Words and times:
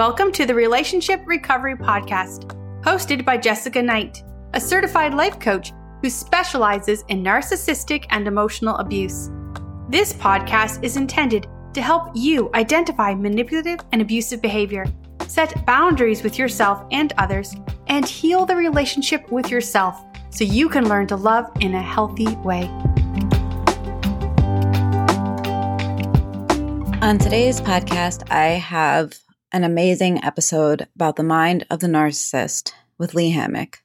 Welcome 0.00 0.32
to 0.32 0.46
the 0.46 0.54
Relationship 0.54 1.20
Recovery 1.26 1.76
Podcast, 1.76 2.46
hosted 2.80 3.22
by 3.22 3.36
Jessica 3.36 3.82
Knight, 3.82 4.24
a 4.54 4.60
certified 4.60 5.12
life 5.12 5.38
coach 5.38 5.74
who 6.00 6.08
specializes 6.08 7.04
in 7.08 7.22
narcissistic 7.22 8.06
and 8.08 8.26
emotional 8.26 8.76
abuse. 8.76 9.28
This 9.90 10.14
podcast 10.14 10.82
is 10.82 10.96
intended 10.96 11.48
to 11.74 11.82
help 11.82 12.12
you 12.14 12.48
identify 12.54 13.14
manipulative 13.14 13.80
and 13.92 14.00
abusive 14.00 14.40
behavior, 14.40 14.86
set 15.26 15.66
boundaries 15.66 16.22
with 16.22 16.38
yourself 16.38 16.82
and 16.90 17.12
others, 17.18 17.54
and 17.88 18.08
heal 18.08 18.46
the 18.46 18.56
relationship 18.56 19.30
with 19.30 19.50
yourself 19.50 20.02
so 20.30 20.44
you 20.44 20.70
can 20.70 20.88
learn 20.88 21.08
to 21.08 21.16
love 21.16 21.44
in 21.60 21.74
a 21.74 21.82
healthy 21.82 22.34
way. 22.36 22.62
On 27.02 27.18
today's 27.18 27.60
podcast, 27.60 28.30
I 28.32 28.52
have 28.52 29.12
an 29.52 29.64
amazing 29.64 30.22
episode 30.22 30.86
about 30.94 31.16
the 31.16 31.22
mind 31.22 31.66
of 31.70 31.80
the 31.80 31.86
narcissist 31.86 32.72
with 32.98 33.14
Lee 33.14 33.30
Hammock, 33.30 33.82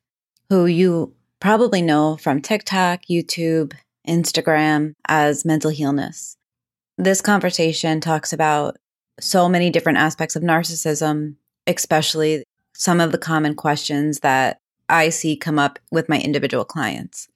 who 0.50 0.66
you 0.66 1.14
probably 1.40 1.82
know 1.82 2.18
from 2.18 2.42
TikTok, 2.42 3.04
YouTube, 3.10 3.74
Instagram 4.08 4.94
as 5.08 5.46
Mental 5.46 5.72
Healness. 5.72 6.38
This 6.98 7.22
conversation 7.22 8.00
talks 8.00 8.32
about 8.32 8.78
so 9.20 9.50
many 9.50 9.70
different 9.70 9.98
aspects 9.98 10.36
of 10.36 10.44
narcissism, 10.44 11.36
especially 11.66 12.44
some 12.76 13.00
of 13.00 13.12
the 13.12 13.18
common 13.18 13.56
questions 13.56 14.20
that 14.20 14.60
I 14.88 15.10
see 15.10 15.36
come 15.36 15.58
up 15.58 15.80
with 15.92 16.10
my 16.10 16.20
individual 16.20 16.66
clients. 16.66 17.28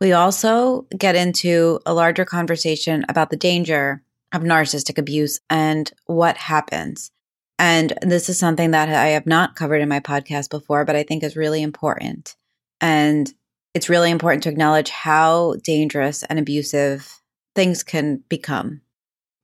We 0.00 0.12
also 0.12 0.86
get 0.96 1.14
into 1.14 1.80
a 1.86 1.94
larger 1.94 2.24
conversation 2.24 3.04
about 3.08 3.30
the 3.30 3.36
danger 3.36 4.02
of 4.32 4.42
narcissistic 4.42 4.98
abuse 4.98 5.40
and 5.48 5.90
what 6.06 6.36
happens. 6.36 7.10
And 7.58 7.94
this 8.02 8.28
is 8.28 8.38
something 8.38 8.72
that 8.72 8.88
I 8.88 9.08
have 9.08 9.26
not 9.26 9.56
covered 9.56 9.80
in 9.80 9.88
my 9.88 10.00
podcast 10.00 10.50
before, 10.50 10.84
but 10.84 10.96
I 10.96 11.02
think 11.02 11.22
is 11.22 11.36
really 11.36 11.62
important. 11.62 12.36
And 12.80 13.32
it's 13.74 13.88
really 13.88 14.10
important 14.10 14.42
to 14.44 14.48
acknowledge 14.50 14.90
how 14.90 15.54
dangerous 15.64 16.22
and 16.22 16.38
abusive 16.38 17.20
things 17.54 17.82
can 17.82 18.22
become. 18.28 18.82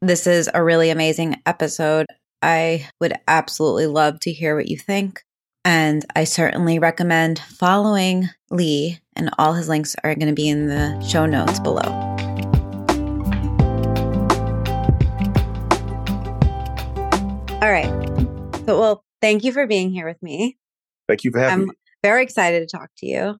This 0.00 0.26
is 0.26 0.50
a 0.52 0.62
really 0.62 0.90
amazing 0.90 1.40
episode. 1.46 2.06
I 2.42 2.88
would 3.00 3.14
absolutely 3.28 3.86
love 3.86 4.20
to 4.20 4.32
hear 4.32 4.56
what 4.56 4.68
you 4.68 4.76
think. 4.76 5.24
And 5.64 6.04
I 6.16 6.24
certainly 6.24 6.78
recommend 6.78 7.38
following 7.38 8.28
Lee, 8.50 8.98
and 9.14 9.30
all 9.38 9.52
his 9.52 9.68
links 9.68 9.94
are 10.02 10.14
going 10.14 10.26
to 10.26 10.34
be 10.34 10.48
in 10.48 10.66
the 10.66 11.00
show 11.02 11.24
notes 11.24 11.60
below. 11.60 12.11
So, 18.72 18.80
well, 18.80 19.04
thank 19.20 19.44
you 19.44 19.52
for 19.52 19.66
being 19.66 19.90
here 19.90 20.06
with 20.06 20.22
me. 20.22 20.56
Thank 21.06 21.24
you 21.24 21.30
for 21.30 21.40
having 21.40 21.58
me. 21.58 21.62
I'm 21.64 21.68
me. 21.68 21.74
very 22.02 22.22
excited 22.22 22.66
to 22.66 22.76
talk 22.76 22.88
to 22.98 23.06
you. 23.06 23.36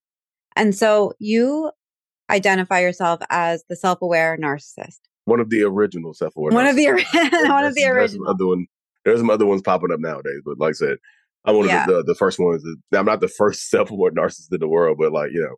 And 0.57 0.75
so, 0.75 1.15
you 1.19 1.71
identify 2.29 2.81
yourself 2.81 3.21
as 3.31 3.65
the 3.71 3.77
self 3.77 4.03
aware 4.03 4.37
narcissist. 4.37 4.99
One 5.25 5.41
of 5.41 5.49
the 5.49 5.63
original 5.63 6.13
self 6.13 6.37
aware. 6.37 6.53
One 6.53 6.67
of 6.67 6.77
the 6.77 6.87
ori- 6.87 7.07
one 7.49 7.65
of 7.65 7.75
the 7.75 7.87
original. 7.87 8.29
Other 8.29 8.47
one, 8.47 8.67
there's 9.07 9.21
some 9.21 9.31
other 9.31 9.47
ones 9.47 9.63
popping 9.63 9.91
up 9.91 10.01
nowadays, 10.01 10.43
but 10.45 10.59
like 10.59 10.71
I 10.71 10.73
said, 10.73 10.97
I'm 11.47 11.57
one 11.57 11.67
Yeah. 11.67 11.83
of 11.85 11.89
the, 11.89 11.97
the, 11.97 12.03
the 12.09 12.15
first 12.15 12.39
ones. 12.39 12.63
That, 12.91 12.99
I'm 12.99 13.07
not 13.07 13.21
the 13.21 13.29
first 13.29 13.71
self 13.71 13.91
aware 13.91 14.11
narcissist 14.11 14.53
in 14.53 14.61
the 14.61 14.69
world, 14.69 14.99
but 15.01 15.13
like, 15.13 15.31
you 15.33 15.41
know, 15.41 15.57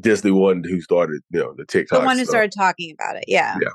just 0.00 0.22
the 0.22 0.32
one 0.32 0.64
who 0.64 0.80
started, 0.80 1.20
you 1.30 1.40
know, 1.40 1.52
the 1.54 1.66
TikTok. 1.66 2.00
the 2.00 2.06
one 2.06 2.16
who 2.16 2.24
stuff. 2.24 2.32
started 2.32 2.52
talking 2.52 2.94
about 2.98 3.16
it. 3.16 3.24
Yeah. 3.28 3.58
Yeah. 3.60 3.68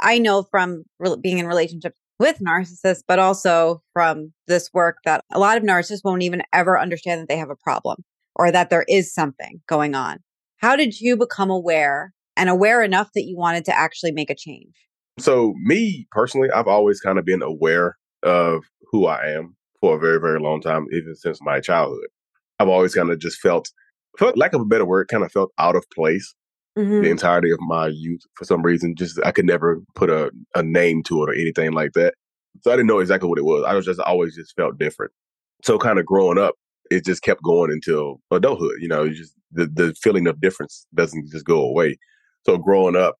I 0.00 0.18
know 0.18 0.42
from 0.42 0.82
re- 0.98 1.14
being 1.22 1.38
in 1.38 1.46
relationships 1.46 1.96
with 2.22 2.38
narcissists, 2.38 3.02
but 3.06 3.18
also 3.18 3.82
from 3.92 4.32
this 4.46 4.70
work 4.72 4.98
that 5.04 5.24
a 5.32 5.40
lot 5.40 5.56
of 5.56 5.64
narcissists 5.64 6.04
won't 6.04 6.22
even 6.22 6.40
ever 6.52 6.78
understand 6.78 7.20
that 7.20 7.28
they 7.28 7.36
have 7.36 7.50
a 7.50 7.56
problem 7.56 7.98
or 8.36 8.52
that 8.52 8.70
there 8.70 8.84
is 8.88 9.12
something 9.12 9.60
going 9.66 9.96
on. 9.96 10.18
How 10.58 10.76
did 10.76 11.00
you 11.00 11.16
become 11.16 11.50
aware 11.50 12.14
and 12.36 12.48
aware 12.48 12.80
enough 12.80 13.10
that 13.16 13.24
you 13.24 13.36
wanted 13.36 13.64
to 13.64 13.76
actually 13.76 14.12
make 14.12 14.30
a 14.30 14.36
change? 14.36 14.72
So, 15.18 15.52
me 15.64 16.06
personally, 16.12 16.48
I've 16.52 16.68
always 16.68 17.00
kind 17.00 17.18
of 17.18 17.24
been 17.24 17.42
aware 17.42 17.96
of 18.22 18.62
who 18.92 19.06
I 19.06 19.26
am 19.30 19.56
for 19.80 19.96
a 19.96 19.98
very, 19.98 20.20
very 20.20 20.38
long 20.38 20.60
time, 20.60 20.86
even 20.92 21.16
since 21.16 21.40
my 21.42 21.58
childhood. 21.58 22.06
I've 22.60 22.68
always 22.68 22.94
kind 22.94 23.10
of 23.10 23.18
just 23.18 23.40
felt, 23.40 23.68
felt 24.16 24.38
lack 24.38 24.52
of 24.52 24.60
a 24.60 24.64
better 24.64 24.84
word, 24.84 25.08
kind 25.08 25.24
of 25.24 25.32
felt 25.32 25.50
out 25.58 25.74
of 25.74 25.84
place 25.92 26.36
Mhm. 26.78 27.02
the 27.02 27.10
entirety 27.10 27.50
of 27.50 27.58
my 27.60 27.88
youth 27.88 28.22
for 28.34 28.44
some 28.44 28.62
reason. 28.62 28.94
Just 28.96 29.18
I 29.24 29.30
could 29.32 29.44
never 29.46 29.80
put 29.94 30.10
a, 30.10 30.30
a 30.54 30.62
name 30.62 31.02
to 31.04 31.22
it 31.22 31.30
or 31.30 31.34
anything 31.34 31.72
like 31.72 31.92
that. 31.92 32.14
So 32.62 32.70
I 32.72 32.76
didn't 32.76 32.88
know 32.88 32.98
exactly 33.00 33.28
what 33.28 33.38
it 33.38 33.44
was. 33.44 33.64
I 33.66 33.74
was 33.74 33.84
just 33.84 34.00
always 34.00 34.34
just 34.36 34.54
felt 34.56 34.78
different. 34.78 35.12
So 35.62 35.78
kind 35.78 35.98
of 35.98 36.06
growing 36.06 36.38
up, 36.38 36.54
it 36.90 37.04
just 37.04 37.22
kept 37.22 37.42
going 37.42 37.70
until 37.70 38.20
adulthood. 38.30 38.76
You 38.80 38.88
know, 38.88 39.04
you 39.04 39.14
just 39.14 39.34
the 39.52 39.66
the 39.66 39.94
feeling 40.00 40.26
of 40.26 40.40
difference 40.40 40.86
doesn't 40.94 41.30
just 41.30 41.44
go 41.44 41.60
away. 41.62 41.98
So 42.46 42.56
growing 42.58 42.96
up, 42.96 43.16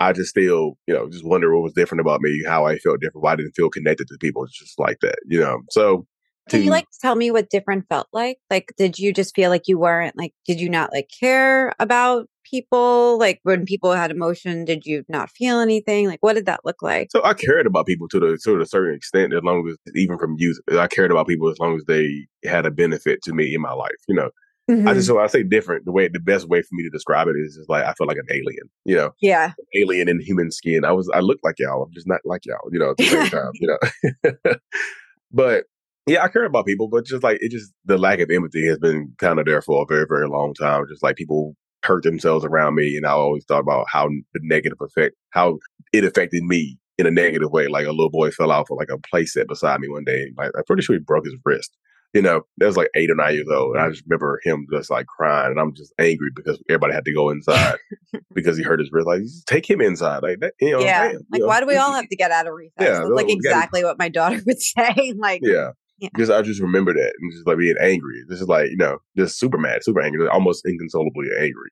I 0.00 0.12
just 0.12 0.30
still, 0.30 0.78
you 0.86 0.94
know, 0.94 1.08
just 1.10 1.24
wonder 1.24 1.54
what 1.54 1.62
was 1.62 1.72
different 1.74 2.00
about 2.00 2.22
me, 2.22 2.42
how 2.46 2.66
I 2.66 2.78
felt 2.78 3.00
different, 3.00 3.22
why 3.22 3.32
I 3.32 3.36
didn't 3.36 3.52
feel 3.52 3.68
connected 3.70 4.08
to 4.08 4.18
people 4.18 4.46
just 4.46 4.78
like 4.78 4.98
that, 5.02 5.16
you 5.26 5.38
know. 5.40 5.60
So 5.70 6.06
Can 6.48 6.62
you 6.62 6.70
like 6.70 6.86
tell 7.02 7.16
me 7.16 7.30
what 7.30 7.50
different 7.50 7.86
felt 7.88 8.08
like? 8.12 8.38
Like, 8.50 8.72
did 8.78 8.98
you 8.98 9.12
just 9.12 9.34
feel 9.34 9.50
like 9.50 9.68
you 9.68 9.78
weren't 9.78 10.16
like, 10.16 10.32
did 10.46 10.60
you 10.60 10.68
not 10.70 10.92
like 10.92 11.08
care 11.20 11.72
about 11.78 12.28
people? 12.50 13.18
Like, 13.18 13.40
when 13.44 13.64
people 13.64 13.92
had 13.92 14.10
emotion, 14.10 14.64
did 14.64 14.84
you 14.84 15.04
not 15.08 15.30
feel 15.30 15.60
anything? 15.60 16.06
Like, 16.08 16.22
what 16.22 16.34
did 16.34 16.46
that 16.46 16.60
look 16.64 16.82
like? 16.82 17.08
So 17.10 17.22
I 17.24 17.34
cared 17.34 17.66
about 17.66 17.86
people 17.86 18.08
to 18.08 18.20
the 18.20 18.38
to 18.44 18.60
a 18.60 18.66
certain 18.66 18.94
extent, 18.94 19.32
as 19.32 19.42
long 19.42 19.68
as 19.68 19.76
even 19.94 20.18
from 20.18 20.34
youth, 20.38 20.58
I 20.72 20.86
cared 20.88 21.10
about 21.10 21.28
people 21.28 21.48
as 21.48 21.58
long 21.58 21.76
as 21.76 21.84
they 21.86 22.26
had 22.44 22.66
a 22.66 22.70
benefit 22.70 23.22
to 23.22 23.32
me 23.32 23.54
in 23.54 23.60
my 23.60 23.72
life. 23.72 23.90
You 24.08 24.14
know, 24.16 24.30
I 24.68 24.72
Mhm. 24.72 24.94
just 24.94 25.06
so 25.08 25.18
I 25.18 25.26
say 25.26 25.42
different. 25.42 25.84
The 25.84 25.92
way 25.92 26.08
the 26.08 26.20
best 26.20 26.48
way 26.48 26.62
for 26.62 26.68
me 26.72 26.82
to 26.84 26.90
describe 26.90 27.26
it 27.28 27.34
is 27.36 27.56
just 27.56 27.68
like 27.68 27.84
I 27.84 27.92
feel 27.94 28.06
like 28.06 28.18
an 28.18 28.26
alien. 28.30 28.68
You 28.84 28.96
know, 28.96 29.10
yeah. 29.20 29.52
alien 29.74 30.08
in 30.08 30.20
human 30.20 30.50
skin. 30.50 30.84
I 30.84 30.92
was 30.92 31.10
I 31.12 31.20
look 31.20 31.38
like 31.42 31.56
y'all. 31.58 31.82
I'm 31.82 31.92
just 31.92 32.06
not 32.06 32.20
like 32.24 32.46
y'all. 32.46 32.68
You 32.72 32.78
know, 32.78 32.90
at 32.90 32.96
the 32.98 33.04
same 33.06 33.26
time. 33.30 33.50
You 33.54 33.76
know, 34.24 34.32
but 35.32 35.64
yeah, 36.06 36.24
I 36.24 36.28
care 36.28 36.44
about 36.44 36.66
people, 36.66 36.88
but 36.88 37.04
just 37.04 37.22
like 37.22 37.38
it 37.40 37.50
just 37.50 37.72
the 37.84 37.98
lack 37.98 38.20
of 38.20 38.30
empathy 38.30 38.66
has 38.66 38.78
been 38.78 39.12
kind 39.18 39.38
of 39.38 39.46
there 39.46 39.62
for 39.62 39.82
a 39.82 39.86
very 39.86 40.06
very 40.08 40.28
long 40.28 40.54
time. 40.54 40.84
Just 40.88 41.02
like 41.02 41.16
people 41.16 41.54
hurt 41.84 42.04
themselves 42.04 42.44
around 42.44 42.74
me, 42.74 42.96
and 42.96 43.06
I 43.06 43.10
always 43.10 43.44
thought 43.44 43.60
about 43.60 43.86
how 43.88 44.08
the 44.08 44.40
negative 44.42 44.78
effect, 44.80 45.14
how 45.30 45.58
it 45.92 46.04
affected 46.04 46.42
me 46.44 46.78
in 46.98 47.06
a 47.06 47.10
negative 47.10 47.50
way. 47.50 47.68
Like 47.68 47.86
a 47.86 47.90
little 47.92 48.10
boy 48.10 48.30
fell 48.30 48.52
off 48.52 48.70
of 48.70 48.78
like 48.78 48.90
a 48.90 48.98
playset 48.98 49.48
beside 49.48 49.80
me 49.80 49.88
one 49.88 50.04
day. 50.04 50.32
Like 50.36 50.50
I'm 50.56 50.64
pretty 50.66 50.82
sure 50.82 50.94
he 50.94 51.00
broke 51.00 51.24
his 51.24 51.36
wrist. 51.44 51.76
You 52.12 52.22
know, 52.22 52.42
that 52.58 52.66
was 52.66 52.76
like 52.76 52.88
eight 52.96 53.08
or 53.08 53.14
nine 53.14 53.34
years 53.34 53.46
old, 53.48 53.76
and 53.76 53.84
I 53.84 53.88
just 53.88 54.02
remember 54.04 54.40
him 54.42 54.66
just 54.72 54.90
like 54.90 55.06
crying, 55.06 55.52
and 55.52 55.60
I'm 55.60 55.72
just 55.74 55.94
angry 55.96 56.30
because 56.34 56.60
everybody 56.68 56.92
had 56.92 57.04
to 57.04 57.14
go 57.14 57.30
inside 57.30 57.76
because 58.34 58.56
he 58.56 58.64
hurt 58.64 58.80
his 58.80 58.90
wrist. 58.90 59.06
Like, 59.06 59.22
take 59.46 59.70
him 59.70 59.80
inside, 59.80 60.24
like 60.24 60.40
that. 60.40 60.54
You 60.60 60.72
know, 60.72 60.80
yeah. 60.80 61.04
damn, 61.04 61.12
you 61.12 61.20
like, 61.30 61.40
know, 61.42 61.46
why 61.46 61.60
do 61.60 61.66
we 61.66 61.76
all 61.76 61.92
have 61.92 62.08
to 62.08 62.16
get 62.16 62.32
out 62.32 62.48
of 62.48 62.54
recess? 62.54 62.74
Yeah, 62.80 62.98
That's 62.98 63.10
like 63.10 63.30
exactly 63.30 63.84
what 63.84 63.96
my 63.96 64.08
daughter 64.08 64.40
would 64.46 64.60
say. 64.60 65.14
like, 65.18 65.40
Yeah. 65.44 65.70
Yeah. 66.00 66.08
Just 66.16 66.32
I 66.32 66.40
just 66.42 66.60
remember 66.60 66.94
that 66.94 67.12
and 67.20 67.32
just 67.32 67.46
like 67.46 67.58
being 67.58 67.76
angry. 67.80 68.22
This 68.28 68.40
is 68.40 68.48
like, 68.48 68.70
you 68.70 68.76
know, 68.76 68.98
just 69.18 69.38
super 69.38 69.58
mad, 69.58 69.84
super 69.84 70.00
angry, 70.00 70.26
almost 70.28 70.64
inconsolably 70.66 71.28
angry. 71.38 71.70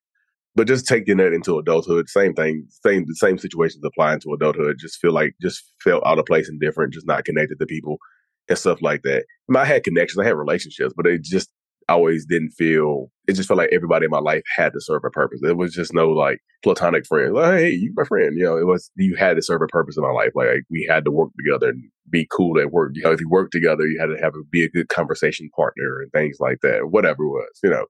But 0.54 0.66
just 0.66 0.86
taking 0.86 1.16
that 1.16 1.32
into 1.32 1.58
adulthood, 1.58 2.08
same 2.08 2.34
thing, 2.34 2.66
same 2.84 3.06
the 3.06 3.14
same 3.14 3.38
situations 3.38 3.82
applying 3.84 4.20
to 4.20 4.34
adulthood. 4.34 4.76
Just 4.78 4.98
feel 5.00 5.12
like 5.12 5.34
just 5.40 5.72
felt 5.82 6.02
out 6.04 6.18
of 6.18 6.26
place 6.26 6.48
and 6.48 6.60
different, 6.60 6.92
just 6.92 7.06
not 7.06 7.24
connected 7.24 7.58
to 7.58 7.66
people 7.66 7.96
and 8.48 8.58
stuff 8.58 8.82
like 8.82 9.02
that. 9.02 9.24
I, 9.48 9.52
mean, 9.52 9.62
I 9.62 9.64
had 9.64 9.84
connections, 9.84 10.18
I 10.18 10.26
had 10.26 10.36
relationships, 10.36 10.92
but 10.94 11.06
it 11.06 11.22
just 11.22 11.48
always 11.88 12.26
didn't 12.26 12.50
feel 12.50 13.10
it 13.28 13.34
just 13.34 13.46
felt 13.46 13.58
like 13.58 13.68
everybody 13.72 14.06
in 14.06 14.10
my 14.10 14.20
life 14.20 14.42
had 14.56 14.72
to 14.72 14.80
serve 14.80 15.02
a 15.04 15.10
purpose. 15.10 15.40
It 15.42 15.58
was 15.58 15.74
just 15.74 15.92
no 15.92 16.08
like 16.10 16.38
platonic 16.62 17.06
friend. 17.06 17.34
Like, 17.34 17.58
hey, 17.58 17.70
you 17.70 17.92
my 17.94 18.04
friend. 18.04 18.36
You 18.36 18.44
know, 18.44 18.56
it 18.56 18.66
was 18.66 18.90
you 18.96 19.16
had 19.16 19.36
to 19.36 19.42
serve 19.42 19.60
a 19.60 19.66
purpose 19.66 19.96
in 19.98 20.02
my 20.02 20.10
life. 20.10 20.32
Like 20.34 20.62
we 20.70 20.86
had 20.88 21.04
to 21.04 21.10
work 21.10 21.30
together 21.36 21.68
and 21.70 21.82
be 22.08 22.26
cool 22.32 22.58
at 22.58 22.72
work. 22.72 22.92
You 22.94 23.02
know, 23.02 23.12
if 23.12 23.20
you 23.20 23.28
work 23.28 23.50
together, 23.50 23.86
you 23.86 24.00
had 24.00 24.06
to 24.06 24.16
have 24.22 24.34
a, 24.34 24.42
be 24.50 24.64
a 24.64 24.70
good 24.70 24.88
conversation 24.88 25.50
partner 25.54 26.00
and 26.00 26.10
things 26.12 26.38
like 26.40 26.60
that. 26.62 26.90
Whatever 26.90 27.24
it 27.24 27.28
was, 27.28 27.60
you 27.62 27.70
know. 27.70 27.84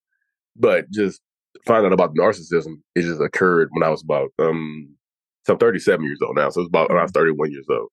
But 0.57 0.91
just 0.91 1.21
finding 1.65 1.87
out 1.87 1.93
about 1.93 2.17
narcissism, 2.17 2.81
it 2.97 3.03
just 3.03 3.21
occurred 3.21 3.69
when 3.73 3.85
I 3.85 3.91
was 3.91 4.03
about 4.03 4.31
um 4.41 4.97
so 5.47 5.55
I'm 5.55 5.59
37 5.59 6.05
years 6.05 6.19
old 6.23 6.37
now. 6.37 6.51
So 6.51 6.61
it's 6.61 6.69
about 6.69 6.91
when 6.91 6.99
I 6.99 7.03
was 7.03 7.13
31 7.13 7.53
years 7.53 7.67
old. 7.71 7.89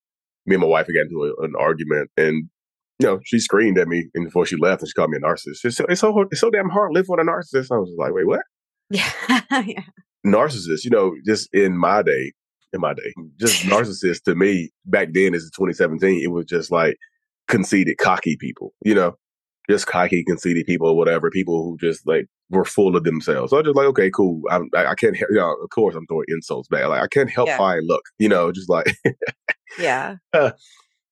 Me 0.46 0.56
and 0.56 0.62
my 0.62 0.68
wife 0.68 0.88
got 0.88 1.02
into 1.02 1.34
a, 1.40 1.44
an 1.44 1.54
argument 1.57 2.10
and 2.18 2.50
you 3.00 3.07
know, 3.07 3.19
she 3.24 3.39
screamed 3.39 3.77
at 3.77 3.88
me 3.88 4.06
and 4.13 4.25
before 4.25 4.45
she 4.45 4.56
left 4.56 4.81
and 4.81 4.89
she 4.89 4.94
called 4.94 5.09
me 5.09 5.18
a 5.18 5.21
narcissist. 5.21 5.57
She 5.62 5.71
said, 5.71 5.88
it's 5.89 6.01
so 6.01 6.18
it's 6.31 6.39
so 6.42 6.50
damn 6.50 6.69
hard 6.69 6.92
living 6.94 7.07
with 7.09 7.19
a 7.19 7.24
narcissist. 7.24 7.71
I 7.74 7.77
was 7.77 7.89
just 7.89 8.00
like, 8.00 8.13
wait, 8.13 8.27
what? 8.27 8.42
yeah. 8.89 9.12
yeah. 9.65 9.83
narcissist, 10.25 10.83
you 10.83 10.89
know, 10.92 11.13
just 11.25 11.50
in 11.53 11.77
my 11.77 12.01
day, 12.01 12.31
in 12.74 12.81
my 12.81 12.94
day, 12.94 13.13
just 13.39 13.63
narcissist 13.65 14.24
to 14.24 14.36
me 14.36 14.71
back 14.86 15.09
then 15.13 15.33
as 15.33 15.50
2017, 15.56 16.21
it 16.24 16.31
was 16.31 16.45
just 16.45 16.71
like 16.71 16.95
conceited, 17.47 17.97
cocky 17.97 18.38
people, 18.38 18.74
you 18.83 18.95
know, 18.95 19.15
just 19.69 19.88
cocky, 19.88 20.24
conceited 20.24 20.65
people 20.65 20.88
or 20.88 20.95
whatever, 20.97 21.30
people 21.30 21.63
who 21.63 21.77
just 21.80 22.06
like 22.07 22.27
were 22.50 22.65
full 22.65 22.95
of 22.95 23.03
themselves. 23.03 23.50
So 23.50 23.57
I 23.57 23.59
was 23.62 23.68
just 23.68 23.75
like, 23.75 23.88
okay, 23.88 24.12
cool. 24.12 24.42
I'm, 24.51 24.69
I, 24.75 24.86
I 24.88 24.95
can't, 24.95 25.18
help, 25.18 25.31
you 25.31 25.38
know, 25.38 25.53
of 25.63 25.69
course 25.71 25.95
I'm 25.95 26.06
throwing 26.07 26.25
insults 26.30 26.68
back. 26.69 26.86
Like 26.88 27.01
I 27.01 27.07
can't 27.07 27.30
help 27.30 27.47
Yeah. 27.47 27.57
how 27.57 27.63
I 27.65 27.80
look, 27.80 28.03
you 28.19 28.30
know, 28.30 28.51
just 28.51 28.69
like, 28.69 28.95
Yeah. 29.80 30.15
and 30.33 30.53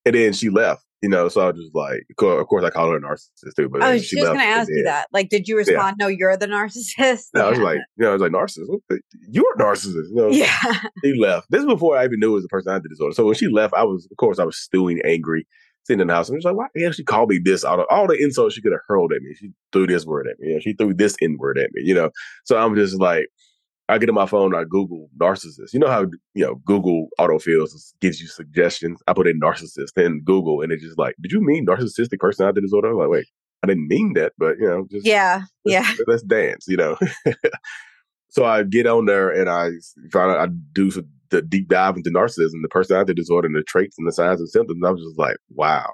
then 0.06 0.34
she 0.34 0.50
left. 0.50 0.84
You 1.04 1.10
know, 1.10 1.28
so 1.28 1.42
I 1.42 1.48
was 1.48 1.58
just 1.58 1.76
like, 1.76 2.06
of 2.18 2.48
course, 2.48 2.64
I 2.64 2.70
call 2.70 2.90
her 2.90 2.96
a 2.96 3.02
narcissist 3.02 3.56
too. 3.58 3.68
But 3.68 3.84
oh, 3.84 3.88
I 3.88 3.94
was 3.96 4.10
just 4.10 4.24
going 4.24 4.38
to 4.38 4.44
ask 4.44 4.70
you 4.72 4.84
that. 4.86 5.10
Like, 5.12 5.28
did 5.28 5.50
you 5.50 5.58
respond? 5.58 5.98
Yeah. 6.00 6.06
No, 6.06 6.08
you're 6.08 6.38
the 6.38 6.48
narcissist. 6.48 7.26
No, 7.34 7.42
yeah. 7.42 7.46
I 7.46 7.50
was 7.50 7.60
like, 7.60 7.80
you 7.98 8.06
know, 8.06 8.12
I 8.12 8.14
was 8.14 8.22
like, 8.22 8.32
narcissist. 8.32 8.70
You're 9.30 9.54
a 9.54 9.62
narcissist. 9.62 10.08
You 10.10 10.16
know, 10.16 10.30
yeah. 10.30 10.80
He 11.02 11.14
left. 11.20 11.52
This 11.52 11.60
is 11.60 11.66
before 11.66 11.98
I 11.98 12.06
even 12.06 12.22
knew 12.22 12.32
it 12.32 12.36
was 12.36 12.46
a 12.46 12.48
personality 12.48 12.88
disorder. 12.88 13.14
So 13.14 13.26
when 13.26 13.36
she 13.36 13.50
left, 13.50 13.74
I 13.74 13.84
was, 13.84 14.08
of 14.10 14.16
course, 14.16 14.40
I 14.40 14.46
was 14.46 14.58
stewing, 14.58 15.02
angry, 15.04 15.46
sitting 15.84 16.00
in 16.00 16.08
the 16.08 16.14
house. 16.14 16.30
And 16.30 16.36
I 16.36 16.38
was 16.38 16.46
like, 16.46 16.56
why 16.56 16.68
the 16.74 16.84
hell 16.84 16.94
she 16.94 17.04
called 17.04 17.28
me 17.28 17.38
this? 17.44 17.66
All 17.66 17.76
the, 17.76 17.86
all 17.88 18.08
the 18.08 18.18
insults 18.18 18.56
she 18.56 18.62
could 18.62 18.72
have 18.72 18.80
hurled 18.88 19.12
at 19.12 19.22
me. 19.22 19.36
She 19.36 19.52
threw 19.74 19.86
this 19.86 20.06
word 20.06 20.28
at 20.32 20.40
me. 20.40 20.48
You 20.48 20.54
know, 20.54 20.60
she 20.62 20.72
threw 20.72 20.94
this 20.94 21.18
N 21.22 21.36
word 21.38 21.58
at 21.58 21.70
me. 21.74 21.82
You 21.84 21.96
know, 21.96 22.12
so 22.46 22.58
I'm 22.58 22.76
just 22.76 22.98
like, 22.98 23.28
I 23.90 23.98
get 23.98 24.10
on 24.10 24.16
my 24.16 24.26
phone, 24.26 24.56
I 24.56 24.64
Google 24.64 25.10
narcissist. 25.18 25.74
You 25.74 25.80
know 25.80 25.90
how 25.90 26.06
you 26.34 26.46
know 26.46 26.56
Google 26.66 27.08
autofills 27.20 27.94
gives 28.00 28.22
you 28.22 28.28
suggestions. 28.28 29.02
I 29.08 29.14
put 29.14 29.28
in 29.28 29.40
narcissist 29.40 29.98
in 29.98 30.22
Google, 30.24 30.62
and 30.62 30.72
it's 30.72 30.84
just 30.84 30.98
like, 30.98 31.16
did 31.22 31.32
you 31.32 31.42
mean 31.42 31.66
narcissistic 31.66 32.20
personality 32.20 32.62
disorder? 32.62 32.90
I'm 32.90 32.98
like, 32.98 33.10
wait, 33.10 33.28
I 33.62 33.68
didn't 33.68 33.88
mean 33.88 34.14
that, 34.14 34.34
but 34.38 34.58
you 34.58 34.68
know, 34.68 34.88
just 34.90 35.06
yeah, 35.06 35.44
let's, 35.66 35.74
yeah. 35.74 36.06
Let's 36.08 36.24
dance, 36.24 36.66
you 36.68 36.78
know. 36.78 36.98
so 38.30 38.46
I 38.46 38.64
get 38.64 38.88
on 38.88 39.06
there 39.06 39.30
and 39.30 39.50
I 39.50 39.72
try 40.12 40.34
to 40.34 40.40
I 40.40 40.48
do 40.74 40.90
the 41.30 41.42
deep 41.42 41.68
dive 41.68 41.98
into 41.98 42.10
narcissism, 42.10 42.62
the 42.62 42.70
personality 42.70 43.14
disorder, 43.14 43.48
and 43.48 43.56
the 43.56 43.64
traits 43.64 43.98
and 43.98 44.08
the 44.08 44.14
signs 44.14 44.40
and 44.40 44.50
symptoms. 44.50 44.78
And 44.78 44.88
I 44.88 44.92
was 44.92 45.02
just 45.02 45.20
like, 45.20 45.38
wow, 45.50 45.92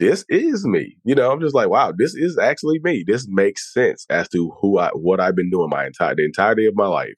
this 0.00 0.24
is 0.28 0.66
me. 0.66 0.96
You 1.04 1.14
know, 1.14 1.30
I'm 1.30 1.40
just 1.40 1.54
like, 1.54 1.68
wow, 1.68 1.92
this 1.96 2.14
is 2.14 2.36
actually 2.36 2.80
me. 2.82 3.04
This 3.06 3.26
makes 3.28 3.72
sense 3.72 4.06
as 4.10 4.28
to 4.30 4.50
who 4.60 4.78
I, 4.78 4.88
what 4.90 5.20
I've 5.20 5.36
been 5.36 5.50
doing 5.50 5.70
my 5.70 5.86
entire, 5.86 6.16
the 6.16 6.24
entirety 6.24 6.66
of 6.66 6.74
my 6.74 6.86
life 6.86 7.14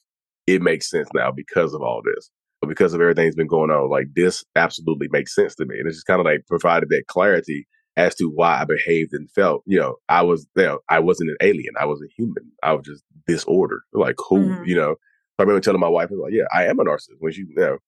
it 0.47 0.63
makes 0.63 0.91
sense 0.91 1.09
now 1.15 1.31
because 1.31 1.75
of 1.75 1.83
all 1.83 2.03
this. 2.05 2.31
But 2.61 2.69
because 2.69 2.93
of 2.93 3.01
everything 3.01 3.25
that's 3.25 3.37
been 3.37 3.47
going 3.47 3.71
on, 3.71 3.91
like 3.91 4.09
this 4.15 4.45
absolutely 4.55 5.09
makes 5.11 5.35
sense 5.35 5.55
to 5.57 5.65
me. 5.65 5.79
And 5.79 5.87
it's 5.87 5.97
just 5.97 6.07
kind 6.07 6.21
of 6.21 6.27
like 6.27 6.47
provided 6.47 6.91
that 6.91 7.05
clarity 7.09 7.67
as 7.97 8.15
to 8.17 8.27
why 8.27 8.61
I 8.61 8.65
behaved 8.65 9.13
and 9.13 9.31
felt, 9.31 9.63
you 9.67 9.79
know, 9.79 9.97
I 10.09 10.23
was 10.23 10.47
you 10.57 10.65
know, 10.65 10.79
I 10.89 10.99
wasn't 11.01 11.31
an 11.31 11.37
alien. 11.41 11.75
I 11.81 11.87
was 11.87 12.03
a 12.03 12.13
human. 12.17 12.53
I 12.63 12.73
was 12.73 12.85
just 12.87 13.03
disordered. 13.27 13.81
Like 13.93 14.17
who, 14.29 14.41
mm-hmm. 14.41 14.65
you 14.65 14.77
know. 14.77 14.95
So 14.95 15.41
I 15.41 15.43
remember 15.43 15.61
telling 15.61 15.81
my 15.81 15.89
wife, 15.89 16.11
like, 16.11 16.33
yeah, 16.33 16.45
I 16.53 16.67
am 16.67 16.81
a 16.81 16.85
narcissist. 16.85 17.17
When 17.19 17.33
she, 17.33 17.41
you 17.41 17.55
know, 17.57 17.79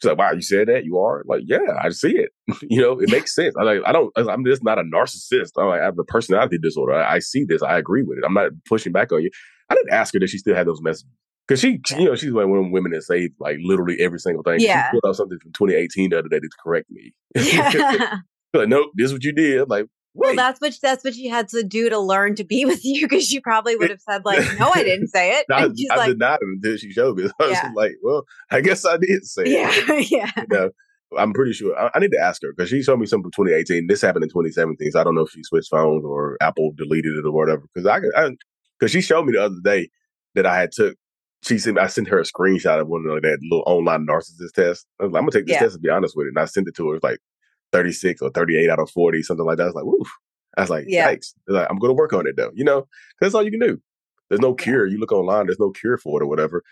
she's 0.00 0.08
like, 0.08 0.18
wow, 0.18 0.32
you 0.32 0.42
said 0.42 0.68
that? 0.68 0.84
You 0.84 0.98
are? 0.98 1.22
Like, 1.26 1.42
yeah, 1.46 1.58
I 1.82 1.88
see 1.90 2.16
it. 2.16 2.30
you 2.62 2.82
know, 2.82 3.00
it 3.00 3.10
makes 3.10 3.34
sense. 3.34 3.54
I 3.58 3.62
like, 3.62 3.80
I 3.86 3.92
don't, 3.92 4.12
I'm 4.16 4.44
just 4.44 4.62
not 4.62 4.78
a 4.78 4.82
narcissist. 4.82 5.52
I'm 5.56 5.68
like, 5.68 5.80
I 5.80 5.84
have 5.84 5.98
a 5.98 6.04
personality 6.04 6.58
disorder. 6.58 6.94
I, 6.94 7.14
I 7.14 7.18
see 7.20 7.44
this. 7.44 7.62
I 7.62 7.78
agree 7.78 8.02
with 8.02 8.18
it. 8.18 8.24
I'm 8.26 8.34
not 8.34 8.50
pushing 8.66 8.92
back 8.92 9.10
on 9.12 9.22
you. 9.22 9.30
I 9.70 9.74
didn't 9.74 9.92
ask 9.92 10.14
her 10.14 10.20
that 10.20 10.28
she 10.28 10.38
still 10.38 10.54
had 10.54 10.66
those 10.66 10.82
messages. 10.82 11.10
Cause 11.48 11.60
she, 11.60 11.80
you 11.96 12.04
know, 12.04 12.14
she's 12.14 12.30
like 12.30 12.46
one 12.46 12.58
of 12.58 12.64
the 12.66 12.70
women 12.70 12.92
that 12.92 13.02
say 13.02 13.30
like 13.40 13.56
literally 13.62 13.96
every 14.00 14.18
single 14.18 14.42
thing. 14.42 14.60
Yeah. 14.60 14.90
She 14.90 15.00
put 15.00 15.08
out 15.08 15.16
something 15.16 15.38
from 15.38 15.52
2018 15.52 16.10
the 16.10 16.18
other 16.18 16.28
day 16.28 16.40
to 16.40 16.48
correct 16.62 16.90
me. 16.90 17.14
Yeah. 17.34 18.18
like, 18.54 18.68
nope, 18.68 18.90
this 18.94 19.06
is 19.06 19.12
what 19.14 19.24
you 19.24 19.32
did. 19.32 19.62
I'm 19.62 19.68
like, 19.68 19.86
Wait. 20.14 20.28
Well, 20.28 20.36
that's 20.36 20.60
what 20.60 20.76
that's 20.82 21.04
what 21.04 21.14
she 21.14 21.28
had 21.28 21.48
to 21.50 21.62
do 21.62 21.88
to 21.90 21.98
learn 21.98 22.34
to 22.36 22.44
be 22.44 22.64
with 22.66 22.84
you 22.84 23.06
because 23.06 23.24
she 23.26 23.40
probably 23.40 23.76
would 23.76 23.90
have 23.90 24.00
said 24.00 24.24
like, 24.24 24.40
"No, 24.58 24.70
I 24.74 24.82
didn't 24.82 25.08
say 25.08 25.30
it." 25.38 25.46
I, 25.48 25.70
I 25.92 25.96
like, 25.96 26.08
did 26.08 26.18
not 26.18 26.40
until 26.42 26.76
she 26.76 26.90
showed 26.90 27.16
me. 27.16 27.30
I 27.40 27.44
was 27.44 27.52
yeah. 27.52 27.70
like, 27.76 27.92
"Well, 28.02 28.24
I 28.50 28.60
guess 28.60 28.84
I 28.84 28.96
did 28.96 29.24
say 29.24 29.44
yeah, 29.46 29.70
it." 29.70 30.10
Yeah, 30.10 30.30
you 30.36 30.46
know, 30.50 30.70
I'm 31.16 31.32
pretty 31.32 31.52
sure. 31.52 31.78
I, 31.78 31.90
I, 31.94 31.98
need 32.00 32.10
to 32.10 32.20
ask 32.20 32.42
her 32.42 32.52
because 32.56 32.68
she 32.68 32.82
showed 32.82 32.98
me 32.98 33.06
something 33.06 33.30
from 33.30 33.44
2018. 33.46 33.86
This 33.86 34.02
happened 34.02 34.24
in 34.24 34.30
2017, 34.30 34.90
so 34.90 35.00
I 35.00 35.04
don't 35.04 35.14
know 35.14 35.22
if 35.22 35.30
she 35.30 35.42
switched 35.44 35.70
phones 35.70 36.04
or 36.04 36.36
Apple 36.40 36.72
deleted 36.76 37.16
it 37.16 37.24
or 37.24 37.32
whatever. 37.32 37.62
Because 37.72 37.86
I, 37.86 38.30
because 38.78 38.90
she 38.90 39.00
showed 39.00 39.24
me 39.24 39.34
the 39.34 39.44
other 39.44 39.60
day 39.62 39.88
that 40.34 40.46
I 40.46 40.58
had 40.58 40.72
took 40.72 40.96
she 41.42 41.58
sent 41.58 41.78
I 41.78 41.86
sent 41.86 42.08
her 42.08 42.18
a 42.18 42.24
screenshot 42.24 42.80
of 42.80 42.88
one 42.88 43.06
of 43.06 43.22
that 43.22 43.38
little 43.42 43.64
online 43.66 44.06
narcissist 44.06 44.52
test. 44.54 44.86
I 45.00 45.04
was 45.04 45.12
like, 45.12 45.20
I'm 45.20 45.24
gonna 45.24 45.30
take 45.32 45.46
this 45.46 45.54
yeah. 45.54 45.60
test 45.60 45.74
and 45.74 45.82
be 45.82 45.90
honest 45.90 46.16
with 46.16 46.26
it. 46.26 46.30
And 46.30 46.38
I 46.38 46.46
sent 46.46 46.68
it 46.68 46.76
to 46.76 46.88
her. 46.88 46.96
It's 46.96 47.04
like 47.04 47.20
36 47.72 48.22
or 48.22 48.30
38 48.30 48.70
out 48.70 48.80
of 48.80 48.90
40, 48.90 49.22
something 49.22 49.46
like 49.46 49.58
that. 49.58 49.64
I 49.64 49.66
was 49.66 49.74
like, 49.74 49.84
woof. 49.84 50.08
I 50.56 50.62
was 50.62 50.70
like, 50.70 50.86
yeah. 50.88 51.12
yikes. 51.12 51.34
Like, 51.46 51.68
I'm 51.70 51.78
gonna 51.78 51.92
work 51.92 52.12
on 52.12 52.26
it 52.26 52.36
though, 52.36 52.50
you 52.54 52.64
know? 52.64 52.86
That's 53.20 53.34
all 53.34 53.42
you 53.42 53.50
can 53.50 53.60
do. 53.60 53.80
There's 54.28 54.40
no 54.40 54.54
cure. 54.54 54.86
You 54.86 54.98
look 54.98 55.12
online, 55.12 55.46
there's 55.46 55.60
no 55.60 55.70
cure 55.70 55.96
for 55.96 56.20
it 56.20 56.24
or 56.24 56.28
whatever. 56.28 56.62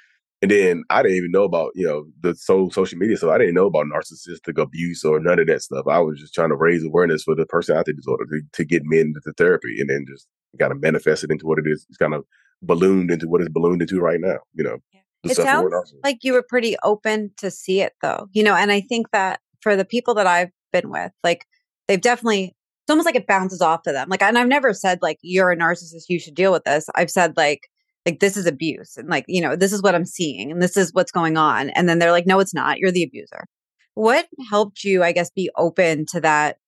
And 0.42 0.50
then 0.50 0.84
I 0.90 1.02
didn't 1.02 1.16
even 1.16 1.30
know 1.30 1.44
about, 1.44 1.72
you 1.74 1.86
know, 1.86 2.04
the 2.20 2.34
so 2.34 2.68
social 2.68 2.98
media. 2.98 3.16
So 3.16 3.30
I 3.30 3.38
didn't 3.38 3.54
know 3.54 3.66
about 3.66 3.86
narcissistic 3.86 4.60
abuse 4.60 5.02
or 5.02 5.18
none 5.18 5.38
of 5.38 5.46
that 5.46 5.62
stuff. 5.62 5.86
I 5.88 5.98
was 6.00 6.20
just 6.20 6.34
trying 6.34 6.50
to 6.50 6.56
raise 6.56 6.84
awareness 6.84 7.22
for 7.22 7.34
the 7.34 7.46
personality 7.46 7.94
disorder 7.94 8.26
to, 8.26 8.42
to 8.52 8.64
get 8.64 8.82
men 8.84 9.14
into 9.14 9.32
therapy 9.36 9.80
and 9.80 9.88
then 9.88 10.04
just 10.06 10.26
kind 10.58 10.72
of 10.72 10.80
manifest 10.80 11.24
it 11.24 11.30
into 11.30 11.46
what 11.46 11.58
it 11.58 11.64
is. 11.66 11.86
It's 11.88 11.96
kind 11.96 12.12
of 12.14 12.24
ballooned 12.62 13.11
into 13.11 13.29
what 13.29 13.41
it's 13.41 13.50
ballooned 13.50 13.82
into 13.82 14.00
right 14.00 14.20
now, 14.20 14.38
you 14.55 14.64
know. 14.64 14.79
It 15.25 15.37
sounds 15.37 15.73
like 16.05 16.19
you 16.23 16.32
were 16.32 16.44
pretty 16.49 16.76
open 16.85 17.32
to 17.38 17.50
see 17.50 17.81
it 17.81 17.94
though, 18.00 18.29
you 18.32 18.43
know, 18.43 18.55
and 18.55 18.70
I 18.70 18.81
think 18.81 19.11
that 19.11 19.41
for 19.61 19.75
the 19.75 19.85
people 19.85 20.14
that 20.14 20.26
I've 20.26 20.50
been 20.73 20.91
with, 20.91 21.11
like 21.25 21.47
they've 21.88 22.00
definitely, 22.00 22.55
it's 22.85 22.91
almost 22.91 23.06
like 23.06 23.17
it 23.17 23.26
bounces 23.26 23.61
off 23.61 23.82
to 23.82 23.93
them. 23.93 24.08
Like, 24.08 24.23
and 24.23 24.38
I've 24.38 24.47
never 24.47 24.73
said 24.73 25.00
like, 25.03 25.19
you're 25.23 25.50
a 25.50 25.56
narcissist, 25.56 26.05
you 26.08 26.20
should 26.20 26.35
deal 26.37 26.53
with 26.53 26.64
this. 26.64 26.87
I've 26.94 27.11
said 27.11 27.37
like, 27.37 27.69
like 28.05 28.20
this 28.20 28.37
is 28.37 28.47
abuse 28.47 28.97
and 28.97 29.09
like, 29.09 29.25
you 29.26 29.41
know, 29.41 29.56
this 29.56 29.73
is 29.73 29.82
what 29.82 29.97
I'm 29.97 30.05
seeing 30.05 30.52
and 30.52 30.62
this 30.62 30.76
is 30.76 30.94
what's 30.94 31.11
going 31.11 31.37
on. 31.37 31.70
And 31.70 31.88
then 31.88 31.99
they're 31.99 32.12
like, 32.12 32.26
no, 32.26 32.38
it's 32.38 32.55
not. 32.55 32.79
You're 32.79 32.93
the 32.93 33.02
abuser. 33.02 33.47
What 33.94 34.29
helped 34.49 34.85
you, 34.85 35.02
I 35.02 35.11
guess, 35.11 35.31
be 35.31 35.50
open 35.56 36.06
to 36.11 36.20
that 36.20 36.59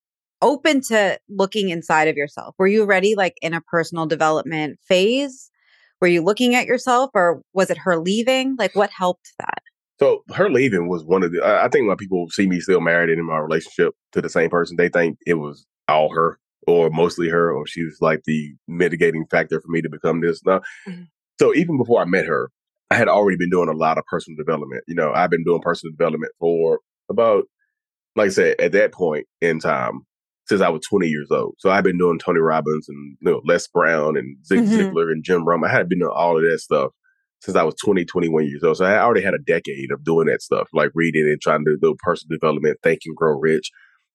open 0.43 0.81
to 0.81 1.19
looking 1.29 1.69
inside 1.69 2.08
of 2.08 2.17
yourself? 2.17 2.55
Were 2.58 2.67
you 2.67 2.82
already 2.82 3.14
like 3.14 3.34
in 3.43 3.55
a 3.55 3.61
personal 3.61 4.06
development 4.06 4.79
phase? 4.87 5.50
Were 6.00 6.08
you 6.08 6.22
looking 6.22 6.54
at 6.54 6.66
yourself 6.66 7.10
or 7.14 7.42
was 7.52 7.70
it 7.70 7.78
her 7.78 7.98
leaving? 7.98 8.56
Like 8.58 8.74
what 8.74 8.90
helped 8.90 9.32
that? 9.38 9.62
So 9.98 10.22
her 10.34 10.48
leaving 10.48 10.88
was 10.88 11.04
one 11.04 11.24
of 11.24 11.32
the, 11.32 11.44
I 11.44 11.68
think 11.68 11.88
when 11.88 11.96
people 11.96 12.28
see 12.30 12.46
me 12.46 12.60
still 12.60 12.80
married 12.80 13.10
and 13.10 13.18
in 13.18 13.26
my 13.26 13.38
relationship 13.38 13.94
to 14.12 14.22
the 14.22 14.28
same 14.28 14.48
person, 14.48 14.76
they 14.76 14.88
think 14.88 15.18
it 15.26 15.34
was 15.34 15.66
all 15.88 16.14
her 16.14 16.38
or 16.68 16.90
mostly 16.90 17.28
her, 17.28 17.50
or 17.52 17.66
she 17.66 17.82
was 17.82 17.96
like 18.00 18.22
the 18.24 18.52
mitigating 18.68 19.26
factor 19.26 19.60
for 19.60 19.68
me 19.68 19.80
to 19.80 19.88
become 19.88 20.20
this. 20.20 20.44
Now, 20.44 20.60
mm-hmm. 20.86 21.04
so 21.40 21.54
even 21.54 21.78
before 21.78 22.00
I 22.00 22.04
met 22.04 22.26
her, 22.26 22.50
I 22.90 22.94
had 22.94 23.08
already 23.08 23.36
been 23.36 23.50
doing 23.50 23.68
a 23.68 23.72
lot 23.72 23.98
of 23.98 24.04
personal 24.04 24.36
development. 24.36 24.84
You 24.86 24.94
know, 24.94 25.12
I've 25.12 25.30
been 25.30 25.44
doing 25.44 25.62
personal 25.62 25.92
development 25.92 26.32
for 26.38 26.80
about, 27.08 27.44
like 28.16 28.26
I 28.26 28.30
said, 28.30 28.60
at 28.60 28.72
that 28.72 28.92
point 28.92 29.26
in 29.40 29.60
time, 29.60 30.06
since 30.48 30.60
I 30.60 30.68
was 30.68 30.82
20 30.88 31.06
years 31.06 31.28
old. 31.30 31.54
So 31.58 31.70
I've 31.70 31.84
been 31.84 31.98
doing 31.98 32.18
Tony 32.18 32.40
Robbins 32.40 32.88
and 32.88 33.16
you 33.20 33.30
know 33.30 33.42
Les 33.44 33.66
Brown 33.68 34.16
and 34.16 34.36
Zig 34.46 34.60
mm-hmm. 34.60 34.74
Ziglar 34.74 35.12
and 35.12 35.22
Jim 35.24 35.44
Rohn. 35.44 35.64
I 35.64 35.68
had 35.68 35.88
been 35.88 36.00
doing 36.00 36.12
all 36.14 36.36
of 36.36 36.42
that 36.42 36.58
stuff 36.60 36.92
since 37.40 37.56
I 37.56 37.62
was 37.62 37.74
20, 37.84 38.04
21 38.04 38.46
years 38.46 38.64
old. 38.64 38.76
So 38.78 38.84
I 38.84 38.98
already 38.98 39.22
had 39.22 39.34
a 39.34 39.38
decade 39.38 39.92
of 39.92 40.04
doing 40.04 40.26
that 40.26 40.42
stuff, 40.42 40.68
like 40.72 40.90
reading 40.94 41.28
and 41.28 41.40
trying 41.40 41.64
to 41.64 41.76
do 41.80 41.94
personal 42.00 42.36
development, 42.36 42.78
think 42.82 43.00
and 43.06 43.17
grow 43.17 43.38
rich. 43.38 43.70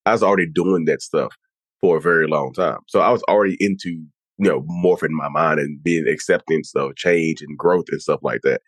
I 0.05 0.11
was 0.11 0.23
already 0.23 0.47
doing 0.47 0.85
that 0.85 1.01
stuff 1.01 1.33
for 1.79 1.97
a 1.97 2.01
very 2.01 2.27
long 2.27 2.53
time. 2.53 2.79
So 2.87 2.99
I 2.99 3.09
was 3.11 3.23
already 3.23 3.55
into, 3.59 3.89
you 3.89 4.09
know, 4.49 4.61
morphing 4.61 5.11
my 5.11 5.29
mind 5.29 5.59
and 5.59 5.81
being 5.81 6.07
acceptance 6.07 6.73
of 6.75 6.95
change 6.95 7.41
and 7.41 7.57
growth 7.57 7.85
and 7.89 8.01
stuff 8.01 8.19
like 8.23 8.41
that. 8.43 8.61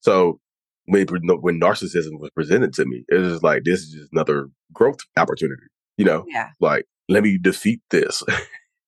So 0.00 0.40
when, 0.86 1.06
when 1.06 1.60
narcissism 1.60 2.18
was 2.18 2.30
presented 2.30 2.72
to 2.74 2.84
me, 2.86 3.04
it 3.08 3.18
was 3.18 3.42
like, 3.42 3.62
this 3.64 3.80
is 3.80 3.92
just 3.92 4.12
another 4.12 4.48
growth 4.72 4.98
opportunity, 5.16 5.62
you 5.96 6.04
know? 6.04 6.24
Yeah. 6.28 6.48
Like, 6.60 6.86
let 7.10 7.22
me 7.22 7.38
defeat 7.38 7.80
this. 7.90 8.22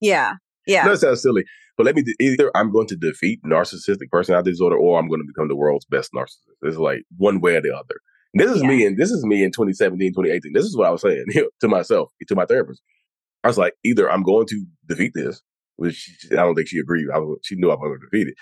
Yeah. 0.05 0.33
Yeah. 0.67 0.89
that 0.89 0.99
sounds 0.99 1.23
silly, 1.23 1.45
but 1.77 1.87
let 1.87 1.95
me 1.95 2.03
either 2.19 2.51
I'm 2.57 2.73
going 2.73 2.89
to 2.89 2.97
defeat 2.97 3.39
narcissistic 3.47 4.11
personality 4.11 4.51
disorder 4.51 4.77
or 4.77 4.99
I'm 4.99 5.07
going 5.07 5.21
to 5.21 5.27
become 5.29 5.47
the 5.47 5.55
world's 5.55 5.85
best 5.85 6.11
narcissist. 6.13 6.51
It's 6.63 6.77
like 6.77 7.05
one 7.19 7.41
way 7.41 7.55
or 7.55 7.61
the 7.61 7.73
other. 7.73 8.01
And 8.35 8.43
this 8.43 8.51
is 8.51 8.63
yeah. 8.63 8.69
me 8.69 8.85
and 8.85 8.99
this 8.99 9.13
is 9.13 9.25
me 9.25 9.45
in 9.45 9.53
2017, 9.53 10.11
2018. 10.11 10.53
This 10.55 10.65
is 10.65 10.77
what 10.77 10.89
I 10.89 10.91
was 10.91 11.03
saying 11.03 11.27
to 11.61 11.69
myself, 11.69 12.11
to 12.27 12.35
my 12.35 12.47
therapist. 12.47 12.83
I 13.45 13.47
was 13.47 13.59
like, 13.59 13.75
either 13.85 14.11
I'm 14.11 14.25
going 14.25 14.49
to 14.49 14.67
defeat 14.89 15.13
this, 15.15 15.41
which 15.77 16.11
I 16.33 16.35
don't 16.35 16.57
think 16.57 16.67
she 16.67 16.81
agreed. 16.81 17.07
I 17.15 17.21
was, 17.21 17.39
she 17.45 17.55
knew 17.55 17.71
I 17.71 17.77
was 17.77 17.91
going 17.91 18.01
to 18.01 18.07
defeat 18.07 18.27
it 18.27 18.35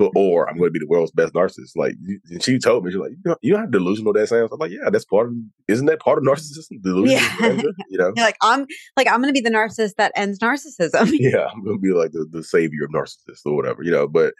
or 0.00 0.48
I'm 0.48 0.56
going 0.56 0.68
to 0.68 0.72
be 0.72 0.78
the 0.78 0.88
world's 0.88 1.12
best 1.12 1.34
narcissist. 1.34 1.76
Like 1.76 1.94
and 2.30 2.42
she 2.42 2.58
told 2.58 2.84
me, 2.84 2.90
she's 2.90 3.00
like, 3.00 3.12
you 3.12 3.18
know, 3.24 3.36
you 3.42 3.52
know 3.52 3.60
how 3.60 3.66
delusional 3.66 4.12
that 4.12 4.28
sounds. 4.28 4.50
I'm 4.52 4.58
like, 4.58 4.72
yeah, 4.72 4.90
that's 4.90 5.04
part 5.04 5.28
of. 5.28 5.34
Isn't 5.68 5.86
that 5.86 6.00
part 6.00 6.18
of 6.18 6.24
narcissism? 6.24 6.82
Delusion, 6.82 7.18
yeah. 7.40 7.62
you 7.88 7.98
know. 7.98 8.12
You're 8.16 8.24
like 8.24 8.36
I'm 8.42 8.66
like 8.96 9.08
I'm 9.08 9.20
going 9.22 9.32
to 9.32 9.40
be 9.40 9.40
the 9.40 9.54
narcissist 9.54 9.94
that 9.98 10.12
ends 10.16 10.38
narcissism. 10.38 11.10
yeah, 11.18 11.46
I'm 11.46 11.62
going 11.62 11.76
to 11.76 11.80
be 11.80 11.92
like 11.92 12.12
the, 12.12 12.26
the 12.30 12.42
savior 12.42 12.84
of 12.84 12.90
narcissists 12.90 13.46
or 13.46 13.54
whatever, 13.54 13.82
you 13.82 13.90
know. 13.90 14.08
But 14.08 14.34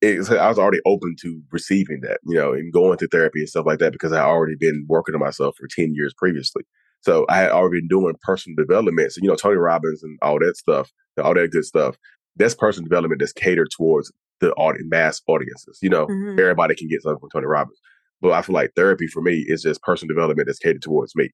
it, 0.00 0.30
I 0.30 0.48
was 0.48 0.58
already 0.58 0.80
open 0.86 1.14
to 1.20 1.42
receiving 1.52 2.00
that, 2.02 2.20
you 2.24 2.36
know, 2.36 2.52
and 2.54 2.72
going 2.72 2.96
to 2.98 3.06
therapy 3.08 3.40
and 3.40 3.48
stuff 3.48 3.66
like 3.66 3.80
that 3.80 3.92
because 3.92 4.12
I 4.12 4.20
already 4.20 4.56
been 4.58 4.86
working 4.88 5.14
on 5.14 5.20
myself 5.20 5.56
for 5.56 5.68
ten 5.68 5.94
years 5.94 6.14
previously. 6.16 6.64
So 7.02 7.26
I 7.28 7.36
had 7.36 7.50
already 7.50 7.80
been 7.80 7.88
doing 7.88 8.14
personal 8.22 8.56
development. 8.56 9.12
So 9.12 9.20
you 9.22 9.28
know, 9.28 9.36
Tony 9.36 9.56
Robbins 9.56 10.02
and 10.02 10.18
all 10.22 10.38
that 10.38 10.56
stuff, 10.56 10.90
all 11.22 11.34
that 11.34 11.50
good 11.50 11.66
stuff. 11.66 11.96
That's 12.36 12.54
personal 12.54 12.88
development 12.88 13.20
that's 13.20 13.32
catered 13.32 13.68
towards 13.76 14.10
the 14.40 14.52
audience, 14.54 14.86
mass 14.88 15.22
audiences. 15.26 15.78
You 15.82 15.90
know, 15.90 16.06
mm-hmm. 16.06 16.38
everybody 16.38 16.74
can 16.74 16.88
get 16.88 17.02
something 17.02 17.20
from 17.20 17.30
Tony 17.30 17.46
Robbins. 17.46 17.78
But 18.20 18.32
I 18.32 18.42
feel 18.42 18.54
like 18.54 18.72
therapy 18.74 19.06
for 19.06 19.20
me 19.20 19.44
is 19.46 19.62
just 19.62 19.82
personal 19.82 20.14
development 20.14 20.46
that's 20.46 20.58
catered 20.58 20.82
towards 20.82 21.14
me. 21.14 21.30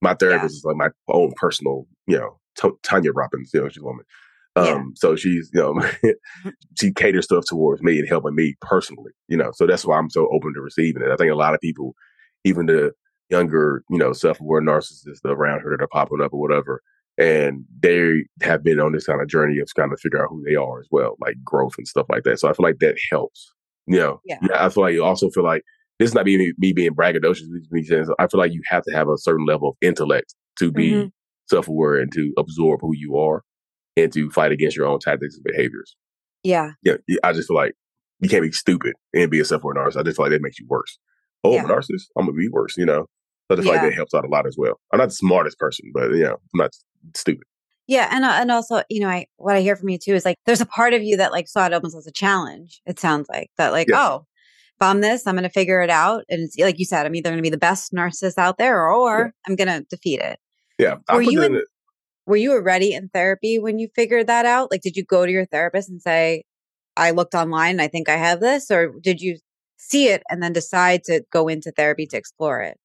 My 0.00 0.14
therapist 0.14 0.54
yeah. 0.54 0.58
is 0.58 0.64
like 0.64 0.76
my 0.76 0.88
own 1.08 1.32
personal, 1.36 1.86
you 2.06 2.18
know, 2.18 2.38
T- 2.60 2.76
Tanya 2.82 3.12
Robbins, 3.12 3.50
you 3.54 3.60
know, 3.60 3.68
she's 3.68 3.82
a 3.82 3.84
woman. 3.84 4.04
Um, 4.54 4.66
yeah. 4.66 4.82
so 4.96 5.16
she's, 5.16 5.50
you 5.54 5.60
know, 5.60 5.80
she 6.78 6.92
caters 6.92 7.24
stuff 7.24 7.44
towards 7.46 7.82
me 7.82 7.98
and 7.98 8.08
helping 8.08 8.34
me 8.34 8.54
personally, 8.60 9.12
you 9.28 9.36
know, 9.36 9.50
so 9.54 9.66
that's 9.66 9.86
why 9.86 9.96
I'm 9.96 10.10
so 10.10 10.28
open 10.32 10.52
to 10.54 10.60
receiving 10.60 11.02
it. 11.02 11.10
I 11.10 11.16
think 11.16 11.30
a 11.30 11.36
lot 11.36 11.54
of 11.54 11.60
people, 11.60 11.94
even 12.44 12.66
the 12.66 12.92
younger, 13.30 13.82
you 13.88 13.96
know, 13.96 14.12
self-aware 14.12 14.60
narcissists 14.60 15.24
around 15.24 15.60
her 15.60 15.70
that 15.70 15.82
are 15.82 15.88
popping 15.88 16.20
up 16.22 16.34
or 16.34 16.40
whatever, 16.40 16.82
and 17.22 17.64
they 17.82 18.24
have 18.42 18.64
been 18.64 18.80
on 18.80 18.92
this 18.92 19.06
kind 19.06 19.20
of 19.20 19.28
journey 19.28 19.58
of 19.60 19.68
kind 19.76 19.92
of 19.92 20.00
figure 20.00 20.22
out 20.22 20.28
who 20.30 20.42
they 20.46 20.54
are 20.56 20.80
as 20.80 20.88
well, 20.90 21.16
like 21.20 21.36
growth 21.44 21.74
and 21.78 21.86
stuff 21.86 22.06
like 22.10 22.24
that. 22.24 22.40
So 22.40 22.48
I 22.48 22.52
feel 22.52 22.64
like 22.64 22.78
that 22.80 22.96
helps. 23.10 23.52
You 23.86 23.98
know, 23.98 24.20
Yeah. 24.24 24.38
I 24.54 24.68
feel 24.68 24.82
like 24.82 24.94
you 24.94 25.04
also 25.04 25.30
feel 25.30 25.44
like 25.44 25.62
this 25.98 26.10
is 26.10 26.14
not 26.14 26.24
me, 26.24 26.52
me 26.58 26.72
being 26.72 26.94
braggadocious. 26.94 27.42
Me 27.70 27.82
saying 27.82 28.06
I 28.18 28.26
feel 28.26 28.38
like 28.40 28.52
you 28.52 28.62
have 28.66 28.82
to 28.84 28.92
have 28.92 29.08
a 29.08 29.16
certain 29.18 29.46
level 29.46 29.68
of 29.70 29.76
intellect 29.80 30.34
to 30.58 30.70
be 30.72 30.90
Mhm. 30.92 31.12
self 31.48 31.68
aware 31.68 31.96
and 32.00 32.12
to 32.12 32.32
absorb 32.38 32.80
who 32.80 32.92
you 32.94 33.16
are 33.16 33.42
and 33.96 34.12
to 34.12 34.30
fight 34.30 34.52
against 34.52 34.76
your 34.76 34.86
own 34.86 34.98
tactics 34.98 35.34
and 35.36 35.44
behaviors. 35.44 35.96
Yeah. 36.42 36.72
Yeah, 36.82 36.96
yeah, 37.08 37.18
I 37.24 37.32
just 37.32 37.48
feel 37.48 37.56
like 37.56 37.74
you 38.20 38.28
can't 38.28 38.42
be 38.42 38.52
stupid 38.52 38.94
and 39.14 39.30
be 39.30 39.40
a 39.40 39.44
self 39.44 39.62
aware 39.62 39.74
narcissist. 39.74 40.00
I 40.00 40.02
just 40.04 40.16
feel 40.16 40.24
like 40.26 40.32
that 40.32 40.42
makes 40.42 40.58
you 40.58 40.66
worse. 40.68 40.98
Oh, 41.44 41.58
I'm 41.58 41.64
a 41.64 41.68
narcissist. 41.68 42.06
I'm 42.16 42.26
gonna 42.26 42.32
be 42.36 42.48
worse. 42.48 42.76
You 42.76 42.86
know. 42.86 43.06
So 43.50 43.54
I 43.54 43.56
just 43.56 43.66
feel 43.68 43.74
like 43.76 43.82
that 43.82 43.94
helps 43.94 44.14
out 44.14 44.24
a 44.24 44.28
lot 44.28 44.46
as 44.46 44.56
well. 44.56 44.80
I'm 44.92 44.98
not 44.98 45.08
the 45.08 45.14
smartest 45.14 45.58
person, 45.58 45.90
but 45.92 46.10
you 46.12 46.22
know, 46.22 46.34
I'm 46.34 46.58
not 46.58 46.70
stupid. 47.14 47.44
Yeah, 47.88 48.08
and 48.10 48.24
uh, 48.24 48.36
and 48.40 48.50
also, 48.50 48.82
you 48.88 49.00
know, 49.00 49.08
I 49.08 49.26
what 49.36 49.56
I 49.56 49.60
hear 49.60 49.76
from 49.76 49.88
you 49.88 49.98
too 49.98 50.14
is 50.14 50.24
like 50.24 50.38
there's 50.46 50.60
a 50.60 50.66
part 50.66 50.94
of 50.94 51.02
you 51.02 51.16
that 51.16 51.32
like 51.32 51.48
saw 51.48 51.66
it 51.66 51.72
almost 51.74 51.96
as 51.96 52.06
a 52.06 52.12
challenge. 52.12 52.80
It 52.86 52.98
sounds 53.00 53.28
like 53.28 53.50
that, 53.58 53.72
like, 53.72 53.88
Yes. 53.88 53.98
oh, 54.00 54.26
bomb 54.78 55.00
this, 55.00 55.26
I'm 55.26 55.34
going 55.34 55.42
to 55.44 55.50
figure 55.50 55.80
it 55.82 55.90
out, 55.90 56.24
and 56.28 56.42
it's 56.42 56.56
like 56.58 56.78
you 56.78 56.84
said, 56.84 57.06
I'm 57.06 57.14
either 57.14 57.30
going 57.30 57.38
to 57.38 57.42
be 57.42 57.50
the 57.50 57.58
best 57.58 57.92
narcissist 57.92 58.38
out 58.38 58.58
there, 58.58 58.88
or 58.88 59.32
I'm 59.48 59.56
going 59.56 59.68
to 59.68 59.84
defeat 59.90 60.20
it. 60.20 60.38
Yeah, 60.78 60.96
Were 61.12 61.22
you 61.22 61.42
in 61.42 61.62
Were 62.26 62.36
you 62.36 62.52
already 62.52 62.94
in 62.94 63.08
therapy 63.08 63.58
when 63.58 63.78
you 63.78 63.88
figured 63.94 64.28
that 64.28 64.46
out? 64.46 64.70
Like, 64.70 64.82
did 64.82 64.96
you 64.96 65.04
go 65.04 65.26
to 65.26 65.32
your 65.32 65.46
therapist 65.46 65.88
and 65.88 66.00
say, 66.00 66.44
"I 66.96 67.10
looked 67.10 67.34
online, 67.34 67.72
and 67.72 67.82
I 67.82 67.88
think 67.88 68.08
I 68.08 68.16
have 68.16 68.40
this," 68.40 68.70
or 68.70 68.94
did 69.02 69.20
you 69.20 69.38
see 69.76 70.08
it 70.08 70.22
and 70.30 70.42
then 70.42 70.52
decide 70.52 71.02
to 71.04 71.24
go 71.32 71.48
into 71.48 71.72
therapy 71.72 72.06
to 72.06 72.16
explore 72.16 72.60
it? 72.62 72.78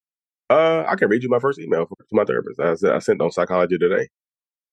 Uh, 0.49 0.83
I 0.87 0.95
can 0.95 1.09
read 1.09 1.23
you 1.23 1.29
my 1.29 1.39
first 1.39 1.59
email 1.59 1.85
to 1.85 1.95
my 2.11 2.23
therapist. 2.23 2.59
I, 2.59 2.75
said- 2.75 2.91
I 2.93 2.99
sent 2.99 3.21
on 3.21 3.31
psychology 3.31 3.77
today. 3.77 4.07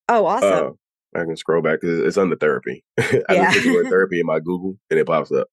Oh, 0.09 0.27
awesome! 0.27 0.77
Uh, 1.17 1.21
I 1.21 1.25
can 1.25 1.37
scroll 1.37 1.63
back 1.63 1.81
because 1.81 2.01
it's 2.01 2.19
under 2.19 2.37
therapy. 2.37 2.85
I 2.99 3.23
Yeah. 3.31 3.51
just 3.53 3.67
put 3.67 3.85
the 3.85 3.89
therapy 3.91 4.21
in 4.21 4.27
my 4.27 4.39
Google 4.41 4.77
and 4.91 4.99
it 5.01 5.07
pops 5.07 5.33
up. 5.33 5.49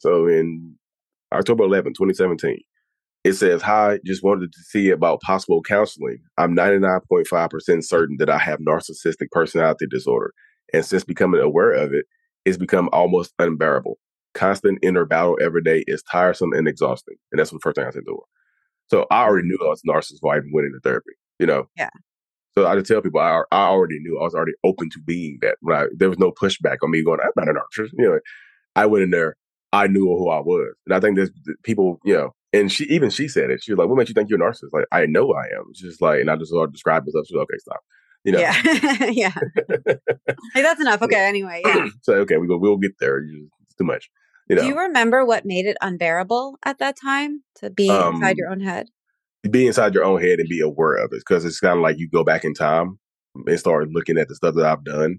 So 0.00 0.26
in 0.26 0.74
October 1.32 1.64
11, 1.64 1.92
2017, 1.92 2.58
it 3.24 3.34
says, 3.34 3.62
Hi, 3.62 4.00
just 4.04 4.24
wanted 4.24 4.52
to 4.52 4.58
see 4.64 4.90
about 4.90 5.20
possible 5.20 5.62
counseling. 5.62 6.18
I'm 6.38 6.56
99.5% 6.56 7.84
certain 7.84 8.16
that 8.18 8.28
I 8.30 8.38
have 8.38 8.58
narcissistic 8.58 9.30
personality 9.30 9.86
disorder. 9.88 10.32
And 10.74 10.84
since 10.84 11.04
becoming 11.04 11.40
aware 11.40 11.72
of 11.72 11.92
it, 11.92 12.06
it's 12.44 12.56
become 12.56 12.88
almost 12.92 13.32
unbearable. 13.38 13.98
Constant 14.34 14.78
inner 14.82 15.04
battle 15.04 15.38
every 15.40 15.62
day 15.62 15.84
is 15.86 16.02
tiresome 16.10 16.52
and 16.54 16.66
exhausting. 16.66 17.16
And 17.30 17.38
that's 17.38 17.50
the 17.50 17.58
first 17.62 17.76
thing 17.76 17.84
I 17.86 17.90
said 17.90 18.02
to 18.06 18.12
her. 18.14 18.26
So 18.92 19.06
I 19.10 19.22
already 19.22 19.48
knew 19.48 19.58
I 19.62 19.68
was 19.68 19.80
a 19.84 19.88
narcissist 19.88 20.20
before 20.20 20.34
I 20.34 20.38
even 20.38 20.52
went 20.52 20.66
into 20.66 20.80
therapy, 20.80 21.12
you 21.38 21.46
know? 21.46 21.66
Yeah. 21.78 21.88
So 22.54 22.66
I 22.66 22.74
just 22.74 22.86
tell 22.86 23.00
people 23.00 23.20
I, 23.20 23.42
I 23.50 23.68
already 23.68 23.98
knew 24.00 24.18
I 24.20 24.24
was 24.24 24.34
already 24.34 24.52
open 24.64 24.90
to 24.90 25.00
being 25.00 25.38
that. 25.40 25.56
When 25.62 25.74
I, 25.74 25.86
there 25.96 26.10
was 26.10 26.18
no 26.18 26.30
pushback 26.30 26.76
on 26.82 26.90
me 26.90 27.02
going, 27.02 27.18
I'm 27.18 27.30
not 27.34 27.48
a 27.48 27.54
narcissist. 27.54 27.92
You 27.94 28.10
know, 28.10 28.20
I 28.76 28.84
went 28.84 29.04
in 29.04 29.10
there, 29.10 29.36
I 29.72 29.86
knew 29.86 30.04
who 30.04 30.28
I 30.28 30.40
was. 30.40 30.74
And 30.86 30.94
I 30.94 31.00
think 31.00 31.16
there's 31.16 31.30
people, 31.62 32.00
you 32.04 32.12
know, 32.12 32.34
and 32.52 32.70
she 32.70 32.84
even 32.84 33.08
she 33.08 33.28
said 33.28 33.50
it. 33.50 33.62
She 33.62 33.72
was 33.72 33.78
like, 33.78 33.88
What 33.88 33.96
makes 33.96 34.10
you 34.10 34.14
think 34.14 34.28
you're 34.28 34.46
a 34.46 34.52
narcissist? 34.52 34.74
Like, 34.74 34.84
I 34.92 35.06
know 35.06 35.32
I 35.32 35.44
am. 35.56 35.64
It's 35.70 35.80
just 35.80 36.02
like, 36.02 36.20
and 36.20 36.30
I 36.30 36.36
just 36.36 36.50
started 36.50 36.72
describing 36.72 37.06
myself. 37.06 37.26
She's 37.26 37.34
like, 37.34 37.44
okay, 37.44 37.58
stop. 37.58 37.80
You 38.24 38.32
know. 38.32 38.40
Yeah, 38.40 39.04
yeah. 39.10 39.32
like 40.54 40.64
that's 40.64 40.80
enough. 40.82 41.00
Okay. 41.00 41.16
Anyway, 41.16 41.62
yeah. 41.64 41.86
so 42.02 42.12
okay, 42.16 42.36
we 42.36 42.46
go 42.46 42.58
we'll 42.58 42.76
get 42.76 42.92
there. 43.00 43.20
It's 43.20 43.74
too 43.76 43.84
much. 43.84 44.10
You 44.48 44.56
know. 44.56 44.62
Do 44.62 44.68
you 44.68 44.78
remember 44.78 45.24
what 45.24 45.44
made 45.44 45.66
it 45.66 45.76
unbearable 45.80 46.58
at 46.64 46.78
that 46.78 46.96
time 47.00 47.42
to 47.56 47.70
be 47.70 47.88
inside 47.88 48.32
Um, 48.32 48.34
your 48.36 48.50
own 48.50 48.60
head? 48.60 48.88
be 49.50 49.66
inside 49.66 49.92
your 49.92 50.04
own 50.04 50.20
head 50.20 50.38
and 50.38 50.48
be 50.48 50.60
aware 50.60 50.94
of 50.94 51.06
it 51.12 51.18
because 51.26 51.44
it's 51.44 51.58
kind 51.58 51.76
of 51.76 51.82
like 51.82 51.98
you 51.98 52.08
go 52.08 52.22
back 52.22 52.44
in 52.44 52.54
time 52.54 52.98
and 53.34 53.58
start 53.58 53.88
looking 53.90 54.16
at 54.16 54.28
the 54.28 54.36
stuff 54.36 54.54
that 54.54 54.64
I've 54.64 54.84
done 54.84 55.18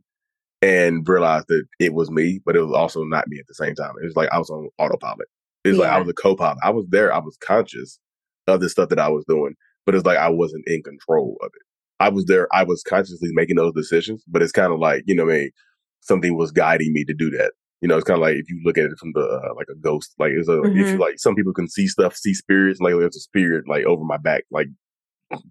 and 0.61 1.05
realize 1.07 1.43
that 1.49 1.65
it 1.79 1.93
was 1.93 2.09
me, 2.09 2.39
but 2.45 2.55
it 2.55 2.61
was 2.61 2.71
also 2.71 3.03
not 3.03 3.27
me 3.27 3.37
at 3.37 3.47
the 3.47 3.53
same 3.53 3.75
time. 3.75 3.91
It 4.01 4.05
was 4.05 4.15
like 4.15 4.29
I 4.31 4.37
was 4.39 4.49
on 4.49 4.69
autopilot. 4.77 5.27
It 5.65 5.69
was 5.69 5.77
like 5.77 5.89
I 5.89 5.99
was 5.99 6.07
a 6.09 6.13
co-pilot. 6.13 6.57
I 6.63 6.69
was 6.69 6.85
there. 6.89 7.13
I 7.13 7.19
was 7.19 7.37
conscious 7.45 7.99
of 8.47 8.61
the 8.61 8.69
stuff 8.69 8.89
that 8.89 8.99
I 8.99 9.09
was 9.09 9.25
doing, 9.27 9.55
but 9.85 9.93
it's 9.95 10.05
like 10.05 10.17
I 10.17 10.29
wasn't 10.29 10.67
in 10.67 10.83
control 10.83 11.37
of 11.41 11.47
it. 11.53 11.61
I 11.99 12.09
was 12.09 12.25
there. 12.25 12.47
I 12.53 12.63
was 12.63 12.81
consciously 12.83 13.29
making 13.33 13.57
those 13.57 13.73
decisions, 13.73 14.23
but 14.27 14.41
it's 14.41 14.51
kind 14.53 14.71
of 14.71 14.79
like 14.79 15.03
you 15.05 15.15
know, 15.15 15.25
what 15.25 15.33
I 15.33 15.37
mean, 15.39 15.51
something 15.99 16.37
was 16.37 16.51
guiding 16.51 16.93
me 16.93 17.03
to 17.05 17.13
do 17.13 17.29
that. 17.31 17.51
You 17.83 17.89
know, 17.89 17.97
it's 17.97 18.05
kind 18.05 18.17
of 18.17 18.21
like 18.21 18.37
if 18.37 18.49
you 18.49 18.61
look 18.63 18.77
at 18.77 18.85
it 18.85 18.97
from 18.97 19.11
the 19.13 19.19
uh, 19.19 19.53
like 19.57 19.67
a 19.69 19.75
ghost, 19.75 20.13
like 20.17 20.31
it's 20.31 20.47
a 20.47 20.63
if 20.63 20.93
you 20.93 20.97
Mhm. 20.97 20.99
like 20.99 21.19
some 21.19 21.35
people 21.35 21.51
can 21.53 21.67
see 21.67 21.85
stuff, 21.85 22.15
see 22.15 22.33
spirits, 22.33 22.79
like 22.79 22.93
there's 22.97 23.17
a 23.17 23.19
spirit 23.19 23.67
like 23.67 23.83
over 23.83 24.05
my 24.05 24.15
back, 24.15 24.45
like 24.51 24.67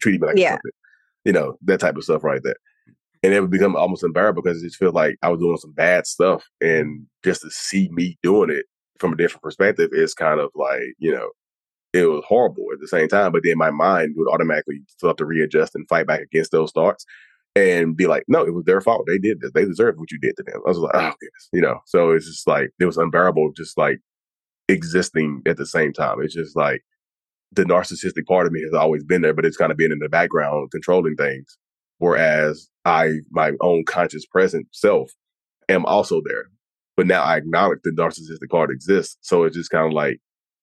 treating 0.00 0.22
me 0.22 0.28
like 0.28 0.38
Yeah. 0.38 0.52
puppet. 0.52 0.74
You 1.26 1.32
know, 1.34 1.58
that 1.62 1.80
type 1.80 1.96
of 1.96 2.04
stuff 2.04 2.24
right 2.24 2.40
there. 2.42 2.56
And 3.22 3.34
it 3.34 3.40
would 3.42 3.50
become 3.50 3.76
almost 3.76 4.02
unbearable 4.02 4.42
because 4.42 4.62
it 4.62 4.66
just 4.66 4.78
felt 4.78 4.94
like 4.94 5.16
I 5.22 5.28
was 5.28 5.40
doing 5.40 5.58
some 5.58 5.72
bad 5.72 6.06
stuff. 6.06 6.48
And 6.62 7.06
just 7.22 7.42
to 7.42 7.50
see 7.50 7.90
me 7.92 8.16
doing 8.22 8.48
it 8.48 8.64
from 8.98 9.12
a 9.12 9.16
different 9.16 9.42
perspective 9.42 9.90
is 9.92 10.14
kind 10.14 10.40
of 10.40 10.50
like, 10.54 10.94
you 10.98 11.12
know, 11.12 11.28
it 11.92 12.06
was 12.06 12.24
horrible 12.26 12.64
at 12.72 12.80
the 12.80 12.88
same 12.88 13.08
time. 13.08 13.30
But 13.30 13.42
then 13.44 13.58
my 13.58 13.70
mind 13.70 14.14
would 14.16 14.32
automatically 14.32 14.80
start 14.88 15.18
to 15.18 15.26
readjust 15.26 15.74
and 15.74 15.86
fight 15.86 16.06
back 16.06 16.22
against 16.22 16.50
those 16.50 16.72
thoughts 16.72 17.04
and 17.54 17.96
be 17.96 18.06
like, 18.06 18.24
no, 18.28 18.42
it 18.42 18.54
was 18.54 18.64
their 18.64 18.80
fault. 18.80 19.04
They 19.06 19.18
did 19.18 19.40
this. 19.40 19.52
They 19.52 19.64
deserved 19.64 19.98
what 19.98 20.10
you 20.10 20.18
did 20.18 20.36
to 20.36 20.42
them. 20.42 20.60
I 20.64 20.68
was 20.68 20.78
like, 20.78 20.94
oh, 20.94 21.12
goodness. 21.20 21.48
You 21.52 21.60
know, 21.60 21.80
so 21.86 22.12
it's 22.12 22.26
just 22.26 22.46
like, 22.46 22.70
it 22.80 22.86
was 22.86 22.96
unbearable 22.96 23.52
just 23.56 23.76
like 23.76 23.98
existing 24.68 25.42
at 25.46 25.56
the 25.56 25.66
same 25.66 25.92
time. 25.92 26.22
It's 26.22 26.34
just 26.34 26.56
like 26.56 26.82
the 27.52 27.64
narcissistic 27.64 28.26
part 28.26 28.46
of 28.46 28.52
me 28.52 28.62
has 28.62 28.72
always 28.72 29.04
been 29.04 29.20
there, 29.20 29.34
but 29.34 29.44
it's 29.44 29.56
kind 29.56 29.70
of 29.70 29.76
been 29.76 29.92
in 29.92 29.98
the 29.98 30.08
background 30.08 30.70
controlling 30.70 31.16
things. 31.16 31.58
Whereas 31.98 32.68
I, 32.84 33.18
my 33.30 33.52
own 33.60 33.84
conscious 33.84 34.26
present 34.26 34.66
self, 34.72 35.12
am 35.68 35.84
also 35.84 36.20
there. 36.24 36.44
But 36.96 37.06
now 37.06 37.22
I 37.22 37.36
acknowledge 37.36 37.80
the 37.84 37.90
narcissistic 37.90 38.50
part 38.50 38.70
exists. 38.70 39.18
So 39.20 39.44
it's 39.44 39.56
just 39.56 39.70
kind 39.70 39.86
of 39.86 39.92
like, 39.92 40.18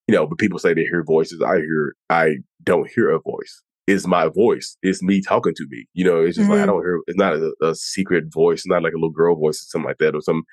you 0.07 0.15
know, 0.15 0.25
but 0.25 0.37
people 0.39 0.59
say 0.59 0.73
they 0.73 0.83
hear 0.83 1.03
voices. 1.03 1.41
I 1.41 1.57
hear, 1.57 1.95
I 2.09 2.37
don't 2.63 2.89
hear 2.89 3.09
a 3.11 3.19
voice. 3.19 3.63
It's 3.89 4.05
my 4.05 4.27
voice. 4.27 4.77
It's 4.83 5.01
me 5.01 5.21
talking 5.21 5.53
to 5.55 5.65
me. 5.69 5.85
You 5.93 6.05
know, 6.05 6.21
it's 6.23 6.37
just 6.37 6.49
like, 6.49 6.59
I 6.59 6.63
Mhm. 6.63 6.67
don't 6.67 6.83
hear, 6.83 6.99
it's 7.07 7.17
not 7.17 7.33
a, 7.33 7.53
a 7.63 7.73
secret 7.75 8.25
voice. 8.31 8.59
It's 8.59 8.67
not 8.67 8.83
like 8.83 8.93
a 8.93 8.97
little 8.97 9.09
girl 9.09 9.35
voice 9.35 9.57
or 9.63 9.65
something 9.69 9.87
like 9.87 9.97
that 9.99 10.15
or 10.15 10.21
some 10.21 10.43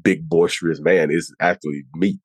big 0.00 0.28
boisterous 0.28 0.80
man. 0.80 1.10
It's 1.10 1.32
actually 1.40 1.84
me, 1.94 2.20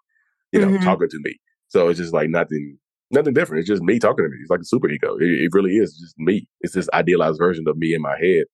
you 0.52 0.60
know, 0.60 0.74
Mhm. 0.74 0.82
talking 0.82 1.10
to 1.10 1.20
me. 1.24 1.40
So 1.70 1.88
it's 1.90 2.00
just 2.00 2.14
like 2.14 2.30
nothing, 2.30 2.78
nothing 3.12 3.34
different. 3.34 3.62
It's 3.62 3.70
just 3.70 3.82
me 3.84 4.00
talking 4.00 4.26
to 4.26 4.30
me. 4.30 4.38
It's 4.42 4.52
like 4.52 4.62
a 4.62 4.66
super 4.66 4.90
ego. 4.90 5.18
It, 5.18 5.30
it 5.30 5.50
really 5.54 5.78
is 5.78 5.98
just 5.98 6.16
me. 6.20 6.48
It's 6.62 6.74
this 6.76 6.90
idealized 6.94 7.40
version 7.40 7.68
of 7.68 7.78
me 7.78 7.94
in 7.96 8.02
my 8.02 8.18
head 8.20 8.46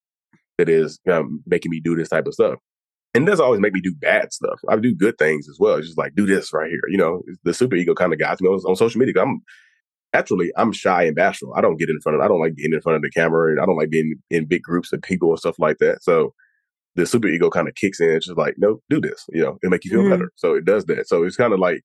that 0.57 0.69
is 0.69 0.99
um, 1.11 1.43
making 1.45 1.71
me 1.71 1.81
do 1.81 1.95
this 1.95 2.09
type 2.09 2.27
of 2.27 2.33
stuff. 2.33 2.59
And 3.13 3.25
it 3.25 3.31
doesn't 3.31 3.45
always 3.45 3.61
make 3.61 3.73
me 3.73 3.81
do 3.81 3.95
bad 3.95 4.33
stuff. 4.33 4.59
I 4.69 4.75
do 4.77 4.93
good 4.93 5.17
things 5.17 5.47
as 5.49 5.57
well. 5.59 5.75
It's 5.75 5.87
just 5.87 5.97
like 5.97 6.15
do 6.15 6.25
this 6.25 6.53
right 6.53 6.69
here. 6.69 6.81
You 6.89 6.97
know, 6.97 7.23
the 7.43 7.53
super 7.53 7.75
ego 7.75 7.93
kind 7.95 8.13
of 8.13 8.19
guides 8.19 8.41
me 8.41 8.49
on, 8.49 8.59
on 8.67 8.75
social 8.75 8.99
media. 8.99 9.21
I'm 9.21 9.41
naturally 10.15 10.51
I'm 10.57 10.71
shy 10.71 11.03
and 11.03 11.15
bashful. 11.15 11.53
I 11.55 11.61
don't 11.61 11.77
get 11.77 11.89
in 11.89 11.99
front 12.01 12.15
of. 12.17 12.21
I 12.23 12.27
don't 12.27 12.39
like 12.39 12.55
being 12.55 12.73
in 12.73 12.81
front 12.81 12.95
of 12.95 13.01
the 13.01 13.09
camera, 13.11 13.51
and 13.51 13.59
I 13.59 13.65
don't 13.65 13.77
like 13.77 13.89
being 13.89 14.15
in 14.29 14.45
big 14.45 14.61
groups 14.63 14.91
of 14.93 15.01
people 15.01 15.29
and 15.31 15.39
stuff 15.39 15.57
like 15.59 15.77
that. 15.79 16.03
So 16.03 16.33
the 16.95 17.05
super 17.05 17.27
ego 17.27 17.49
kind 17.49 17.67
of 17.67 17.75
kicks 17.75 17.99
in. 17.99 18.09
It's 18.11 18.27
just 18.27 18.37
like, 18.37 18.55
no, 18.57 18.79
do 18.89 19.01
this. 19.01 19.25
You 19.29 19.41
know, 19.43 19.57
it 19.61 19.69
make 19.69 19.83
you 19.83 19.91
feel 19.91 20.03
Mhm. 20.03 20.11
better. 20.11 20.31
So 20.35 20.53
it 20.55 20.63
does 20.65 20.85
that. 20.85 21.07
So 21.07 21.23
it's 21.23 21.35
kind 21.35 21.51
of 21.53 21.59
like, 21.59 21.81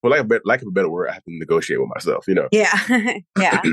for 0.00 0.10
lack 0.10 0.20
of, 0.20 0.30
lack 0.44 0.62
of 0.62 0.68
a 0.68 0.70
better 0.70 0.88
word, 0.88 1.08
I 1.10 1.14
have 1.14 1.24
to 1.24 1.36
negotiate 1.38 1.80
with 1.80 1.88
myself. 1.92 2.28
You 2.28 2.34
know, 2.34 2.48
Yeah. 2.52 2.78
yeah. 3.38 3.60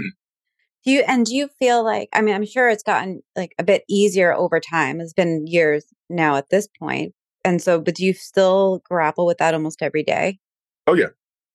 Do 0.84 0.90
you 0.92 1.04
and 1.08 1.24
do 1.28 1.36
you 1.36 1.48
feel 1.60 1.84
like 1.84 2.10
I 2.12 2.22
mean 2.22 2.34
I'm 2.34 2.46
sure 2.46 2.68
it's 2.68 2.82
gotten 2.82 3.22
like 3.36 3.54
a 3.60 3.64
bit 3.64 3.84
easier 3.88 4.34
over 4.34 4.60
time. 4.60 5.00
It's 5.00 5.14
been 5.14 5.46
years 5.46 5.86
now 6.10 6.36
at 6.38 6.50
this 6.50 6.68
point. 6.80 7.14
And 7.46 7.62
so 7.62 7.80
but 7.80 7.94
do 7.94 8.04
you 8.04 8.14
still 8.16 8.82
grapple 8.90 9.28
with 9.28 9.38
that 9.38 9.54
almost 9.54 9.84
every 9.84 10.02
day? 10.02 10.40
Oh 10.88 10.96
yeah, 10.96 11.10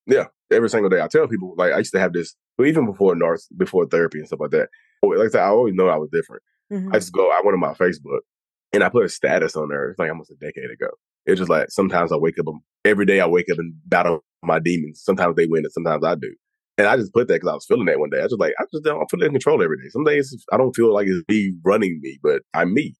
yeah. 0.05 0.27
Every 0.51 0.69
single 0.69 0.89
day, 0.89 1.01
I 1.01 1.07
tell 1.07 1.27
people 1.27 1.53
like 1.57 1.73
I 1.73 1.79
used 1.79 1.93
to 1.93 1.99
have 1.99 2.13
this, 2.13 2.35
well, 2.57 2.67
even 2.67 2.85
before 2.85 3.15
North, 3.15 3.45
before 3.57 3.85
therapy 3.85 4.19
and 4.19 4.27
stuff 4.27 4.39
like 4.39 4.51
that. 4.51 4.69
Oh, 5.03 5.07
Like 5.09 5.27
I 5.27 5.31
said, 5.31 5.41
I 5.41 5.47
always 5.47 5.73
know 5.75 5.89
I 5.89 5.97
was 5.97 6.09
different. 6.11 6.41
Mhm. 6.71 6.89
I 6.93 6.99
just 6.99 7.13
go, 7.13 7.29
I 7.29 7.41
went 7.43 7.53
on 7.55 7.59
my 7.59 7.73
Facebook 7.73 8.19
and 8.73 8.83
I 8.83 8.89
put 8.89 9.05
a 9.05 9.09
status 9.09 9.55
on 9.55 9.69
there. 9.69 9.89
It's 9.89 9.99
like 9.99 10.09
almost 10.09 10.31
a 10.31 10.35
decade 10.35 10.71
ago. 10.71 10.89
It's 11.25 11.39
just 11.39 11.49
like 11.49 11.69
sometimes 11.69 12.11
I 12.11 12.17
wake 12.17 12.39
up, 12.39 12.47
um, 12.47 12.61
every 12.85 13.05
day 13.05 13.19
I 13.19 13.25
wake 13.27 13.49
up 13.51 13.59
and 13.59 13.73
battle 13.85 14.23
my 14.43 14.59
demons. 14.59 15.01
Sometimes 15.03 15.35
they 15.35 15.45
win 15.47 15.65
and 15.65 15.71
sometimes 15.73 16.03
I 16.03 16.15
do. 16.15 16.33
And 16.77 16.87
I 16.87 16.95
just 16.95 17.13
put 17.13 17.27
that 17.27 17.35
because 17.35 17.49
I 17.49 17.53
was 17.55 17.65
feeling 17.65 17.85
that 17.87 17.99
one 17.99 18.09
day. 18.09 18.19
I 18.19 18.23
was 18.23 18.31
just 18.31 18.39
like, 18.39 18.53
I 18.59 18.63
just 18.71 18.83
don't, 18.83 19.01
I'm 19.01 19.07
feeling 19.07 19.27
in 19.27 19.31
control 19.33 19.61
every 19.63 19.77
day. 19.77 19.89
Some 19.89 20.03
days 20.03 20.45
I 20.51 20.57
don't 20.57 20.75
feel 20.75 20.93
like 20.93 21.07
it's 21.07 21.23
me 21.27 21.53
running 21.65 21.99
me, 22.01 22.19
but 22.21 22.43
I'm 22.53 22.73
me. 22.73 22.95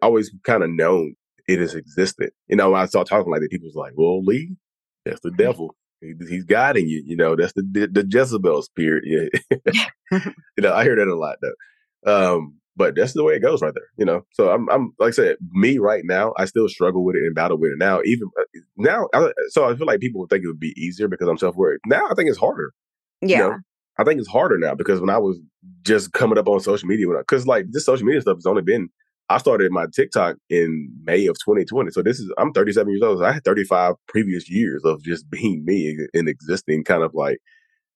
I 0.00 0.06
always 0.06 0.30
kind 0.44 0.62
of 0.62 0.70
known 0.70 1.14
it 1.48 1.58
has 1.58 1.74
existed. 1.74 2.30
You 2.48 2.56
know, 2.56 2.70
when 2.70 2.80
I 2.80 2.86
start 2.86 3.08
talking 3.08 3.30
like 3.30 3.40
that, 3.40 3.50
people's 3.50 3.74
like, 3.74 3.92
well, 3.96 4.22
Lee, 4.24 4.56
that's 5.04 5.20
the 5.22 5.30
devil. 5.32 5.74
He, 6.00 6.12
he's 6.28 6.44
guiding 6.44 6.88
you. 6.88 7.02
You 7.06 7.16
know, 7.16 7.36
that's 7.36 7.52
the 7.54 7.62
the, 7.92 8.06
Jezebel 8.08 8.62
spirit. 8.62 9.04
Yeah. 10.12 10.20
you 10.56 10.62
know, 10.62 10.72
I 10.72 10.84
hear 10.84 10.94
that 10.96 11.08
a 11.08 11.16
lot 11.16 11.36
though. 11.42 12.36
Um, 12.36 12.58
but 12.76 12.94
that's 12.94 13.14
the 13.14 13.24
way 13.24 13.34
it 13.34 13.40
goes 13.42 13.60
right 13.62 13.74
there. 13.74 13.88
You 13.96 14.04
know, 14.04 14.22
so 14.32 14.50
I'm 14.50 14.68
I'm 14.70 14.92
like 14.98 15.08
I 15.08 15.10
said, 15.12 15.36
me 15.52 15.78
right 15.78 16.02
now, 16.04 16.32
I 16.38 16.44
still 16.44 16.68
struggle 16.68 17.04
with 17.04 17.16
it 17.16 17.22
and 17.24 17.34
battle 17.34 17.58
with 17.58 17.72
it 17.72 17.78
now. 17.78 18.00
Even 18.04 18.28
uh, 18.38 18.44
now, 18.76 19.08
I, 19.14 19.32
so 19.48 19.64
I 19.68 19.74
feel 19.74 19.86
like 19.86 20.00
people 20.00 20.20
would 20.20 20.30
think 20.30 20.44
it 20.44 20.48
would 20.48 20.60
be 20.60 20.74
easier 20.76 21.08
because 21.08 21.26
I'm 21.28 21.38
self 21.38 21.56
aware. 21.56 21.78
Now 21.86 22.06
I 22.10 22.14
think 22.14 22.28
it's 22.28 22.38
harder. 22.38 22.72
you 23.22 23.30
Yeah. 23.30 23.38
know? 23.40 23.56
I 23.98 24.04
think 24.04 24.20
it's 24.20 24.28
harder 24.28 24.58
now 24.58 24.74
because 24.74 25.00
when 25.00 25.08
I 25.10 25.16
was 25.18 25.38
just 25.82 26.12
coming 26.12 26.36
up 26.38 26.48
on 26.48 26.60
social 26.60 26.86
media, 26.86 27.06
because 27.18 27.46
like 27.46 27.64
this 27.70 27.86
social 27.86 28.04
media 28.06 28.20
stuff 28.20 28.36
has 28.36 28.46
only 28.46 28.62
been 28.62 28.90
I 29.28 29.38
started 29.38 29.72
my 29.72 29.86
TikTok 29.94 30.36
in 30.48 30.90
May 31.04 31.26
of 31.26 31.36
2020. 31.44 31.90
So 31.90 32.02
this 32.02 32.20
is, 32.20 32.32
I'm 32.38 32.52
37 32.52 32.90
years 32.92 33.02
old. 33.02 33.18
So 33.18 33.24
I 33.24 33.32
had 33.32 33.44
35 33.44 33.94
previous 34.08 34.48
years 34.48 34.82
of 34.84 35.02
just 35.02 35.28
being 35.30 35.64
me 35.64 35.96
and 36.14 36.28
existing 36.28 36.84
kind 36.84 37.02
of 37.02 37.12
like, 37.14 37.38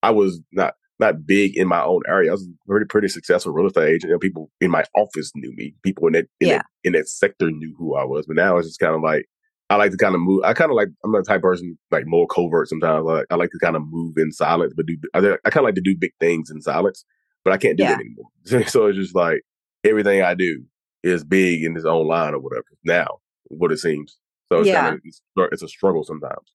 I 0.02 0.10
was 0.10 0.40
not, 0.52 0.74
not 0.98 1.26
big 1.26 1.56
in 1.56 1.68
my 1.68 1.82
own 1.82 2.02
area. 2.08 2.30
I 2.30 2.32
was 2.32 2.42
a 2.46 2.66
pretty, 2.68 2.86
pretty 2.86 3.08
successful 3.08 3.52
real 3.52 3.66
estate 3.68 3.88
agent. 3.88 4.04
You 4.04 4.10
know, 4.10 4.18
people 4.18 4.50
in 4.60 4.70
my 4.70 4.84
office 4.96 5.30
knew 5.34 5.54
me. 5.56 5.74
People 5.82 6.08
in 6.08 6.14
that, 6.14 6.26
in, 6.40 6.48
Yeah. 6.48 6.56
that, 6.58 6.66
in 6.84 6.92
that 6.94 7.08
sector 7.08 7.50
knew 7.50 7.74
who 7.78 7.94
I 7.96 8.04
was. 8.04 8.26
But 8.26 8.36
now 8.36 8.56
it's 8.58 8.68
just 8.68 8.80
kind 8.80 8.94
of 8.94 9.00
like, 9.02 9.26
I 9.70 9.76
like 9.76 9.92
to 9.92 9.96
kind 9.96 10.16
of 10.16 10.20
move. 10.20 10.42
I 10.44 10.52
kind 10.52 10.70
of 10.70 10.74
like, 10.76 10.88
I'm 11.04 11.12
the 11.12 11.22
type 11.22 11.36
of 11.36 11.42
person, 11.42 11.78
like 11.92 12.04
more 12.06 12.26
covert 12.26 12.68
sometimes. 12.68 13.04
Like, 13.06 13.26
I 13.30 13.36
like 13.36 13.50
to 13.52 13.58
kind 13.60 13.76
of 13.76 13.82
move 13.88 14.14
in 14.18 14.32
silence, 14.32 14.72
but 14.76 14.86
do, 14.86 14.96
I, 15.14 15.18
I 15.18 15.50
kind 15.50 15.58
of 15.58 15.64
like 15.64 15.76
to 15.76 15.80
do 15.80 15.96
big 15.96 16.12
things 16.18 16.50
in 16.50 16.60
silence, 16.60 17.04
but 17.44 17.52
I 17.52 17.56
can't 17.56 17.76
do 17.78 17.84
Yeah. 17.84 17.90
that 17.96 18.00
anymore. 18.00 18.66
so 18.68 18.86
it's 18.86 18.98
just 18.98 19.14
like 19.14 19.42
everything 19.84 20.22
I 20.22 20.34
do 20.34 20.64
is 21.02 21.24
big 21.24 21.64
in 21.64 21.74
his 21.74 21.84
own 21.84 22.06
line 22.06 22.34
or 22.34 22.38
whatever 22.40 22.64
now, 22.84 23.18
what 23.44 23.72
it 23.72 23.78
seems. 23.78 24.18
So 24.52 24.60
it's 24.60 24.68
Yeah. 24.68 24.80
kind 24.82 24.94
of, 24.96 25.00
it's, 25.04 25.22
it's 25.52 25.62
a 25.62 25.68
struggle 25.68 26.04
sometimes. 26.04 26.52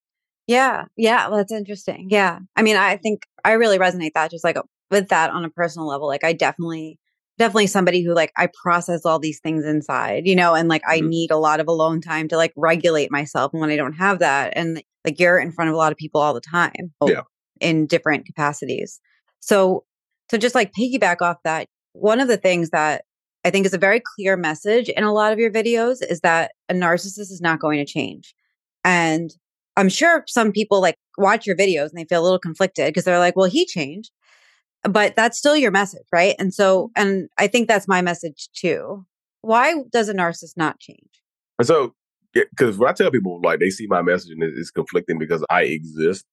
Yeah. 0.48 0.86
Yeah. 0.96 1.28
Well, 1.28 1.38
that's 1.38 1.52
interesting. 1.52 2.08
Yeah. 2.12 2.40
I 2.56 2.62
mean, 2.62 2.75
I 2.75 2.98
think 2.98 3.24
I 3.44 3.54
really 3.54 3.80
resonate 3.80 4.14
that 4.14 4.30
just 4.32 4.44
like 4.44 4.58
with 4.92 5.10
that 5.10 5.32
on 5.32 5.44
a 5.44 5.50
personal 5.50 5.88
level. 5.88 6.08
Like, 6.08 6.24
I 6.24 6.34
definitely, 6.34 7.00
definitely 7.40 7.68
somebody 7.68 8.04
who 8.04 8.14
like 8.14 8.32
I 8.38 8.48
process 8.62 9.06
all 9.06 9.18
these 9.18 9.40
things 9.40 9.66
inside, 9.66 10.28
you 10.28 10.36
know, 10.36 10.54
and 10.54 10.70
like 10.70 10.84
I 10.88 11.00
Mhm. 11.00 11.08
need 11.08 11.32
a 11.32 11.38
lot 11.38 11.60
of 11.60 11.68
alone 11.68 12.00
time 12.02 12.28
to 12.28 12.38
like 12.38 12.54
regulate 12.56 13.12
myself. 13.12 13.52
And 13.54 13.62
when 13.62 13.72
I 13.72 13.75
don't 13.75 13.94
have 13.94 14.20
that, 14.20 14.54
and 14.56 14.84
like 15.04 15.20
you're 15.20 15.40
in 15.40 15.52
front 15.52 15.70
of 15.70 15.74
a 15.74 15.78
lot 15.78 15.92
of 15.92 15.98
people 15.98 16.22
all 16.22 16.34
the 16.34 16.42
time 16.42 16.94
Yeah. 17.08 17.22
in 17.60 17.88
different 17.88 18.25
capacities. 18.28 19.00
So, 19.40 19.84
so 20.30 20.38
just 20.38 20.56
like 20.56 20.72
piggyback 20.74 21.22
off 21.22 21.38
that, 21.44 21.68
one 21.94 22.20
of 22.20 22.28
the 22.28 22.38
things 22.38 22.70
that 22.70 23.04
I 23.46 23.52
think 23.52 23.68
is 23.68 23.75
a 23.75 23.78
very 23.78 24.02
clear 24.04 24.36
message 24.36 24.90
in 24.90 25.04
a 25.04 25.14
lot 25.14 25.32
of 25.32 25.38
your 25.38 25.52
videos 25.52 25.98
is 26.02 26.22
that 26.22 26.54
a 26.68 26.74
narcissist 26.74 27.32
is 27.32 27.42
not 27.42 27.60
going 27.60 27.78
to 27.78 27.86
change. 27.86 28.34
And 28.84 29.30
I'm 29.78 29.88
sure 29.88 30.24
some 30.28 30.52
people 30.52 30.82
like 30.82 30.98
watch 31.20 31.46
your 31.46 31.56
videos 31.56 31.90
and 31.90 31.98
they 31.98 32.06
feel 32.06 32.22
a 32.22 32.24
little 32.24 32.40
conflicted 32.40 32.88
because 32.88 33.04
they're 33.04 33.20
like, 33.20 33.36
well, 33.36 33.50
he 33.50 33.68
changed. 33.68 34.10
But 34.84 35.16
that's 35.16 35.38
still 35.38 35.56
your 35.56 35.70
message, 35.70 36.06
right? 36.12 36.36
And 36.40 36.54
so, 36.54 36.92
and 36.96 37.30
I 37.38 37.46
think 37.46 37.68
that's 37.68 37.88
my 37.88 38.02
message 38.02 38.50
too. 38.56 39.06
Why 39.42 39.75
does 39.92 40.10
a 40.10 40.14
narcissist 40.16 40.58
not 40.58 40.80
change? 40.80 41.22
And 41.60 41.68
so, 41.68 41.94
because 42.34 42.80
when 42.80 42.90
I 42.90 42.94
tell 42.94 43.12
people 43.12 43.40
like 43.44 43.60
they 43.60 43.70
see 43.70 43.86
my 43.88 44.02
message 44.02 44.32
and 44.32 44.44
it's 44.44 44.72
conflicting 44.72 45.20
because 45.20 45.46
I 45.52 45.64
exist, 45.64 46.25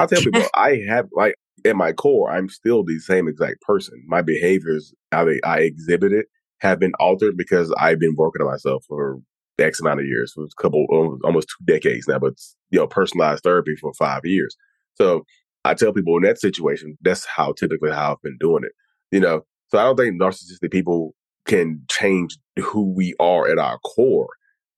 I 0.00 0.06
tell 0.06 0.20
people 0.20 0.42
I 0.54 0.82
have 0.88 1.06
like 1.12 1.36
at 1.64 1.76
my 1.76 1.92
core, 1.92 2.30
I'm 2.30 2.48
still 2.48 2.82
the 2.82 2.98
same 2.98 3.28
exact 3.28 3.60
person. 3.62 4.02
My 4.06 4.22
behaviors, 4.22 4.92
how 5.12 5.24
they, 5.24 5.40
I 5.44 5.60
exhibit 5.60 6.12
it, 6.12 6.26
have 6.60 6.78
been 6.78 6.92
altered 6.98 7.36
because 7.36 7.72
I've 7.78 7.98
been 7.98 8.14
working 8.16 8.42
on 8.42 8.50
myself 8.50 8.84
for 8.88 9.18
X 9.58 9.80
amount 9.80 10.00
of 10.00 10.06
years, 10.06 10.32
for 10.32 10.44
a 10.44 10.62
couple, 10.62 10.86
almost 11.24 11.48
two 11.48 11.64
decades 11.64 12.06
now, 12.08 12.18
but 12.18 12.34
you 12.70 12.78
know, 12.78 12.86
personalized 12.86 13.42
therapy 13.42 13.74
for 13.76 13.92
five 13.94 14.24
years. 14.24 14.56
So 14.94 15.24
I 15.64 15.74
tell 15.74 15.92
people 15.92 16.16
in 16.16 16.22
that 16.22 16.40
situation, 16.40 16.96
that's 17.02 17.26
how 17.26 17.52
typically 17.52 17.90
how 17.90 18.12
I've 18.12 18.22
been 18.22 18.38
doing 18.38 18.64
it. 18.64 18.72
You 19.10 19.20
know, 19.20 19.42
so 19.68 19.78
I 19.78 19.84
don't 19.84 19.96
think 19.96 20.20
narcissistic 20.20 20.70
people 20.70 21.14
can 21.46 21.82
change 21.88 22.38
who 22.58 22.92
we 22.94 23.14
are 23.20 23.48
at 23.48 23.58
our 23.58 23.78
core. 23.78 24.28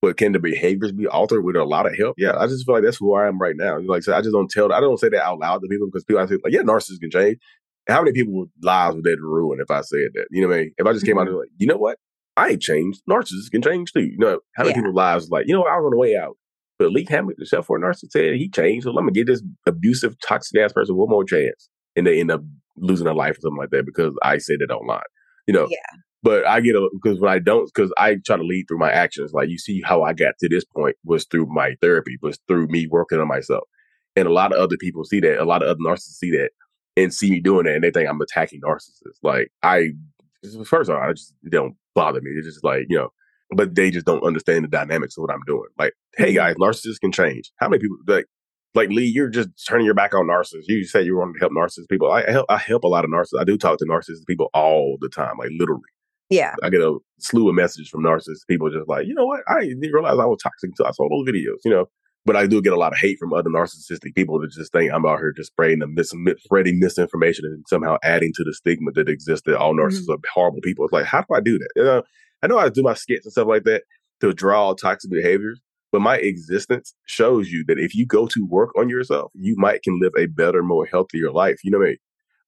But 0.01 0.15
can 0.15 0.31
the 0.31 0.39
behaviors 0.39 0.93
be 0.93 1.07
altered 1.07 1.41
with 1.41 1.57
a 1.57 1.65
lot 1.65 1.85
of 1.85 1.97
help? 1.97 2.15
Yeah, 2.17 2.37
I 2.37 2.47
just 2.47 2.65
feel 2.65 2.75
like 2.75 2.85
that's 2.85 2.97
who 2.97 3.15
I 3.15 3.27
am 3.27 3.37
right 3.37 3.55
now. 3.57 3.79
Like 3.79 3.97
I 3.97 3.99
said, 3.99 4.13
I 4.15 4.21
just 4.21 4.31
don't 4.31 4.49
tell, 4.49 4.71
I 4.71 4.79
don't 4.79 4.99
say 4.99 5.09
that 5.09 5.25
out 5.25 5.39
loud 5.39 5.61
to 5.61 5.67
people 5.67 5.87
because 5.87 6.05
people 6.05 6.21
I 6.21 6.25
say 6.25 6.37
like, 6.41 6.53
yeah, 6.53 6.61
narcissists 6.61 7.01
can 7.01 7.11
change. 7.11 7.37
How 7.87 8.01
many 8.01 8.13
people 8.13 8.45
lives 8.61 8.95
would 8.95 9.05
that 9.05 9.19
ruin 9.19 9.59
if 9.59 9.71
I 9.71 9.81
said 9.81 10.09
that? 10.13 10.27
You 10.29 10.41
know 10.41 10.47
what 10.49 10.57
I 10.57 10.59
mean? 10.59 10.71
If 10.77 10.85
I 10.85 10.93
just 10.93 11.05
came 11.05 11.17
out 11.17 11.21
and 11.21 11.29
mm-hmm. 11.29 11.39
like, 11.39 11.49
you 11.57 11.67
know 11.67 11.77
what? 11.77 11.97
I 12.37 12.49
ain't 12.49 12.61
changed. 12.61 13.01
Narcissists 13.09 13.51
can 13.51 13.61
change 13.61 13.91
too. 13.91 14.03
You 14.03 14.17
know, 14.17 14.39
how 14.55 14.63
many 14.63 14.71
Yeah. 14.71 14.75
people's 14.81 14.95
lives 14.95 15.29
like, 15.29 15.47
you 15.47 15.53
know, 15.53 15.61
what? 15.61 15.71
I 15.71 15.77
was 15.77 15.85
on 15.85 15.91
the 15.91 15.97
way 15.97 16.15
out. 16.15 16.37
But 16.77 16.91
Lee 16.91 17.05
Hammock, 17.09 17.35
the 17.37 17.45
self 17.45 17.69
aware 17.69 17.81
narcissist, 17.81 18.11
said 18.11 18.35
he 18.35 18.49
changed. 18.49 18.85
So 18.85 18.91
let 18.91 19.03
me 19.03 19.11
give 19.11 19.27
this 19.27 19.43
abusive, 19.65 20.15
toxic 20.25 20.61
ass 20.61 20.71
person 20.71 20.95
one 20.95 21.09
more 21.09 21.25
chance. 21.25 21.69
And 21.95 22.07
they 22.07 22.19
end 22.19 22.31
up 22.31 22.41
losing 22.77 23.05
their 23.05 23.13
life 23.13 23.37
or 23.37 23.41
something 23.41 23.57
like 23.57 23.71
that 23.71 23.85
because 23.85 24.13
I 24.23 24.37
said 24.37 24.61
it 24.61 24.71
online. 24.71 25.01
You 25.47 25.53
know, 25.53 25.67
Yeah. 25.69 25.97
but 26.23 26.47
I 26.47 26.61
get 26.61 26.75
a 26.75 26.89
because 26.93 27.19
when 27.19 27.31
I 27.31 27.39
don't 27.39 27.65
because 27.73 27.91
I 27.97 28.15
try 28.25 28.37
to 28.37 28.43
lead 28.43 28.67
through 28.67 28.77
my 28.77 28.91
actions. 28.91 29.33
Like 29.33 29.49
you 29.49 29.57
see 29.57 29.81
how 29.81 30.03
I 30.03 30.13
got 30.13 30.35
to 30.39 30.47
this 30.47 30.63
point 30.63 30.95
was 31.03 31.25
through 31.25 31.47
my 31.47 31.75
therapy, 31.81 32.17
was 32.21 32.39
through 32.47 32.67
me 32.67 32.87
working 32.87 33.19
on 33.19 33.27
myself. 33.27 33.67
And 34.15 34.27
a 34.27 34.33
lot 34.33 34.53
of 34.53 34.59
other 34.59 34.77
people 34.77 35.03
see 35.03 35.19
that. 35.21 35.41
A 35.41 35.45
lot 35.45 35.61
of 35.61 35.69
other 35.69 35.79
narcissists 35.85 36.19
see 36.19 36.31
that 36.31 36.51
and 37.03 37.13
see 37.13 37.31
me 37.31 37.39
doing 37.39 37.65
that, 37.65 37.75
and 37.75 37.83
they 37.83 37.91
think 37.91 38.09
I'm 38.09 38.21
attacking 38.21 38.61
narcissists. 38.61 39.17
Like 39.23 39.51
I, 39.63 39.89
first 40.65 40.89
of 40.89 40.95
all, 40.95 41.01
I 41.01 41.13
just 41.13 41.33
don't 41.49 41.75
bother 41.95 42.21
me. 42.21 42.31
It's 42.37 42.47
just 42.47 42.63
like 42.63 42.85
you 42.89 42.97
know, 42.97 43.09
but 43.55 43.75
they 43.75 43.91
just 43.91 44.05
don't 44.05 44.23
understand 44.23 44.63
the 44.63 44.69
dynamics 44.69 45.17
of 45.17 45.21
what 45.23 45.31
I'm 45.33 45.43
doing. 45.47 45.69
Like, 45.77 45.93
hey 46.17 46.31
Mhm. 46.31 46.35
guys, 46.35 46.55
narcissists 46.55 46.99
can 46.99 47.11
change. 47.11 47.51
How 47.57 47.69
many 47.69 47.81
people 47.81 47.97
like? 48.07 48.25
Like 48.75 48.89
Lee, 48.89 49.05
you're 49.05 49.29
just 49.29 49.49
turning 49.67 49.85
your 49.87 49.95
back 49.95 50.13
on 50.13 50.27
narcissists. 50.27 50.67
You 50.67 50.83
say 50.85 51.01
you 51.01 51.17
want 51.17 51.33
to 51.33 51.39
help 51.39 51.51
narcissist 51.53 51.89
people. 51.89 52.11
I 52.11 52.29
help. 52.29 52.45
I 52.49 52.57
help 52.57 52.83
a 52.83 52.87
lot 52.87 53.03
of 53.03 53.09
narcissists. 53.09 53.39
I 53.41 53.43
do 53.43 53.57
talk 53.57 53.79
to 53.79 53.85
narcissist 53.85 54.27
people 54.27 54.49
all 54.53 54.95
the 55.01 55.09
time, 55.09 55.33
like 55.39 55.49
literally. 55.57 55.81
Yeah. 56.29 56.53
I 56.61 56.69
get 56.69 56.81
a 56.81 56.99
slew 57.17 57.49
of 57.49 57.55
messages 57.55 57.89
from 57.89 58.03
narcissists. 58.03 58.45
People 58.47 58.69
just 58.69 58.87
like, 58.87 59.07
you 59.07 59.15
know 59.15 59.25
what? 59.25 59.41
I 59.47 59.61
didn't 59.61 59.79
realize 59.91 60.19
I 60.19 60.25
was 60.25 60.37
toxic 60.43 60.69
until 60.69 60.85
I 60.85 60.91
saw 60.91 61.09
those 61.09 61.27
videos, 61.27 61.57
you 61.65 61.71
know. 61.71 61.87
But 62.25 62.35
I 62.35 62.47
do 62.47 62.61
get 62.61 62.73
a 62.73 62.77
lot 62.77 62.91
of 62.91 62.99
hate 62.99 63.17
from 63.17 63.33
other 63.33 63.49
narcissistic 63.49 64.13
people 64.13 64.39
that 64.39 64.51
just 64.51 64.71
think 64.71 64.91
I'm 64.91 65.05
out 65.05 65.19
here 65.19 65.31
just 65.31 65.51
spreading 65.51 65.79
the 65.79 65.87
mis- 65.87 66.13
mi- 66.13 66.35
spreading 66.39 66.79
misinformation 66.79 67.45
and 67.45 67.63
somehow 67.67 67.97
adding 68.03 68.31
to 68.35 68.43
the 68.43 68.53
stigma 68.53 68.91
that 68.93 69.09
exists 69.09 69.45
that 69.45 69.57
all 69.57 69.73
mm-hmm. 69.73 69.87
narcissists 69.87 70.13
are 70.13 70.19
horrible 70.33 70.59
people. 70.61 70.85
It's 70.85 70.93
like, 70.93 71.05
how 71.05 71.21
do 71.21 71.33
I 71.33 71.39
do 71.39 71.57
that? 71.57 71.69
You 71.75 71.83
know, 71.83 72.03
I 72.43 72.47
know 72.47 72.59
I 72.59 72.69
do 72.69 72.83
my 72.83 72.93
skits 72.93 73.25
and 73.25 73.31
stuff 73.31 73.47
like 73.47 73.63
that 73.63 73.83
to 74.21 74.33
draw 74.33 74.73
toxic 74.73 75.11
behaviors, 75.11 75.59
but 75.91 76.01
my 76.01 76.17
existence 76.17 76.93
shows 77.05 77.49
you 77.49 77.63
that 77.67 77.79
if 77.79 77.95
you 77.95 78.05
go 78.05 78.27
to 78.27 78.45
work 78.45 78.71
on 78.77 78.89
yourself, 78.89 79.31
you 79.33 79.55
might 79.57 79.83
can 79.83 79.99
live 79.99 80.13
a 80.17 80.27
better, 80.27 80.61
more 80.61 80.85
healthier 80.85 81.31
life. 81.31 81.59
You 81.63 81.71
know 81.71 81.79
what 81.79 81.85
I 81.85 81.89
mean? 81.89 81.97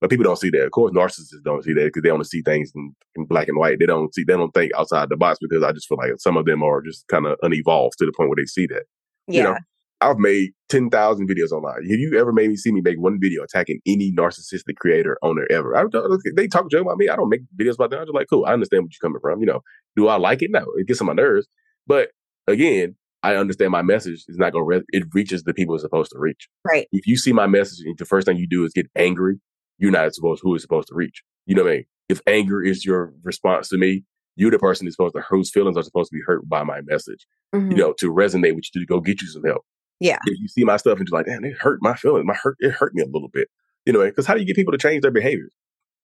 But 0.02 0.10
people 0.10 0.24
don't 0.24 0.38
see 0.38 0.50
that. 0.50 0.66
Of 0.66 0.72
course, 0.72 0.92
narcissists 0.94 1.44
don't 1.44 1.64
see 1.64 1.74
that 1.74 1.86
because 1.86 2.02
they 2.02 2.10
only 2.10 2.26
see 2.26 2.42
things 2.42 2.72
in, 2.76 2.96
in 3.16 3.26
black 3.26 3.48
and 3.48 3.58
white. 3.58 3.78
They 3.80 3.86
don't 3.86 4.14
see, 4.14 4.24
they 4.24 4.34
don't 4.34 4.52
think 4.52 4.72
outside 4.78 5.10
the 5.10 5.18
box 5.18 5.38
because 5.40 5.64
I 5.64 5.72
just 5.72 5.88
feel 5.88 5.98
like 5.98 6.14
some 6.18 6.38
of 6.38 6.46
them 6.46 6.64
are 6.64 6.82
just 6.82 7.08
kind 7.08 7.28
of 7.28 7.38
unevolved 7.44 7.98
to 8.00 8.06
the 8.06 8.14
point 8.16 8.30
where 8.30 8.36
they 8.36 8.46
see 8.46 8.66
that. 8.68 8.84
Yeah. 9.28 9.38
You 9.38 9.44
know, 9.44 9.58
I've 10.02 10.18
made 10.18 10.52
10,000 10.70 11.30
videos 11.30 11.52
online. 11.52 11.84
Have 11.90 12.00
you 12.00 12.20
ever 12.20 12.32
made 12.34 12.50
me 12.50 12.56
see 12.56 12.72
me 12.72 12.82
make 12.82 13.00
one 13.00 13.20
video 13.22 13.44
attacking 13.44 13.80
any 13.86 14.12
narcissistic 14.12 14.76
creator 14.78 15.18
owner 15.22 15.46
ever? 15.52 15.76
I 15.78 15.84
don't, 15.86 16.22
they 16.36 16.48
talk 16.48 16.72
joke 16.72 16.82
about 16.82 16.98
me. 16.98 17.08
I 17.08 17.16
don't 17.16 17.30
make 17.30 17.42
videos 17.60 17.76
about 17.76 17.92
them. 17.92 18.00
I'm 18.00 18.06
just 18.08 18.16
like, 18.16 18.28
cool, 18.30 18.46
I 18.46 18.54
understand 18.54 18.84
what 18.84 18.92
you're 18.94 19.08
coming 19.08 19.20
from. 19.22 19.40
You 19.42 19.46
know, 19.46 19.62
do 19.96 20.08
I 20.08 20.16
like 20.18 20.42
it? 20.42 20.50
No, 20.52 20.66
it 20.78 20.88
gets 20.88 21.02
on 21.02 21.08
my 21.08 21.14
nerves. 21.14 21.48
But 21.86 22.10
again, 22.48 22.96
I 23.24 23.36
understand 23.36 23.72
my 23.72 23.84
message 23.84 24.26
is 24.28 24.38
not 24.38 24.54
going 24.54 24.64
to, 24.64 24.68
re- 24.68 24.86
it 24.90 25.04
reaches 25.14 25.44
the 25.44 25.54
people 25.54 25.76
it's 25.76 25.84
supposed 25.84 26.12
to 26.12 26.20
reach. 26.20 26.48
right. 26.66 26.88
If 26.92 27.06
you 27.06 27.16
see 27.16 27.34
my 27.34 27.46
message 27.46 27.86
and 27.86 27.96
the 27.98 28.06
first 28.06 28.26
thing 28.26 28.38
you 28.38 28.48
do 28.48 28.66
is 28.66 28.74
get 28.74 28.88
angry, 28.96 29.40
you're 29.78 29.92
not 29.92 30.14
supposed 30.16 30.42
who 30.44 30.56
is 30.56 30.64
supposed 30.64 30.88
to 30.88 30.96
reach. 30.96 31.22
You 31.46 31.56
know 31.56 31.64
what 31.64 31.72
I 31.72 31.76
mean? 31.76 31.86
If 32.10 32.22
anger 32.26 32.64
is 32.64 32.84
your 32.84 33.14
response 33.24 33.70
to 33.70 33.78
me, 33.78 34.04
you're 34.36 34.52
the 34.52 34.60
person 34.60 34.86
who's 34.88 34.94
supposed 34.96 35.16
to 35.16 35.22
whose 35.30 35.52
feelings 35.52 35.78
are 35.78 35.84
supposed 35.84 36.10
to 36.12 36.16
be 36.16 36.22
hurt 36.26 36.48
by 36.48 36.64
my 36.64 36.82
message. 36.82 37.26
Mhm. 37.54 37.72
You 37.72 37.78
know, 37.78 37.94
to 38.00 38.12
resonate 38.12 38.56
with 38.56 38.66
you 38.74 38.82
to 38.82 38.86
go 38.88 39.00
get 39.02 39.22
you 39.22 39.28
some 39.28 39.44
help. 39.44 39.64
Yeah. 40.00 40.18
If 40.26 40.40
you 40.40 40.48
see 40.48 40.64
my 40.64 40.78
stuff 40.78 40.98
and 41.00 41.08
you're 41.08 41.18
like, 41.20 41.28
damn, 41.28 41.44
it 41.46 41.58
hurt 41.60 41.80
my 41.82 41.96
feelings. 41.96 42.26
My 42.26 42.36
hurt 42.42 42.56
it 42.60 42.72
hurt 42.72 42.94
me 42.96 43.02
a 43.04 43.06
little 43.06 43.30
bit. 43.30 43.50
You 43.86 43.94
know, 43.94 44.04
because 44.04 44.26
how 44.26 44.34
do 44.34 44.40
you 44.40 44.46
get 44.46 44.56
people 44.56 44.72
to 44.72 44.78
change 44.78 45.02
their 45.02 45.12
behaviors? 45.12 45.54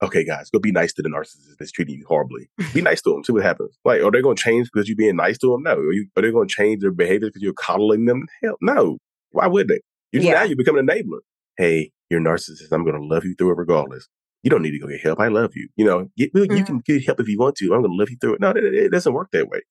Okay, 0.04 0.24
guys, 0.24 0.52
go 0.52 0.60
be 0.60 0.72
nice 0.72 0.94
to 0.94 1.02
the 1.02 1.10
narcissist 1.10 1.58
that's 1.58 1.72
treating 1.72 1.96
you 1.96 2.06
horribly. 2.08 2.50
Be 2.74 2.82
nice 2.82 3.02
to 3.02 3.10
them. 3.12 3.24
See 3.24 3.34
what 3.34 3.42
happens. 3.44 3.76
Like, 3.84 4.02
are 4.04 4.12
they 4.12 4.22
going 4.22 4.36
to 4.36 4.44
change 4.44 4.70
because 4.72 4.88
you're 4.88 4.96
being 4.96 5.16
nice 5.16 5.40
to 5.40 5.52
them? 5.52 5.64
No. 5.64 5.74
Are, 5.74 5.92
you, 5.92 6.08
are 6.16 6.22
they 6.22 6.30
going 6.32 6.48
to 6.48 6.54
change 6.54 6.82
their 6.82 6.92
behavior 6.92 7.30
because 7.30 7.42
you're 7.42 7.54
coddling 7.54 8.06
them? 8.06 8.28
Hell, 8.44 8.58
no. 8.62 9.00
Why 9.32 9.48
would 9.48 9.68
they? 9.68 9.80
You 10.12 10.22
Yeah. 10.22 10.34
now 10.34 10.44
you 10.44 10.56
become 10.56 10.78
an 10.78 10.86
enabler. 10.86 11.22
Hey, 11.58 11.92
you're 12.12 12.20
a 12.20 12.24
narcissist. 12.24 12.72
I'm 12.72 12.84
going 12.84 12.96
to 13.00 13.04
love 13.04 13.26
you 13.26 13.34
through 13.36 13.52
it 13.54 13.58
regardless. 13.58 14.08
You 14.44 14.50
don't 14.50 14.62
need 14.62 14.72
to 14.72 14.80
go 14.80 14.88
get 14.88 15.02
help. 15.02 15.20
I 15.20 15.28
love 15.28 15.52
you. 15.56 15.68
You 15.76 15.86
know, 15.86 15.98
well, 15.98 16.46
you 16.46 16.64
Mhm. 16.64 16.66
can 16.66 16.80
get 16.86 17.06
help 17.06 17.20
if 17.20 17.28
you 17.28 17.38
want 17.40 17.56
to. 17.58 17.66
I'm 17.74 17.82
going 17.82 17.92
to 17.92 17.98
love 17.98 18.10
you 18.10 18.18
through 18.22 18.36
it. 18.36 18.42
No, 18.42 18.52
it, 18.52 18.64
it 18.64 18.92
doesn't 18.92 19.14
work 19.14 19.30
that 19.32 19.50
way. 19.50 19.62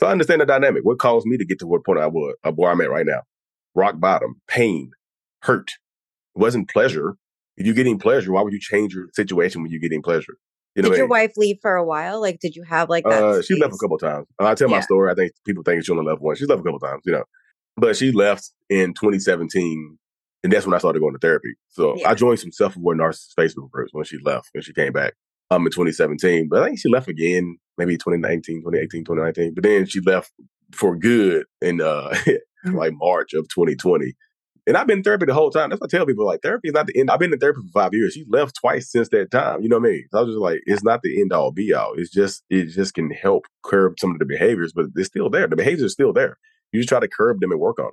So 0.00 0.06
I 0.06 0.12
understand 0.12 0.40
the 0.40 0.46
dynamic. 0.46 0.84
What 0.84 0.98
caused 0.98 1.26
me 1.26 1.36
to 1.36 1.44
get 1.44 1.58
to 1.60 1.66
what 1.66 1.84
point 1.84 1.98
I 1.98 2.06
was, 2.06 2.34
uh, 2.44 2.52
where 2.52 2.70
I'm 2.70 2.80
at 2.80 2.90
right 2.90 3.06
now? 3.06 3.22
Rock 3.74 3.98
bottom, 3.98 4.40
pain, 4.48 4.90
hurt. 5.42 5.68
It 6.34 6.38
wasn't 6.38 6.70
pleasure. 6.70 7.16
If 7.56 7.66
you're 7.66 7.74
getting 7.74 7.98
pleasure, 7.98 8.32
why 8.32 8.42
would 8.42 8.52
you 8.52 8.60
change 8.60 8.94
your 8.94 9.08
situation 9.14 9.62
when 9.62 9.70
you're 9.70 9.80
getting 9.80 10.02
pleasure? 10.02 10.34
You 10.74 10.82
know, 10.82 10.88
Did 10.88 10.98
your 10.98 11.06
wife 11.08 11.32
leave 11.36 11.58
for 11.60 11.74
a 11.76 11.84
while? 11.84 12.20
Like, 12.20 12.38
did 12.40 12.56
you 12.56 12.62
have 12.62 12.88
like 12.88 13.04
that? 13.04 13.22
Uh, 13.22 13.42
she 13.42 13.54
left 13.56 13.74
a 13.74 13.78
couple 13.78 13.98
times. 13.98 14.26
I 14.38 14.54
tell 14.54 14.68
my 14.68 14.80
story. 14.80 15.10
I 15.10 15.14
think 15.14 15.32
people 15.44 15.62
think 15.62 15.84
she 15.84 15.92
only 15.92 16.04
left 16.04 16.22
once. 16.22 16.38
She 16.38 16.46
left 16.46 16.60
a 16.60 16.64
couple 16.64 16.78
times, 16.80 17.02
you 17.04 17.12
know. 17.12 17.24
But 17.76 17.96
she 17.96 18.10
left 18.10 18.50
in 18.70 18.94
2017, 18.94 19.98
and 20.42 20.52
that's 20.52 20.66
when 20.66 20.74
I 20.74 20.78
started 20.78 21.00
going 21.00 21.12
to 21.14 21.18
therapy. 21.18 21.54
So 21.68 21.96
Yeah. 21.96 22.10
I 22.10 22.14
joined 22.14 22.40
some 22.40 22.52
self-aware 22.52 22.96
narcissist 22.96 23.34
Facebook 23.38 23.70
groups 23.70 23.92
when 23.92 24.04
she 24.04 24.18
left, 24.24 24.48
when 24.52 24.62
she 24.62 24.72
came 24.72 24.92
back 24.92 25.14
um, 25.50 25.64
in 25.66 25.72
2017. 25.72 26.48
But 26.48 26.62
I 26.62 26.66
think 26.66 26.78
she 26.78 26.88
left 26.88 27.08
again, 27.08 27.58
maybe 27.78 27.96
2019, 27.96 28.62
2018, 28.62 29.04
2019. 29.04 29.54
But 29.54 29.64
then 29.64 29.86
she 29.86 30.00
left 30.00 30.32
for 30.72 30.96
good 30.96 31.46
in 31.60 31.80
uh, 31.80 32.14
Mhm. 32.64 32.74
like 32.74 32.92
March 32.94 33.34
of 33.34 33.48
2020. 33.48 34.14
And 34.68 34.76
I've 34.76 34.86
been 34.86 34.98
in 34.98 35.02
therapy 35.02 35.26
the 35.26 35.34
whole 35.34 35.50
time. 35.50 35.70
That's 35.70 35.80
what 35.80 35.92
I 35.92 35.96
tell 35.96 36.06
people 36.06 36.24
like 36.24 36.42
therapy 36.42 36.68
is 36.68 36.74
not 36.74 36.86
the 36.86 36.96
end. 36.98 37.10
I've 37.10 37.18
been 37.18 37.32
in 37.32 37.38
therapy 37.40 37.60
for 37.62 37.80
five 37.82 37.92
years. 37.92 38.12
She 38.12 38.24
left 38.28 38.54
twice 38.54 38.88
since 38.92 39.08
that 39.08 39.32
time. 39.32 39.60
You 39.62 39.68
know 39.68 39.80
what 39.80 39.88
I 39.88 39.92
mean? 39.92 40.04
So 40.12 40.18
I 40.18 40.22
was 40.22 40.30
just 40.34 40.40
like, 40.40 40.60
it's 40.66 40.84
not 40.84 41.02
the 41.02 41.20
end 41.20 41.32
all 41.32 41.50
be 41.50 41.74
all. 41.74 41.94
It's 41.96 42.10
just 42.12 42.44
it 42.48 42.66
just 42.66 42.94
can 42.94 43.10
help 43.10 43.46
curb 43.64 43.94
some 43.98 44.12
of 44.12 44.20
the 44.20 44.24
behaviors, 44.24 44.72
but 44.72 44.86
they're 44.94 45.04
still 45.04 45.28
there. 45.28 45.48
The 45.48 45.56
behaviors 45.56 45.82
are 45.82 45.88
still 45.88 46.12
there. 46.12 46.38
You 46.70 46.78
just 46.78 46.88
try 46.88 47.00
to 47.00 47.08
curb 47.08 47.40
them 47.40 47.50
and 47.50 47.58
work 47.60 47.80
on 47.80 47.86
them. 47.86 47.92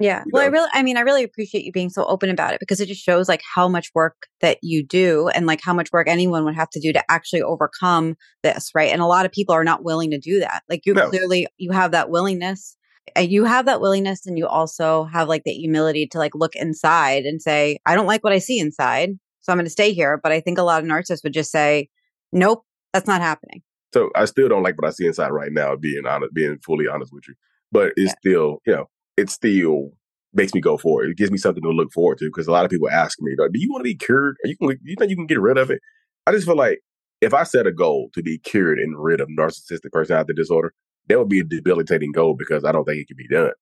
Yeah. 0.00 0.22
Well, 0.30 0.42
know? 0.42 0.46
I 0.46 0.50
really, 0.50 0.70
I 0.72 0.82
mean, 0.82 0.96
I 0.96 1.00
really 1.00 1.24
appreciate 1.24 1.64
you 1.64 1.72
being 1.72 1.90
so 1.90 2.04
open 2.04 2.30
about 2.30 2.54
it 2.54 2.60
because 2.60 2.80
it 2.80 2.86
just 2.86 3.02
shows 3.02 3.28
like 3.28 3.42
how 3.54 3.68
much 3.68 3.90
work 3.94 4.28
that 4.40 4.58
you 4.62 4.84
do 4.84 5.28
and 5.28 5.46
like 5.46 5.60
how 5.62 5.74
much 5.74 5.90
work 5.92 6.08
anyone 6.08 6.44
would 6.44 6.54
have 6.54 6.70
to 6.70 6.80
do 6.80 6.92
to 6.92 7.10
actually 7.10 7.42
overcome 7.42 8.16
this. 8.42 8.70
Right. 8.74 8.92
And 8.92 9.02
a 9.02 9.06
lot 9.06 9.26
of 9.26 9.32
people 9.32 9.54
are 9.54 9.64
not 9.64 9.82
willing 9.82 10.10
to 10.12 10.18
do 10.18 10.38
that. 10.40 10.62
Like 10.68 10.86
you 10.86 10.94
no. 10.94 11.08
clearly, 11.08 11.48
you 11.58 11.72
have 11.72 11.90
that 11.92 12.10
willingness. 12.10 12.76
Eh, 13.16 13.22
you 13.22 13.44
have 13.44 13.66
that 13.66 13.80
willingness 13.80 14.24
and 14.24 14.38
you 14.38 14.46
also 14.46 15.04
have 15.04 15.28
like 15.28 15.42
the 15.44 15.52
humility 15.52 16.06
to 16.08 16.18
like 16.18 16.34
look 16.34 16.54
inside 16.54 17.24
and 17.24 17.42
say, 17.42 17.78
I 17.84 17.96
don't 17.96 18.06
like 18.06 18.22
what 18.22 18.32
I 18.32 18.38
see 18.38 18.60
inside. 18.60 19.10
So 19.40 19.52
I'm 19.52 19.56
going 19.56 19.66
to 19.66 19.70
stay 19.70 19.92
here. 19.92 20.20
But 20.22 20.30
I 20.30 20.40
think 20.40 20.58
a 20.58 20.62
lot 20.62 20.80
of 20.82 20.88
narcissists 20.88 21.24
would 21.24 21.34
just 21.34 21.50
say, 21.50 21.88
nope, 22.32 22.64
that's 22.92 23.08
not 23.08 23.20
happening. 23.20 23.62
So 23.92 24.10
I 24.14 24.26
still 24.26 24.48
don't 24.48 24.62
like 24.62 24.80
what 24.80 24.86
I 24.86 24.92
see 24.92 25.06
inside 25.06 25.30
right 25.30 25.50
now, 25.50 25.74
being 25.74 26.06
honest, 26.06 26.34
being 26.34 26.58
fully 26.64 26.86
honest 26.86 27.12
with 27.12 27.24
you. 27.26 27.34
But 27.72 27.92
it's 27.96 28.12
yeah. 28.12 28.14
still, 28.20 28.58
you 28.66 28.74
know, 28.74 28.86
it 29.18 29.30
still 29.30 29.90
makes 30.32 30.54
me 30.54 30.60
go 30.60 30.76
for 30.76 31.04
it. 31.04 31.10
It 31.10 31.16
gives 31.16 31.30
me 31.30 31.38
something 31.38 31.62
to 31.62 31.70
look 31.70 31.92
forward 31.92 32.18
to 32.18 32.26
because 32.26 32.46
a 32.46 32.52
lot 32.52 32.64
of 32.64 32.70
people 32.70 32.88
ask 32.90 33.20
me, 33.20 33.34
"Do 33.36 33.60
you 33.60 33.70
want 33.70 33.80
to 33.80 33.84
be 33.84 33.96
cured? 33.96 34.36
Are 34.44 34.48
you 34.48 34.56
can, 34.56 34.78
you 34.84 34.96
think 34.98 35.10
you 35.10 35.16
can 35.16 35.26
get 35.26 35.40
rid 35.40 35.58
of 35.58 35.70
it?" 35.70 35.80
I 36.26 36.32
just 36.32 36.46
feel 36.46 36.56
like 36.56 36.80
if 37.20 37.34
I 37.34 37.42
set 37.44 37.66
a 37.66 37.72
goal 37.72 38.10
to 38.14 38.22
be 38.22 38.38
cured 38.38 38.78
and 38.78 38.94
rid 39.02 39.20
of 39.20 39.28
narcissistic 39.28 39.90
personality 39.92 40.34
disorder, 40.34 40.72
that 41.08 41.18
would 41.18 41.28
be 41.28 41.40
a 41.40 41.44
debilitating 41.44 42.12
goal 42.12 42.34
because 42.38 42.64
I 42.64 42.72
don't 42.72 42.84
think 42.84 43.00
it 43.00 43.08
can 43.08 43.16
be 43.16 43.28
done. 43.28 43.52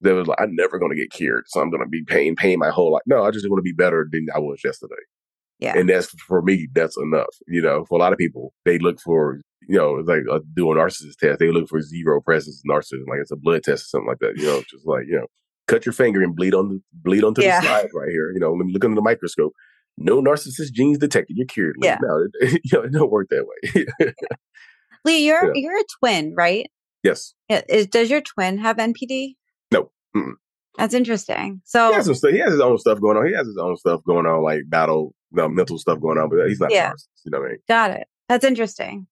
There 0.00 0.14
was 0.14 0.26
like, 0.28 0.40
I'm 0.40 0.54
never 0.56 0.78
going 0.78 0.90
to 0.92 0.96
get 0.96 1.10
cured, 1.10 1.44
so 1.48 1.60
I'm 1.60 1.70
going 1.70 1.82
to 1.82 1.88
be 1.88 2.04
paying 2.04 2.36
paying 2.36 2.58
my 2.58 2.70
whole 2.70 2.92
life. 2.92 3.02
No, 3.06 3.24
I 3.24 3.30
just 3.30 3.48
want 3.48 3.58
to 3.58 3.62
be 3.62 3.72
better 3.72 4.08
than 4.10 4.28
I 4.34 4.38
was 4.38 4.62
yesterday. 4.64 4.94
Yeah, 5.64 5.78
and 5.78 5.88
that's 5.88 6.08
for 6.26 6.42
me. 6.42 6.68
That's 6.74 6.96
enough. 6.96 7.34
You 7.46 7.62
know, 7.62 7.84
for 7.88 7.96
a 7.96 7.98
lot 7.98 8.12
of 8.12 8.18
people, 8.18 8.52
they 8.64 8.78
look 8.78 9.00
for 9.00 9.40
you 9.68 9.78
know, 9.78 9.92
like 9.92 10.22
uh, 10.30 10.40
do 10.54 10.70
a 10.70 10.74
narcissist 10.74 11.16
test. 11.18 11.38
They 11.38 11.50
look 11.50 11.68
for 11.68 11.80
zero 11.80 12.20
presence 12.20 12.62
narcissism, 12.68 13.08
like 13.08 13.20
it's 13.20 13.30
a 13.30 13.36
blood 13.36 13.62
test 13.62 13.84
or 13.84 13.86
something 13.86 14.08
like 14.08 14.18
that. 14.20 14.36
You 14.36 14.46
know, 14.46 14.62
just 14.70 14.86
like 14.86 15.04
you 15.06 15.16
know, 15.16 15.26
cut 15.68 15.86
your 15.86 15.92
finger 15.92 16.22
and 16.22 16.36
bleed 16.36 16.54
on 16.54 16.68
the 16.68 16.80
bleed 16.92 17.24
onto 17.24 17.42
yeah. 17.42 17.60
the 17.60 17.66
slide 17.66 17.88
right 17.94 18.10
here. 18.10 18.30
You 18.32 18.40
know, 18.40 18.52
let 18.52 18.66
me 18.66 18.72
look 18.72 18.84
under 18.84 18.94
the 18.94 19.02
microscope. 19.02 19.52
No 19.96 20.20
narcissist 20.20 20.72
genes 20.72 20.98
detected. 20.98 21.36
You're 21.36 21.46
cured. 21.46 21.76
Like, 21.78 21.88
yeah. 21.88 21.98
No, 22.02 22.26
it, 22.40 22.60
you 22.64 22.78
know, 22.78 22.84
it 22.84 22.92
don't 22.92 23.10
work 23.10 23.28
that 23.30 23.46
way. 23.46 23.86
Lee, 25.04 25.26
you're 25.26 25.54
yeah. 25.54 25.62
you're 25.62 25.78
a 25.78 25.84
twin, 26.00 26.34
right? 26.36 26.70
Yes. 27.02 27.34
Is, 27.48 27.86
does 27.86 28.10
your 28.10 28.22
twin 28.22 28.58
have 28.58 28.78
NPD? 28.78 29.34
No. 29.70 29.90
Mm-mm. 30.16 30.32
That's 30.76 30.94
interesting. 30.94 31.62
So 31.64 31.88
he 31.88 31.94
has, 31.94 32.20
some, 32.20 32.32
he 32.32 32.38
has 32.38 32.52
his 32.52 32.60
own 32.60 32.78
stuff 32.78 33.00
going 33.00 33.16
on. 33.16 33.26
He 33.26 33.34
has 33.34 33.46
his 33.46 33.58
own 33.58 33.76
stuff 33.76 34.00
going 34.06 34.26
on, 34.26 34.42
like 34.42 34.62
battle, 34.68 35.14
mental 35.30 35.78
stuff 35.78 36.00
going 36.00 36.18
on, 36.18 36.28
but 36.28 36.40
uh, 36.40 36.46
he's 36.46 36.60
not 36.60 36.72
yeah. 36.72 36.92
You 37.24 37.30
know 37.30 37.38
what 37.38 37.46
I 37.46 37.50
mean? 37.50 37.58
Got 37.68 37.90
it. 37.92 38.06
That's 38.28 38.44
interesting. 38.44 39.06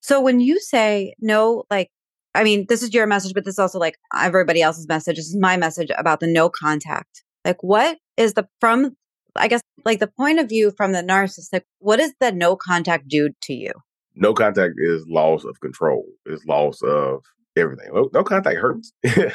So 0.00 0.20
when 0.20 0.40
you 0.40 0.58
say 0.58 1.14
no, 1.20 1.64
like, 1.70 1.90
I 2.34 2.44
mean, 2.44 2.66
this 2.68 2.82
is 2.82 2.94
your 2.94 3.06
message, 3.06 3.34
but 3.34 3.44
this 3.44 3.54
is 3.54 3.58
also 3.58 3.78
like 3.78 3.98
everybody 4.16 4.62
else's 4.62 4.88
message. 4.88 5.16
This 5.16 5.26
is 5.26 5.36
my 5.36 5.56
message 5.56 5.90
about 5.96 6.20
the 6.20 6.26
no 6.26 6.48
contact. 6.48 7.22
Like, 7.44 7.62
what 7.62 7.98
is 8.16 8.34
the, 8.34 8.48
from, 8.60 8.96
I 9.36 9.48
guess, 9.48 9.60
like 9.84 9.98
the 9.98 10.06
point 10.06 10.38
of 10.38 10.48
view 10.48 10.72
from 10.76 10.92
the 10.92 11.02
narcissist, 11.02 11.48
like, 11.52 11.66
what 11.78 11.98
does 11.98 12.12
the 12.20 12.32
no 12.32 12.56
contact 12.56 13.08
do 13.08 13.30
to 13.42 13.52
you? 13.52 13.72
No 14.14 14.32
contact 14.32 14.74
is 14.78 15.04
loss 15.08 15.44
of 15.44 15.60
control, 15.60 16.04
is 16.26 16.44
loss 16.46 16.80
of 16.82 17.22
everything. 17.56 17.88
No, 17.92 18.08
no 18.12 18.24
contact 18.24 18.58
hurts. 18.58 18.92
yeah. 19.04 19.32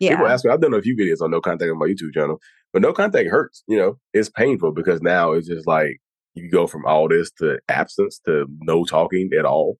People 0.00 0.26
ask 0.26 0.44
me, 0.44 0.50
I've 0.50 0.60
done 0.60 0.74
a 0.74 0.82
few 0.82 0.96
videos 0.96 1.22
on 1.22 1.30
no 1.30 1.40
contact 1.40 1.70
on 1.70 1.78
my 1.78 1.86
YouTube 1.86 2.14
channel, 2.14 2.40
but 2.72 2.82
no 2.82 2.92
contact 2.92 3.28
hurts. 3.28 3.62
You 3.68 3.78
know, 3.78 3.98
it's 4.12 4.28
painful 4.28 4.72
because 4.72 5.02
now 5.02 5.32
it's 5.32 5.48
just 5.48 5.66
like 5.66 6.00
you 6.34 6.50
go 6.50 6.66
from 6.66 6.84
all 6.86 7.08
this 7.08 7.30
to 7.38 7.58
absence 7.68 8.20
to 8.26 8.46
no 8.62 8.84
talking 8.84 9.30
at 9.38 9.44
all 9.44 9.78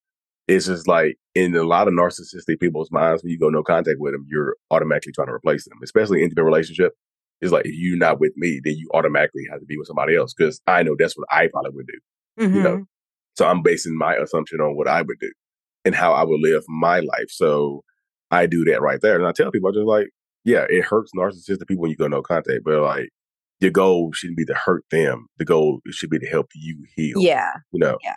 it's 0.51 0.67
just 0.67 0.89
like 0.89 1.17
in 1.35 1.55
a 1.55 1.63
lot 1.63 1.87
of 1.87 1.95
narcissistic 1.95 2.59
people's 2.59 2.91
minds, 2.91 3.23
when 3.23 3.31
you 3.31 3.39
go 3.39 3.51
no 3.51 3.63
contact 3.63 3.99
with 4.01 4.13
them, 4.13 4.27
you're 4.29 4.57
automatically 4.71 5.13
trying 5.13 5.29
to 5.29 5.33
replace 5.33 5.65
them, 5.65 5.79
especially 5.83 6.19
in 6.19 6.25
intimate 6.25 6.45
relationship. 6.45 6.93
It's 7.41 7.53
like 7.53 7.67
if 7.67 7.73
you're 7.75 7.97
not 7.97 8.19
with 8.19 8.33
me, 8.37 8.61
then 8.63 8.75
you 8.77 8.91
automatically 8.93 9.45
have 9.49 9.61
to 9.61 9.67
be 9.67 9.79
with 9.79 9.87
somebody 9.87 10.17
else 10.17 10.35
because 10.35 10.61
I 10.67 10.83
know 10.83 10.97
that's 10.99 11.17
what 11.17 11.29
I 11.31 11.47
probably 11.47 11.71
would 11.75 11.87
do. 11.87 12.45
Mm-hmm. 12.45 12.57
You 12.57 12.63
know, 12.63 12.75
mm-hmm. 12.75 12.83
so 13.37 13.47
I'm 13.47 13.63
basing 13.63 13.97
my 13.97 14.17
assumption 14.17 14.61
on 14.61 14.77
what 14.77 14.89
I 14.89 15.03
would 15.03 15.19
do 15.21 15.31
and 15.85 15.95
how 15.95 16.13
I 16.13 16.25
would 16.25 16.41
live 16.41 16.65
my 16.69 17.01
life. 17.01 17.31
So 17.31 17.83
I 18.31 18.47
do 18.47 18.65
that 18.67 18.83
right 18.83 19.01
there, 19.01 19.17
and 19.17 19.27
I 19.27 19.33
tell 19.33 19.51
people, 19.51 19.69
I'm 19.69 19.75
just 19.75 19.87
like, 19.87 20.09
yeah, 20.45 20.67
it 20.69 20.85
hurts 20.85 21.13
narcissistic 21.17 21.67
people 21.67 21.83
when 21.83 21.91
you 21.91 21.97
go 21.97 22.09
no 22.09 22.23
contact, 22.23 22.65
but 22.65 22.81
like 22.81 23.11
your 23.61 23.71
goal 23.71 24.13
shouldn't 24.13 24.39
be 24.39 24.45
to 24.47 24.55
hurt 24.55 24.85
them. 24.91 25.27
The 25.39 25.45
goal 25.45 25.81
should 25.91 26.11
be 26.11 26.19
to 26.19 26.27
help 26.27 26.49
you 26.55 26.85
heal. 26.97 27.21
Yeah, 27.21 27.53
you 27.73 27.79
know. 27.79 27.99
Yeah. 28.03 28.17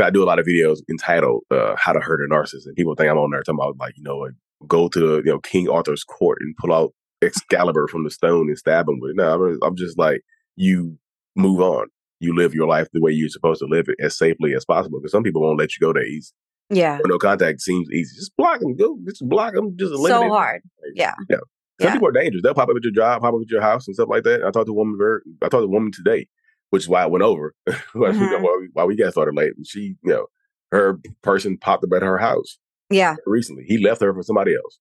I 0.00 0.10
do 0.10 0.22
a 0.22 0.26
lot 0.26 0.38
of 0.40 0.46
videos 0.46 0.78
entitled 0.90 1.44
uh, 1.50 1.76
"How 1.78 1.92
to 1.92 2.00
Hurt 2.00 2.24
a 2.24 2.28
Narcissist," 2.32 2.66
and 2.66 2.74
people 2.74 2.94
think 2.94 3.10
I'm 3.10 3.18
on 3.18 3.30
there 3.30 3.42
talking 3.42 3.58
about 3.60 3.76
like 3.78 3.96
you 3.96 4.02
know 4.02 4.18
like, 4.18 4.32
go 4.66 4.88
to 4.88 5.16
you 5.24 5.30
know 5.30 5.38
King 5.40 5.68
Arthur's 5.68 6.02
court 6.02 6.38
and 6.40 6.56
pull 6.56 6.72
out 6.72 6.92
Excalibur 7.22 7.86
from 7.88 8.04
the 8.04 8.10
stone 8.10 8.48
and 8.48 8.58
stab 8.58 8.88
him 8.88 8.98
with 9.00 9.12
it. 9.12 9.16
No, 9.16 9.34
I'm, 9.34 9.58
I'm 9.62 9.76
just 9.76 9.98
like 9.98 10.22
you 10.56 10.98
move 11.36 11.60
on. 11.60 11.86
You 12.20 12.34
live 12.34 12.54
your 12.54 12.68
life 12.68 12.88
the 12.92 13.00
way 13.00 13.12
you're 13.12 13.28
supposed 13.28 13.60
to 13.60 13.66
live 13.66 13.88
it 13.88 13.96
as 14.00 14.16
safely 14.16 14.54
as 14.54 14.64
possible. 14.64 15.00
Because 15.00 15.12
some 15.12 15.22
people 15.22 15.42
won't 15.42 15.58
let 15.58 15.76
you 15.76 15.80
go 15.80 15.92
that 15.92 16.06
easy. 16.06 16.32
Yeah. 16.70 16.98
no 17.04 17.18
contact 17.18 17.60
seems 17.60 17.90
easy. 17.90 18.14
Just 18.16 18.36
block 18.36 18.60
them. 18.60 18.76
Go. 18.76 18.98
Just 19.04 19.28
block 19.28 19.54
them. 19.54 19.76
Just 19.76 19.92
eliminate. 19.92 20.22
So 20.22 20.28
hard. 20.28 20.62
Yeah. 20.94 21.14
Yeah. 21.28 21.36
Some 21.80 21.88
yeah. 21.88 21.92
people 21.94 22.08
are 22.08 22.12
dangerous. 22.12 22.42
They'll 22.42 22.54
pop 22.54 22.68
up 22.68 22.76
at 22.76 22.84
your 22.84 22.92
job, 22.92 23.22
pop 23.22 23.34
up 23.34 23.40
at 23.42 23.50
your 23.50 23.60
house, 23.60 23.86
and 23.86 23.94
stuff 23.94 24.08
like 24.08 24.24
that. 24.24 24.44
I 24.44 24.50
talked 24.50 24.66
to 24.66 24.72
a 24.72 24.74
woman. 24.74 24.96
Very, 24.96 25.20
I 25.42 25.46
talked 25.46 25.62
to 25.62 25.64
a 25.64 25.68
woman 25.68 25.90
today, 25.92 26.28
which 26.70 26.84
is 26.84 26.88
why 26.88 27.02
I 27.02 27.06
went 27.06 27.24
over. 27.24 27.54
mm-hmm. 27.68 28.42
why, 28.42 28.58
we, 28.60 28.68
why 28.72 28.84
we 28.84 28.96
got 28.96 29.12
started 29.12 29.34
late. 29.34 29.52
And 29.56 29.66
she, 29.66 29.96
you 30.02 30.12
know, 30.12 30.26
her 30.70 30.98
person 31.22 31.58
popped 31.58 31.84
up 31.84 31.92
at 31.94 32.02
her 32.02 32.18
house. 32.18 32.58
Yeah. 32.90 33.16
Recently. 33.26 33.64
He 33.66 33.78
left 33.78 34.00
her 34.00 34.14
for 34.14 34.22
somebody 34.22 34.54
else. 34.54 34.78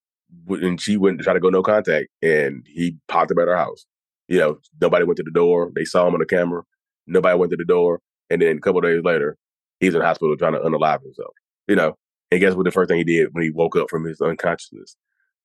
And 0.61 0.79
she 0.79 0.95
went 0.95 1.17
to 1.17 1.23
try 1.23 1.33
to 1.33 1.39
go 1.39 1.49
no 1.49 1.61
contact 1.61 2.07
and 2.21 2.65
he 2.67 2.97
popped 3.07 3.31
up 3.31 3.37
at 3.37 3.47
her 3.47 3.57
house. 3.57 3.85
You 4.27 4.39
know, 4.39 4.59
nobody 4.79 5.03
went 5.03 5.17
to 5.17 5.23
the 5.23 5.31
door. 5.31 5.71
They 5.75 5.83
saw 5.83 6.07
him 6.07 6.13
on 6.13 6.19
the 6.19 6.25
camera. 6.25 6.63
Nobody 7.07 7.37
went 7.37 7.51
to 7.51 7.57
the 7.57 7.65
door. 7.65 7.99
And 8.29 8.41
then 8.41 8.57
a 8.57 8.61
couple 8.61 8.79
days 8.79 9.03
later, 9.03 9.37
he's 9.81 9.93
in 9.93 9.99
the 9.99 10.05
hospital 10.05 10.37
trying 10.37 10.53
to 10.53 10.59
unalive 10.59 11.01
himself. 11.03 11.33
You 11.67 11.75
know, 11.75 11.95
and 12.31 12.39
guess 12.39 12.55
what 12.55 12.65
the 12.65 12.71
first 12.71 12.89
thing 12.89 12.97
he 12.97 13.03
did 13.03 13.29
when 13.33 13.43
he 13.43 13.51
woke 13.51 13.75
up 13.75 13.89
from 13.89 14.05
his 14.05 14.21
unconsciousness? 14.21 14.95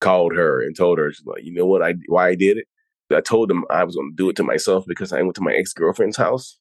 Called 0.00 0.34
her 0.34 0.62
and 0.62 0.76
told 0.76 0.98
her, 0.98 1.10
she's 1.10 1.24
like, 1.24 1.42
you 1.42 1.54
know 1.54 1.64
what 1.64 1.82
I 1.82 1.94
why 2.08 2.28
I 2.28 2.34
did 2.34 2.58
it? 2.58 2.66
I 3.14 3.20
told 3.20 3.50
him 3.50 3.64
I 3.70 3.84
was 3.84 3.96
gonna 3.96 4.10
do 4.14 4.28
it 4.28 4.36
to 4.36 4.42
myself 4.42 4.84
because 4.86 5.12
I 5.12 5.22
went 5.22 5.36
to 5.36 5.42
my 5.42 5.52
ex 5.52 5.72
girlfriend's 5.72 6.16
house 6.16 6.58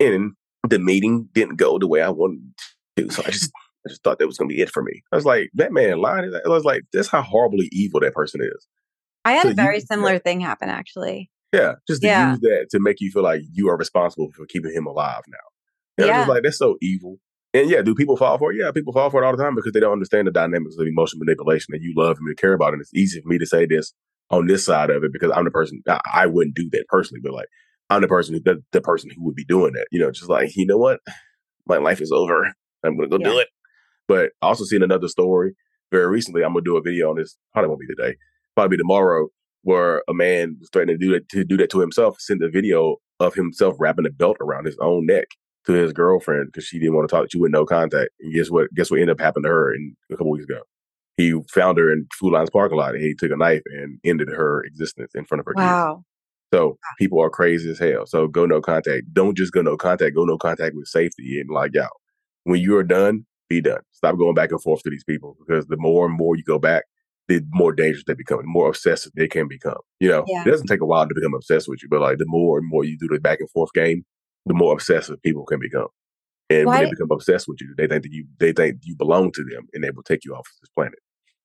and 0.00 0.32
the 0.68 0.78
meeting 0.78 1.28
didn't 1.32 1.56
go 1.56 1.78
the 1.78 1.86
way 1.86 2.02
I 2.02 2.10
wanted 2.10 2.42
to. 2.96 3.10
So 3.10 3.22
I 3.24 3.30
just 3.30 3.50
I 3.86 3.90
just 3.90 4.02
thought 4.02 4.18
that 4.18 4.26
was 4.26 4.38
gonna 4.38 4.48
be 4.48 4.60
it 4.60 4.70
for 4.70 4.82
me. 4.82 5.02
I 5.12 5.16
was 5.16 5.24
like, 5.24 5.50
that 5.54 5.72
man 5.72 5.98
lying. 5.98 6.32
I 6.44 6.48
was 6.48 6.64
like, 6.64 6.82
that's 6.92 7.08
how 7.08 7.22
horribly 7.22 7.68
evil 7.72 8.00
that 8.00 8.14
person 8.14 8.40
is. 8.42 8.66
I 9.24 9.32
had 9.32 9.42
so 9.44 9.50
a 9.50 9.54
very 9.54 9.80
similar 9.80 10.18
thing 10.18 10.40
happen 10.40 10.68
actually. 10.68 11.30
Yeah, 11.52 11.74
just 11.86 12.02
to 12.02 12.08
yeah. 12.08 12.30
use 12.32 12.40
that 12.40 12.66
to 12.70 12.80
make 12.80 13.00
you 13.00 13.10
feel 13.10 13.22
like 13.22 13.42
you 13.52 13.68
are 13.68 13.76
responsible 13.76 14.30
for 14.32 14.44
keeping 14.46 14.72
him 14.72 14.86
alive 14.86 15.22
now. 15.28 15.38
And 15.98 16.08
yeah. 16.08 16.16
I 16.16 16.18
was 16.20 16.28
like, 16.28 16.42
that's 16.42 16.58
so 16.58 16.76
evil. 16.82 17.18
And 17.54 17.70
yeah, 17.70 17.82
do 17.82 17.94
people 17.94 18.16
fall 18.16 18.36
for 18.36 18.52
it? 18.52 18.58
Yeah, 18.58 18.72
people 18.72 18.92
fall 18.92 19.08
for 19.10 19.22
it 19.22 19.26
all 19.26 19.34
the 19.34 19.42
time 19.42 19.54
because 19.54 19.72
they 19.72 19.80
don't 19.80 19.92
understand 19.92 20.26
the 20.26 20.32
dynamics 20.32 20.74
of 20.76 20.88
emotional 20.88 21.24
manipulation 21.24 21.68
that 21.70 21.82
you 21.82 21.94
love 21.96 22.18
and 22.18 22.36
care 22.36 22.52
about. 22.52 22.72
And 22.72 22.82
it's 22.82 22.92
easy 22.92 23.20
for 23.20 23.28
me 23.28 23.38
to 23.38 23.46
say 23.46 23.64
this 23.64 23.94
on 24.30 24.48
this 24.48 24.66
side 24.66 24.90
of 24.90 25.04
it 25.04 25.12
because 25.12 25.30
I'm 25.30 25.44
the 25.44 25.52
person 25.52 25.80
I, 25.88 26.00
I 26.12 26.26
wouldn't 26.26 26.56
do 26.56 26.68
that 26.70 26.86
personally, 26.88 27.20
but 27.22 27.32
like 27.32 27.46
I'm 27.90 28.02
the 28.02 28.08
person 28.08 28.34
who 28.34 28.40
the, 28.40 28.60
the 28.72 28.80
person 28.80 29.08
who 29.14 29.24
would 29.24 29.36
be 29.36 29.44
doing 29.44 29.72
that. 29.74 29.86
You 29.92 30.00
know, 30.00 30.10
just 30.10 30.28
like 30.28 30.56
you 30.56 30.66
know 30.66 30.78
what, 30.78 30.98
my 31.66 31.78
life 31.78 32.00
is 32.00 32.10
over. 32.10 32.52
I'm 32.84 32.96
gonna 32.96 33.08
go 33.08 33.18
yeah. 33.20 33.30
do 33.30 33.38
it. 33.38 33.48
But 34.08 34.32
I 34.42 34.48
also 34.48 34.64
seen 34.64 34.82
another 34.82 35.08
story 35.08 35.54
very 35.92 36.08
recently. 36.08 36.42
I'm 36.42 36.54
gonna 36.54 36.64
do 36.64 36.76
a 36.76 36.82
video 36.82 37.10
on 37.10 37.16
this. 37.16 37.38
Probably 37.52 37.68
won't 37.68 37.80
be 37.80 37.86
today. 37.86 38.16
Probably 38.56 38.76
be 38.76 38.80
tomorrow, 38.80 39.28
where 39.62 40.02
a 40.08 40.14
man 40.14 40.56
was 40.58 40.70
threatening 40.72 40.98
to 40.98 41.06
do 41.06 41.12
that 41.12 41.28
to 41.28 41.44
do 41.44 41.56
that 41.58 41.70
to 41.70 41.80
himself. 41.80 42.16
Sent 42.18 42.42
a 42.42 42.50
video 42.50 42.96
of 43.20 43.34
himself 43.34 43.76
wrapping 43.78 44.06
a 44.06 44.10
belt 44.10 44.38
around 44.40 44.66
his 44.66 44.76
own 44.80 45.06
neck 45.06 45.28
to 45.66 45.72
his 45.72 45.92
girlfriend 45.92 46.46
because 46.46 46.64
she 46.64 46.78
didn't 46.78 46.94
want 46.94 47.08
to 47.08 47.14
talk 47.14 47.28
to 47.28 47.38
you 47.38 47.42
with 47.42 47.52
no 47.52 47.64
contact. 47.64 48.10
And 48.20 48.34
guess 48.34 48.50
what? 48.50 48.72
Guess 48.74 48.90
what 48.90 49.00
ended 49.00 49.16
up 49.16 49.20
happening 49.20 49.44
to 49.44 49.48
her 49.48 49.74
in 49.74 49.96
a 50.10 50.16
couple 50.16 50.30
weeks 50.30 50.44
ago? 50.44 50.60
He 51.16 51.34
found 51.52 51.78
her 51.78 51.92
in 51.92 52.06
Food 52.18 52.32
Lions 52.32 52.50
parking 52.50 52.76
lot 52.76 52.94
and 52.94 53.02
he 53.02 53.14
took 53.14 53.30
a 53.30 53.36
knife 53.36 53.62
and 53.66 53.98
ended 54.04 54.28
her 54.28 54.64
existence 54.64 55.12
in 55.14 55.24
front 55.24 55.40
of 55.40 55.46
her. 55.46 55.54
Wow. 55.56 55.96
Kids. 55.96 56.04
So 56.52 56.78
people 56.98 57.20
are 57.20 57.30
crazy 57.30 57.70
as 57.70 57.78
hell. 57.78 58.06
So 58.06 58.26
go 58.28 58.46
no 58.46 58.60
contact. 58.60 59.12
Don't 59.12 59.36
just 59.36 59.52
go 59.52 59.62
no 59.62 59.76
contact. 59.76 60.14
Go 60.14 60.24
no 60.24 60.38
contact 60.38 60.74
with 60.74 60.86
safety 60.86 61.40
and 61.40 61.50
like 61.50 61.76
out 61.76 61.90
when 62.44 62.60
you 62.60 62.76
are 62.76 62.84
done, 62.84 63.26
be 63.48 63.60
done. 63.60 63.80
Stop 63.92 64.18
going 64.18 64.34
back 64.34 64.52
and 64.52 64.62
forth 64.62 64.82
to 64.82 64.90
these 64.90 65.04
people 65.04 65.36
because 65.44 65.66
the 65.66 65.76
more 65.76 66.06
and 66.06 66.16
more 66.16 66.36
you 66.36 66.44
go 66.44 66.58
back, 66.58 66.84
the 67.28 67.40
more 67.52 67.72
dangerous 67.72 68.04
they 68.06 68.14
become, 68.14 68.38
the 68.38 68.44
more 68.46 68.68
obsessive 68.68 69.12
they 69.14 69.26
can 69.26 69.48
become. 69.48 69.78
You 69.98 70.10
know, 70.10 70.24
yeah. 70.26 70.42
it 70.46 70.50
doesn't 70.50 70.66
take 70.66 70.82
a 70.82 70.86
while 70.86 71.08
to 71.08 71.14
become 71.14 71.34
obsessed 71.34 71.68
with 71.68 71.82
you, 71.82 71.88
but 71.88 72.00
like 72.00 72.18
the 72.18 72.26
more 72.28 72.58
and 72.58 72.68
more 72.68 72.84
you 72.84 72.98
do 72.98 73.08
the 73.08 73.18
back 73.18 73.40
and 73.40 73.50
forth 73.50 73.72
game, 73.74 74.04
the 74.46 74.54
more 74.54 74.72
obsessive 74.72 75.22
people 75.22 75.44
can 75.44 75.60
become. 75.60 75.88
And 76.50 76.66
Why? 76.66 76.80
when 76.80 76.84
they 76.84 76.90
become 76.90 77.10
obsessed 77.10 77.48
with 77.48 77.58
you, 77.60 77.74
they 77.76 77.86
think 77.86 78.02
that 78.02 78.12
you 78.12 78.26
they 78.38 78.52
think 78.52 78.80
you 78.82 78.96
belong 78.96 79.32
to 79.32 79.44
them 79.44 79.66
and 79.72 79.82
they 79.82 79.90
will 79.90 80.02
take 80.02 80.24
you 80.24 80.34
off 80.34 80.46
this 80.60 80.70
planet. 80.74 80.98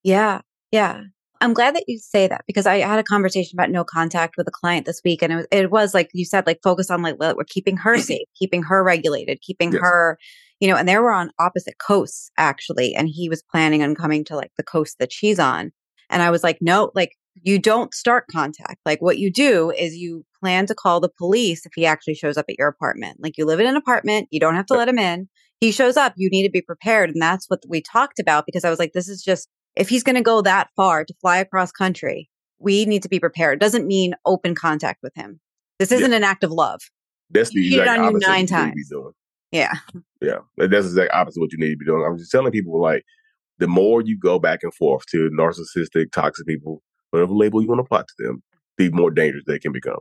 Yeah. 0.03 0.41
Yeah. 0.71 1.03
I'm 1.41 1.53
glad 1.53 1.75
that 1.75 1.85
you 1.87 1.97
say 1.99 2.27
that 2.27 2.43
because 2.47 2.65
I 2.65 2.79
had 2.79 2.99
a 2.99 3.03
conversation 3.03 3.57
about 3.57 3.71
no 3.71 3.85
contact 3.85 4.35
with 4.37 4.47
a 4.47 4.51
client 4.51 4.85
this 4.85 5.01
week, 5.05 5.21
and 5.21 5.31
it 5.31 5.35
was, 5.37 5.47
it 5.51 5.71
was 5.71 5.93
like 5.93 6.09
you 6.13 6.25
said, 6.25 6.45
like 6.45 6.59
focus 6.61 6.89
on 6.89 7.01
like 7.01 7.17
we're 7.17 7.43
keeping 7.47 7.77
her 7.77 7.97
safe, 8.01 8.27
keeping 8.37 8.63
her 8.63 8.83
regulated, 8.83 9.41
keeping 9.41 9.71
yes. 9.71 9.81
her, 9.81 10.17
you 10.59 10.67
know. 10.67 10.75
And 10.75 10.87
they 10.87 10.97
were 10.97 11.13
on 11.13 11.31
opposite 11.39 11.77
coasts 11.77 12.29
actually, 12.37 12.93
and 12.93 13.07
he 13.07 13.29
was 13.29 13.41
planning 13.41 13.81
on 13.83 13.95
coming 13.95 14.25
to 14.25 14.35
like 14.35 14.51
the 14.57 14.63
coast 14.63 14.97
that 14.99 15.13
she's 15.13 15.39
on, 15.39 15.71
and 16.09 16.21
I 16.21 16.29
was 16.29 16.43
like, 16.43 16.57
no, 16.59 16.91
like 16.93 17.15
you 17.41 17.59
don't 17.59 17.93
start 17.93 18.25
contact. 18.31 18.77
Like 18.85 19.01
what 19.01 19.17
you 19.17 19.31
do 19.31 19.71
is 19.71 19.95
you 19.95 20.25
plan 20.39 20.65
to 20.67 20.75
call 20.75 20.99
the 20.99 21.09
police 21.09 21.65
if 21.65 21.71
he 21.75 21.85
actually 21.85 22.15
shows 22.15 22.37
up 22.37 22.45
at 22.49 22.57
your 22.57 22.67
apartment. 22.67 23.17
Like 23.21 23.37
you 23.37 23.45
live 23.45 23.59
in 23.59 23.67
an 23.67 23.75
apartment, 23.75 24.27
you 24.31 24.39
don't 24.39 24.55
have 24.55 24.65
to 24.67 24.73
let 24.73 24.89
him 24.89 24.99
in. 24.99 25.29
He 25.59 25.71
shows 25.71 25.97
up, 25.97 26.13
you 26.15 26.29
need 26.29 26.43
to 26.43 26.51
be 26.51 26.61
prepared, 26.61 27.09
and 27.09 27.21
that's 27.21 27.49
what 27.49 27.59
we 27.67 27.81
talked 27.81 28.19
about 28.19 28.45
because 28.45 28.63
I 28.63 28.69
was 28.69 28.79
like, 28.79 28.93
this 28.93 29.09
is 29.09 29.21
just 29.21 29.49
if 29.75 29.89
he's 29.89 30.03
going 30.03 30.15
to 30.15 30.21
go 30.21 30.41
that 30.41 30.69
far 30.75 31.03
to 31.03 31.13
fly 31.21 31.37
across 31.37 31.71
country, 31.71 32.29
we 32.59 32.85
need 32.85 33.03
to 33.03 33.09
be 33.09 33.19
prepared. 33.19 33.55
It 33.55 33.59
doesn't 33.61 33.87
mean 33.87 34.13
open 34.25 34.55
contact 34.55 34.99
with 35.03 35.13
him. 35.15 35.39
This 35.79 35.91
isn't 35.91 36.11
yeah. 36.11 36.17
an 36.17 36.23
act 36.23 36.43
of 36.43 36.51
love. 36.51 36.81
That's 37.29 37.51
the 37.51 37.67
exact 37.67 37.99
on 37.99 38.05
opposite 38.05 38.27
nine 38.27 38.45
times. 38.45 38.91
Yeah. 39.51 39.73
Yeah. 40.21 40.39
That's 40.57 40.69
the 40.69 40.77
exact 40.77 41.13
opposite 41.13 41.39
what 41.39 41.51
you 41.51 41.57
need 41.57 41.71
to 41.71 41.77
be 41.77 41.85
doing. 41.85 42.03
I'm 42.05 42.17
just 42.17 42.31
telling 42.31 42.51
people 42.51 42.81
like 42.81 43.03
the 43.59 43.67
more 43.67 44.01
you 44.01 44.17
go 44.17 44.39
back 44.39 44.59
and 44.63 44.73
forth 44.73 45.05
to 45.11 45.29
narcissistic, 45.37 46.11
toxic 46.11 46.47
people, 46.47 46.81
whatever 47.11 47.33
label 47.33 47.61
you 47.61 47.67
want 47.67 47.79
to 47.79 47.83
apply 47.83 48.01
to 48.01 48.13
them, 48.19 48.43
the 48.77 48.89
more 48.91 49.11
dangerous 49.11 49.43
they 49.47 49.59
can 49.59 49.71
become. 49.71 49.99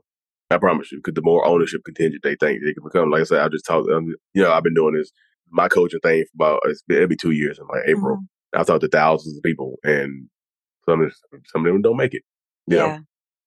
I 0.50 0.58
promise 0.58 0.90
you, 0.90 0.98
because 0.98 1.14
the 1.14 1.22
more 1.22 1.46
ownership 1.46 1.82
contingent 1.84 2.22
they 2.22 2.34
think 2.36 2.62
they 2.62 2.72
can 2.72 2.84
become. 2.84 3.10
Like 3.10 3.20
I 3.20 3.24
said, 3.24 3.40
I 3.40 3.48
just 3.48 3.66
talked, 3.66 3.90
um, 3.90 4.14
you 4.32 4.42
know, 4.42 4.52
I've 4.52 4.62
been 4.62 4.74
doing 4.74 4.94
this, 4.94 5.12
my 5.50 5.68
coaching 5.68 6.00
thing 6.00 6.24
for 6.24 6.46
about, 6.46 6.60
it's 6.64 6.82
been, 6.82 6.98
it'll 6.98 7.08
be 7.08 7.16
two 7.16 7.32
years 7.32 7.58
in 7.58 7.66
like 7.66 7.82
April. 7.86 8.16
Mm-hmm. 8.16 8.60
I've 8.60 8.66
talked 8.66 8.80
to 8.80 8.88
thousands 8.88 9.36
of 9.36 9.42
people, 9.42 9.76
and 9.84 10.28
some 10.86 11.02
of 11.02 11.12
some 11.46 11.66
of 11.66 11.72
them 11.72 11.82
don't 11.82 11.98
make 11.98 12.14
it. 12.14 12.22
yeah, 12.66 12.76
know? 12.78 12.98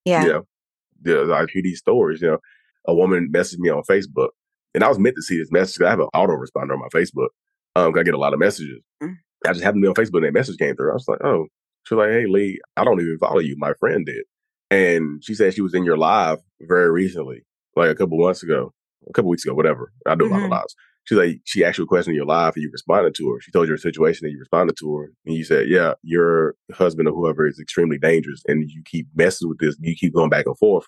yeah, 0.06 0.24
you 0.24 1.26
know, 1.28 1.34
I 1.34 1.46
hear 1.52 1.64
these 1.64 1.80
stories. 1.80 2.22
You 2.22 2.32
know, 2.32 2.38
a 2.86 2.94
woman 2.94 3.32
messaged 3.34 3.58
me 3.58 3.70
on 3.70 3.82
Facebook, 3.90 4.30
and 4.76 4.84
I 4.84 4.88
was 4.88 5.00
meant 5.00 5.16
to 5.16 5.24
see 5.24 5.40
this 5.40 5.52
message. 5.52 5.82
I 5.82 5.90
have 5.90 6.00
an 6.00 6.10
autoresponder 6.14 6.74
on 6.74 6.80
my 6.80 6.90
Facebook. 6.94 7.30
Um, 7.76 7.98
I 7.98 8.04
get 8.04 8.14
a 8.14 8.20
lot 8.20 8.34
of 8.34 8.40
messages. 8.40 8.80
Mm. 9.02 9.16
I 9.48 9.54
just 9.54 9.64
happened 9.64 9.84
to 9.84 9.88
be 9.88 9.90
on 9.90 10.06
Facebook, 10.06 10.18
and 10.18 10.26
that 10.26 10.34
message 10.34 10.58
came 10.60 10.76
through. 10.76 10.92
I 10.92 10.94
was 10.94 11.08
like, 11.08 11.24
oh, 11.24 11.48
she's 11.84 11.98
like, 11.98 12.12
hey 12.12 12.26
Lee, 12.28 12.60
I 12.78 12.84
don't 12.84 13.00
even 13.02 13.18
follow 13.20 13.40
you. 13.40 13.56
My 13.58 13.74
friend 13.80 14.06
did, 14.06 14.26
and 14.70 15.24
she 15.24 15.34
said 15.34 15.54
she 15.54 15.62
was 15.62 15.74
in 15.74 15.84
your 15.84 15.98
live 15.98 16.40
very 16.62 16.92
recently, 16.92 17.44
like 17.76 17.90
a 17.90 17.96
couple 17.96 18.18
months 18.18 18.44
ago, 18.44 18.74
a 19.10 19.14
couple 19.14 19.30
weeks 19.30 19.46
ago, 19.46 19.54
whatever. 19.54 19.92
I 20.06 20.16
do 20.16 20.26
mm-hmm. 20.26 20.34
a 20.34 20.36
lot 20.36 20.38
of 20.38 20.44
mm-hmm. 20.44 20.54
lives. 20.54 20.76
She's 21.04 21.18
like, 21.18 21.42
she 21.46 21.66
actually 21.66 21.88
questioned 21.88 22.16
your 22.16 22.26
live 22.26 22.54
and 22.56 22.62
you 22.62 22.70
responded 22.72 23.16
to 23.16 23.32
her. 23.32 23.42
She 23.42 23.52
told 23.52 23.68
you 23.68 23.74
her 23.74 23.78
situation 23.78 24.26
and 24.26 24.34
you 24.34 24.40
responded 24.40 24.78
to 24.78 24.98
her. 24.98 25.12
And 25.26 25.36
you 25.36 25.44
said, 25.44 25.68
yeah, 25.68 25.94
your 26.04 26.56
husband 26.74 27.08
or 27.08 27.14
whoever 27.14 27.48
is 27.48 27.60
extremely 27.60 27.98
dangerous. 27.98 28.44
And 28.48 28.70
you 28.70 28.84
keep 28.86 29.08
messing 29.16 29.50
with 29.50 29.58
this. 29.58 29.76
You 29.80 29.96
keep 29.96 30.14
going 30.14 30.30
back 30.30 30.46
and 30.46 30.58
forth 30.58 30.86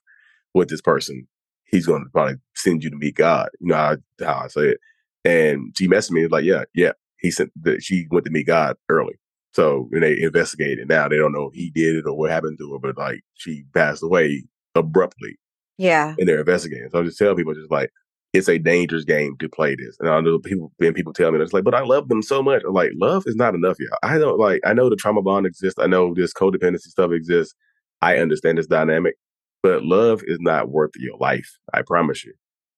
with 0.53 0.69
this 0.69 0.81
person. 0.81 1.27
He's 1.65 1.87
going 1.87 2.03
to 2.03 2.09
probably 2.11 2.35
send 2.55 2.83
you 2.83 2.91
to 2.91 2.95
meet 2.95 3.15
God. 3.15 3.49
You 3.59 3.69
know 3.69 3.75
how, 3.75 3.95
how 4.23 4.41
I 4.43 4.47
say 4.49 4.69
it. 4.69 4.77
And 5.25 5.73
she 5.75 5.87
messaged 5.87 6.11
me 6.11 6.27
like, 6.27 6.45
yeah, 6.45 6.65
yeah. 6.75 6.91
He 7.17 7.31
sent 7.31 7.51
that 7.63 7.81
she 7.81 8.05
went 8.11 8.25
to 8.25 8.31
meet 8.31 8.45
God 8.45 8.75
early. 8.89 9.15
So 9.53 9.87
when 9.89 10.01
they 10.01 10.19
investigated 10.19 10.89
now, 10.89 11.07
they 11.07 11.17
don't 11.17 11.31
know 11.31 11.49
if 11.49 11.53
he 11.53 11.69
did 11.69 11.95
it 11.95 12.07
or 12.07 12.17
what 12.17 12.31
happened 12.31 12.57
to 12.59 12.73
her, 12.73 12.79
but 12.79 12.97
like 12.97 13.21
she 13.35 13.63
passed 13.73 14.03
away 14.03 14.43
abruptly. 14.75 15.37
Yeah. 15.77 16.15
And 16.17 16.27
they're 16.27 16.39
investigating. 16.39 16.89
So 16.91 16.99
I 16.99 17.03
just 17.03 17.17
tell 17.17 17.35
people 17.35 17.53
just 17.53 17.71
like, 17.71 17.91
it's 18.33 18.49
a 18.49 18.57
dangerous 18.57 19.03
game 19.03 19.35
to 19.37 19.47
play 19.47 19.75
this. 19.75 19.95
And 19.99 20.09
I 20.09 20.19
know 20.19 20.39
people, 20.39 20.71
and 20.79 20.95
people 20.95 21.13
tell 21.13 21.31
me, 21.31 21.39
it's 21.39 21.53
like, 21.53 21.63
but 21.63 21.75
I 21.75 21.81
love 21.81 22.07
them 22.07 22.23
so 22.23 22.41
much. 22.41 22.63
I'm 22.67 22.73
like, 22.73 22.89
love 22.95 23.23
is 23.27 23.35
not 23.35 23.53
enough, 23.53 23.77
y'all. 23.79 23.95
I 24.01 24.17
don't 24.17 24.39
like, 24.39 24.59
I 24.65 24.73
know 24.73 24.89
the 24.89 24.95
trauma 24.95 25.21
bond 25.21 25.45
exists. 25.45 25.79
I 25.79 25.85
know 25.85 26.15
this 26.15 26.33
codependency 26.33 26.87
stuff 26.87 27.11
exists. 27.11 27.53
I 28.01 28.17
understand 28.17 28.57
this 28.57 28.65
dynamic, 28.65 29.15
but 29.61 29.83
love 29.83 30.23
is 30.25 30.39
not 30.41 30.69
worth 30.69 30.91
your 30.95 31.15
life. 31.17 31.59
I 31.75 31.83
promise 31.83 32.25
you. 32.25 32.33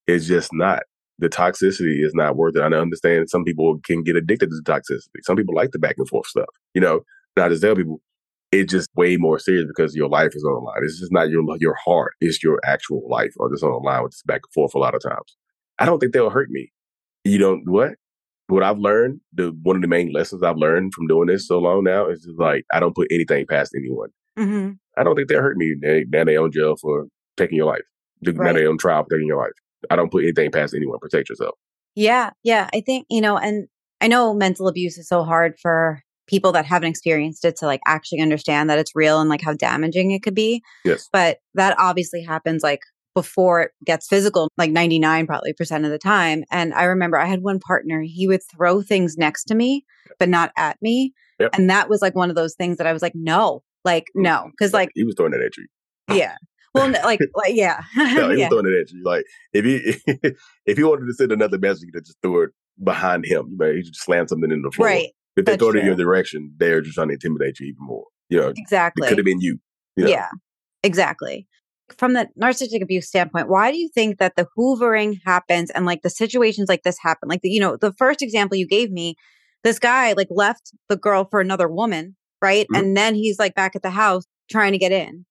It's 0.07 0.27
just 0.27 0.51
not. 0.51 0.83
The 1.19 1.29
toxicity 1.29 2.03
is 2.03 2.13
not 2.13 2.35
worth 2.35 2.55
it. 2.55 2.61
I 2.61 2.65
understand 2.65 3.29
some 3.29 3.45
people 3.45 3.79
can 3.83 4.03
get 4.03 4.15
addicted 4.15 4.49
to 4.49 4.55
the 4.55 4.69
toxicity. 4.69 5.23
Some 5.23 5.37
people 5.37 5.55
like 5.55 5.71
the 5.71 5.79
back 5.79 5.95
and 5.97 6.07
forth 6.07 6.27
stuff. 6.27 6.49
You 6.73 6.81
know, 6.81 7.01
not 7.37 7.51
just 7.51 7.61
tell 7.61 7.75
people, 7.75 8.01
it's 8.51 8.71
just 8.71 8.89
way 8.95 9.17
more 9.17 9.39
serious 9.39 9.65
because 9.65 9.95
your 9.95 10.09
life 10.09 10.31
is 10.35 10.43
on 10.43 10.53
the 10.53 10.59
line. 10.59 10.79
It's 10.83 10.99
just 10.99 11.11
not 11.11 11.29
your 11.29 11.43
your 11.59 11.75
heart; 11.85 12.13
it's 12.21 12.43
your 12.43 12.59
actual 12.65 13.07
life, 13.09 13.33
or 13.37 13.49
just 13.49 13.63
on 13.63 13.71
the 13.71 13.77
line 13.77 14.03
with 14.03 14.11
this 14.11 14.23
back 14.23 14.41
and 14.45 14.53
forth 14.53 14.75
a 14.75 14.79
lot 14.79 14.95
of 14.95 15.01
times. 15.01 15.37
I 15.79 15.85
don't 15.85 15.99
think 15.99 16.13
they'll 16.13 16.29
hurt 16.29 16.49
me. 16.49 16.71
You 17.23 17.37
don't 17.37 17.63
what? 17.65 17.93
What 18.47 18.63
I've 18.63 18.77
learned, 18.77 19.21
the 19.33 19.57
one 19.63 19.75
of 19.75 19.81
the 19.81 19.87
main 19.87 20.13
lessons 20.13 20.43
I've 20.43 20.57
learned 20.57 20.93
from 20.93 21.07
doing 21.07 21.27
this 21.27 21.47
so 21.47 21.57
long 21.59 21.83
now 21.83 22.07
is 22.07 22.23
just 22.23 22.39
like 22.39 22.65
I 22.71 22.79
don't 22.79 22.95
put 22.95 23.07
anything 23.11 23.45
past 23.47 23.73
anyone. 23.75 24.09
Mm-hmm. 24.37 24.73
I 24.97 25.03
don't 25.03 25.15
think 25.15 25.29
they'll 25.29 25.41
hurt 25.41 25.57
me. 25.57 25.75
They, 25.81 26.05
now 26.09 26.23
they 26.23 26.37
on 26.37 26.51
jail 26.51 26.75
for 26.79 27.05
taking 27.37 27.57
your 27.57 27.67
life. 27.67 27.81
Right. 28.25 28.35
Now 28.37 28.53
they 28.53 28.65
on 28.65 28.77
trial 28.77 29.03
for 29.03 29.15
taking 29.15 29.27
your 29.27 29.41
life. 29.41 29.51
I 29.89 29.95
don't 29.95 30.11
put 30.11 30.23
anything 30.23 30.51
past 30.51 30.73
anyone. 30.73 30.99
Protect 30.99 31.29
yourself. 31.29 31.55
Yeah, 31.95 32.31
yeah. 32.43 32.69
I 32.73 32.81
think 32.81 33.05
you 33.09 33.21
know, 33.21 33.37
and 33.37 33.67
I 34.01 34.07
know 34.07 34.33
mental 34.33 34.67
abuse 34.67 34.97
is 34.97 35.07
so 35.07 35.23
hard 35.23 35.55
for 35.61 36.01
people 36.27 36.51
that 36.51 36.65
haven't 36.65 36.89
experienced 36.89 37.45
it 37.45 37.55
to 37.57 37.65
like 37.65 37.81
actually 37.85 38.21
understand 38.21 38.69
that 38.69 38.79
it's 38.79 38.95
real 38.95 39.21
and 39.21 39.29
like 39.29 39.41
how 39.41 39.53
damaging 39.53 40.11
it 40.11 40.23
could 40.23 40.35
be. 40.35 40.61
Yes. 40.83 41.07
But 41.11 41.37
that 41.53 41.75
obviously 41.79 42.23
happens 42.23 42.63
like 42.63 42.81
before 43.13 43.61
it 43.61 43.71
gets 43.85 44.07
physical, 44.07 44.49
like 44.57 44.71
99 44.71 45.25
probably 45.27 45.53
percent 45.53 45.85
of 45.85 45.91
the 45.91 45.97
time. 45.97 46.43
And 46.51 46.73
I 46.73 46.83
remember 46.83 47.17
I 47.17 47.25
had 47.25 47.41
one 47.41 47.59
partner, 47.59 48.01
he 48.01 48.27
would 48.27 48.41
throw 48.43 48.81
things 48.81 49.17
next 49.17 49.45
to 49.45 49.55
me, 49.55 49.85
but 50.19 50.29
not 50.29 50.51
at 50.57 50.77
me. 50.81 51.13
Yep. 51.39 51.51
And 51.53 51.69
that 51.69 51.89
was 51.89 52.01
like 52.01 52.15
one 52.15 52.29
of 52.29 52.35
those 52.35 52.55
things 52.55 52.77
that 52.77 52.87
I 52.87 52.93
was 52.93 53.01
like, 53.01 53.13
no, 53.15 53.63
like, 53.83 54.05
no. 54.15 54.51
Cause 54.59 54.73
like 54.73 54.89
he 54.95 55.03
was 55.03 55.15
throwing 55.15 55.33
it 55.33 55.41
at 55.41 55.57
you. 55.57 55.65
Yeah. 56.13 56.35
Well, 56.75 56.91
like, 57.03 57.19
like, 57.35 57.55
yeah. 57.55 57.81
no, 57.95 58.29
he 58.29 58.39
yeah. 58.39 58.45
was 58.45 58.47
throwing 58.49 58.65
it 58.67 58.81
at 58.81 58.91
you. 58.91 59.01
Like, 59.03 59.25
if 59.53 59.65
he 59.65 60.31
if 60.65 60.77
he 60.77 60.83
wanted 60.83 61.07
to 61.07 61.13
send 61.13 61.31
another 61.31 61.57
message, 61.57 61.85
he 61.85 61.91
could 61.91 62.05
just 62.05 62.17
throw 62.21 62.43
it 62.43 62.49
behind 62.83 63.25
him. 63.25 63.55
Know, 63.57 63.73
he 63.73 63.81
just 63.81 64.01
slam 64.03 64.27
something 64.27 64.51
in 64.51 64.61
the 64.61 64.71
floor. 64.71 64.89
Right. 64.89 65.09
If 65.35 65.45
they 65.45 65.57
throw 65.57 65.69
it 65.69 65.77
in 65.77 65.85
your 65.85 65.95
direction, 65.95 66.53
they're 66.57 66.81
just 66.81 66.95
trying 66.95 67.09
to 67.09 67.15
intimidate 67.15 67.59
you 67.59 67.67
even 67.67 67.85
more. 67.85 68.05
You 68.29 68.39
know, 68.39 68.53
exactly. 68.55 69.05
It 69.05 69.09
could 69.09 69.17
have 69.17 69.25
been 69.25 69.41
you. 69.41 69.59
you 69.95 70.05
know? 70.05 70.09
Yeah, 70.09 70.29
exactly 70.81 71.47
from 71.97 72.13
the 72.13 72.27
narcissistic 72.41 72.81
abuse 72.81 73.07
standpoint, 73.07 73.49
why 73.49 73.71
do 73.71 73.77
you 73.77 73.89
think 73.89 74.17
that 74.17 74.35
the 74.35 74.47
hoovering 74.57 75.19
happens 75.25 75.69
and 75.71 75.85
like 75.85 76.01
the 76.01 76.09
situations 76.09 76.67
like 76.67 76.83
this 76.83 76.97
happen? 76.99 77.29
Like 77.29 77.41
the, 77.41 77.49
you 77.49 77.59
know, 77.59 77.77
the 77.77 77.93
first 77.93 78.21
example 78.21 78.57
you 78.57 78.67
gave 78.67 78.91
me, 78.91 79.15
this 79.63 79.79
guy 79.79 80.13
like 80.13 80.27
left 80.29 80.71
the 80.89 80.97
girl 80.97 81.27
for 81.29 81.39
another 81.39 81.67
woman, 81.67 82.15
right? 82.41 82.65
Mm-hmm. 82.65 82.83
And 82.83 82.97
then 82.97 83.15
he's 83.15 83.39
like 83.39 83.55
back 83.55 83.75
at 83.75 83.83
the 83.83 83.91
house 83.91 84.23
trying 84.49 84.71
to 84.71 84.77
get 84.77 84.91
in. 84.91 85.25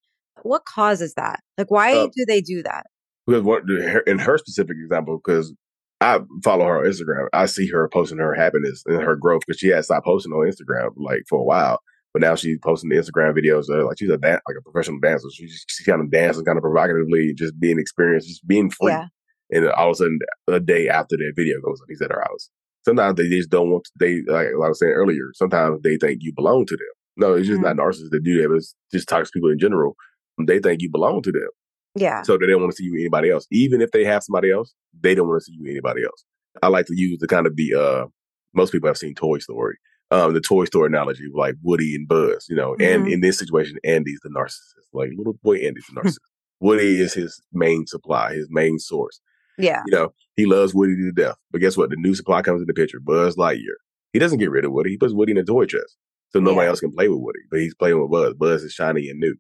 What 0.45 0.65
causes 0.65 1.15
that? 1.15 1.41
Like, 1.59 1.71
why 1.71 1.97
uh, 1.97 2.09
do 2.15 2.25
they 2.27 2.41
do 2.41 2.63
that? 2.63 2.87
Because 3.27 3.43
what, 3.43 3.63
in 4.07 4.19
her 4.19 4.39
specific 4.39 4.77
example, 4.83 5.19
because 5.19 5.53
I 6.01 6.21
follow 6.43 6.67
her 6.67 6.79
on 6.79 6.85
Instagram, 6.85 7.29
I 7.33 7.47
see 7.47 7.67
her 7.69 7.89
posting 7.89 8.19
her 8.19 8.35
happiness 8.35 8.83
and 8.87 9.03
her 9.03 9.17
growth 9.17 9.43
because 9.47 9.59
she 9.59 9.69
had 9.69 9.85
stopped 9.85 10.05
posting 10.05 10.33
on 10.33 10.47
Instagram 10.47 10.91
like 10.97 11.23
for 11.29 11.41
a 11.41 11.45
while. 11.45 11.81
But 12.13 12.21
now 12.21 12.35
she's 12.37 12.59
posting 12.63 12.91
the 12.91 12.97
Instagram 12.97 13.37
videos. 13.37 13.69
Uh, 13.69 13.87
like 13.87 13.99
she's 13.99 14.11
a 14.11 14.19
dan- 14.19 14.41
like 14.47 14.57
a 14.59 14.63
professional 14.63 15.01
dancer. 15.01 15.29
She's, 15.33 15.65
she's 15.67 15.87
kind 15.87 16.01
of 16.01 16.11
dancing, 16.11 16.45
kind 16.45 16.59
of 16.59 16.63
provocatively, 16.63 17.35
just 17.35 17.59
being 17.59 17.81
experienced, 17.81 18.29
just 18.29 18.47
being 18.47 18.71
free. 18.71 18.93
Yeah. 18.93 19.07
And 19.51 19.69
all 19.71 19.89
of 19.91 19.93
a 19.93 19.97
sudden, 19.97 20.19
a 20.47 20.61
day 20.61 20.89
after 20.89 21.17
that 21.17 21.33
video 21.35 21.61
goes 21.61 21.81
up, 21.81 21.87
he's 21.89 22.03
at 22.03 22.13
her 22.13 22.23
house. 22.29 22.51
Sometimes 22.85 23.17
they 23.17 23.29
just 23.29 23.51
don't 23.51 23.71
want. 23.71 23.85
To, 23.85 23.91
they 23.99 24.17
like, 24.31 24.49
like 24.59 24.67
I 24.67 24.69
was 24.69 24.79
saying 24.79 24.93
earlier. 24.93 25.31
Sometimes 25.35 25.81
they 25.83 25.97
think 25.97 26.19
you 26.21 26.33
belong 26.35 26.67
to 26.67 26.77
them. 26.77 26.87
No, 27.17 27.35
it's 27.35 27.47
just 27.47 27.61
mm-hmm. 27.61 27.77
not 27.77 27.85
narcissists 27.85 28.11
that 28.11 28.23
do 28.23 28.43
that. 28.43 28.49
But 28.49 28.57
it's 28.57 28.75
just 28.93 29.09
toxic 29.09 29.33
people 29.33 29.51
in 29.51 29.59
general. 29.59 29.97
They 30.39 30.59
think 30.59 30.83
you 30.83 30.91
belong 30.91 31.23
to 31.23 31.33
them. 31.33 31.49
Yeah. 31.95 32.23
So 32.23 32.37
they 32.37 32.47
don't 32.47 32.61
want 32.61 32.73
to 32.73 32.77
see 32.77 32.85
you 32.85 32.95
anybody 32.95 33.31
else. 33.31 33.47
Even 33.53 33.81
if 33.81 33.93
they 33.93 34.05
have 34.05 34.25
somebody 34.25 34.51
else, 34.51 34.75
they 35.01 35.15
don't 35.15 35.29
want 35.29 35.41
to 35.41 35.45
see 35.45 35.57
you 35.59 35.71
anybody 35.71 36.03
else. 36.05 36.25
I 36.63 36.69
like 36.69 36.87
to 36.87 36.95
use 36.97 37.19
the 37.21 37.29
kind 37.29 37.47
of 37.47 37.57
the 37.57 37.75
uh 37.75 38.07
most 38.53 38.73
people 38.73 38.89
have 38.89 38.99
seen 38.99 39.15
Toy 39.15 39.39
Story 39.39 39.77
um, 40.11 40.35
the 40.35 40.41
Toy 40.41 40.65
Story 40.65 40.87
analogy, 40.87 41.25
like 41.33 41.57
Woody 41.63 41.95
and 41.95 42.07
Buzz, 42.07 42.47
you 42.49 42.57
know, 42.57 42.73
mm-hmm. 42.73 42.83
and 42.83 43.13
in 43.13 43.21
this 43.21 43.39
situation, 43.39 43.79
Andy's 43.85 44.21
the 44.23 44.31
narcissist. 44.31 44.87
Like 44.93 45.11
little 45.17 45.35
boy 45.43 45.57
Andy's 45.57 45.85
the 45.93 46.01
narcissist. 46.01 46.19
Woody 46.61 47.01
is 47.01 47.15
his 47.15 47.43
main 47.53 47.87
supply, 47.87 48.35
his 48.35 48.47
main 48.51 48.79
source. 48.79 49.21
Yeah. 49.59 49.83
You 49.87 49.93
know, 49.93 50.13
he 50.37 50.47
loves 50.47 50.75
Woody 50.75 50.97
to 50.97 51.13
death. 51.13 51.37
But 51.51 51.61
guess 51.61 51.77
what? 51.77 51.91
The 51.91 51.97
new 51.97 52.15
supply 52.15 52.43
comes 52.43 52.61
in 52.61 52.67
the 52.67 52.75
picture, 52.75 53.01
Buzz 53.01 53.37
Lightyear. 53.37 53.77
He 54.13 54.19
doesn't 54.19 54.39
get 54.39 54.51
rid 54.51 54.65
of 54.65 54.73
Woody. 54.73 54.91
He 54.91 54.97
puts 54.97 55.13
Woody 55.13 55.33
in 55.33 55.39
a 55.39 55.45
toy 55.45 55.67
chest. 55.67 55.97
So 56.31 56.41
nobody 56.41 56.67
yeah. 56.67 56.71
else 56.71 56.81
can 56.81 56.93
play 56.93 57.09
with 57.09 57.21
Woody. 57.21 57.41
But 57.51 57.61
he's 57.61 57.75
playing 57.75 58.01
with 58.01 58.11
Buzz. 58.11 58.35
Buzz 58.35 58.63
is 58.63 58.73
shiny 58.73 59.09
and 59.09 59.21
new. 59.21 59.37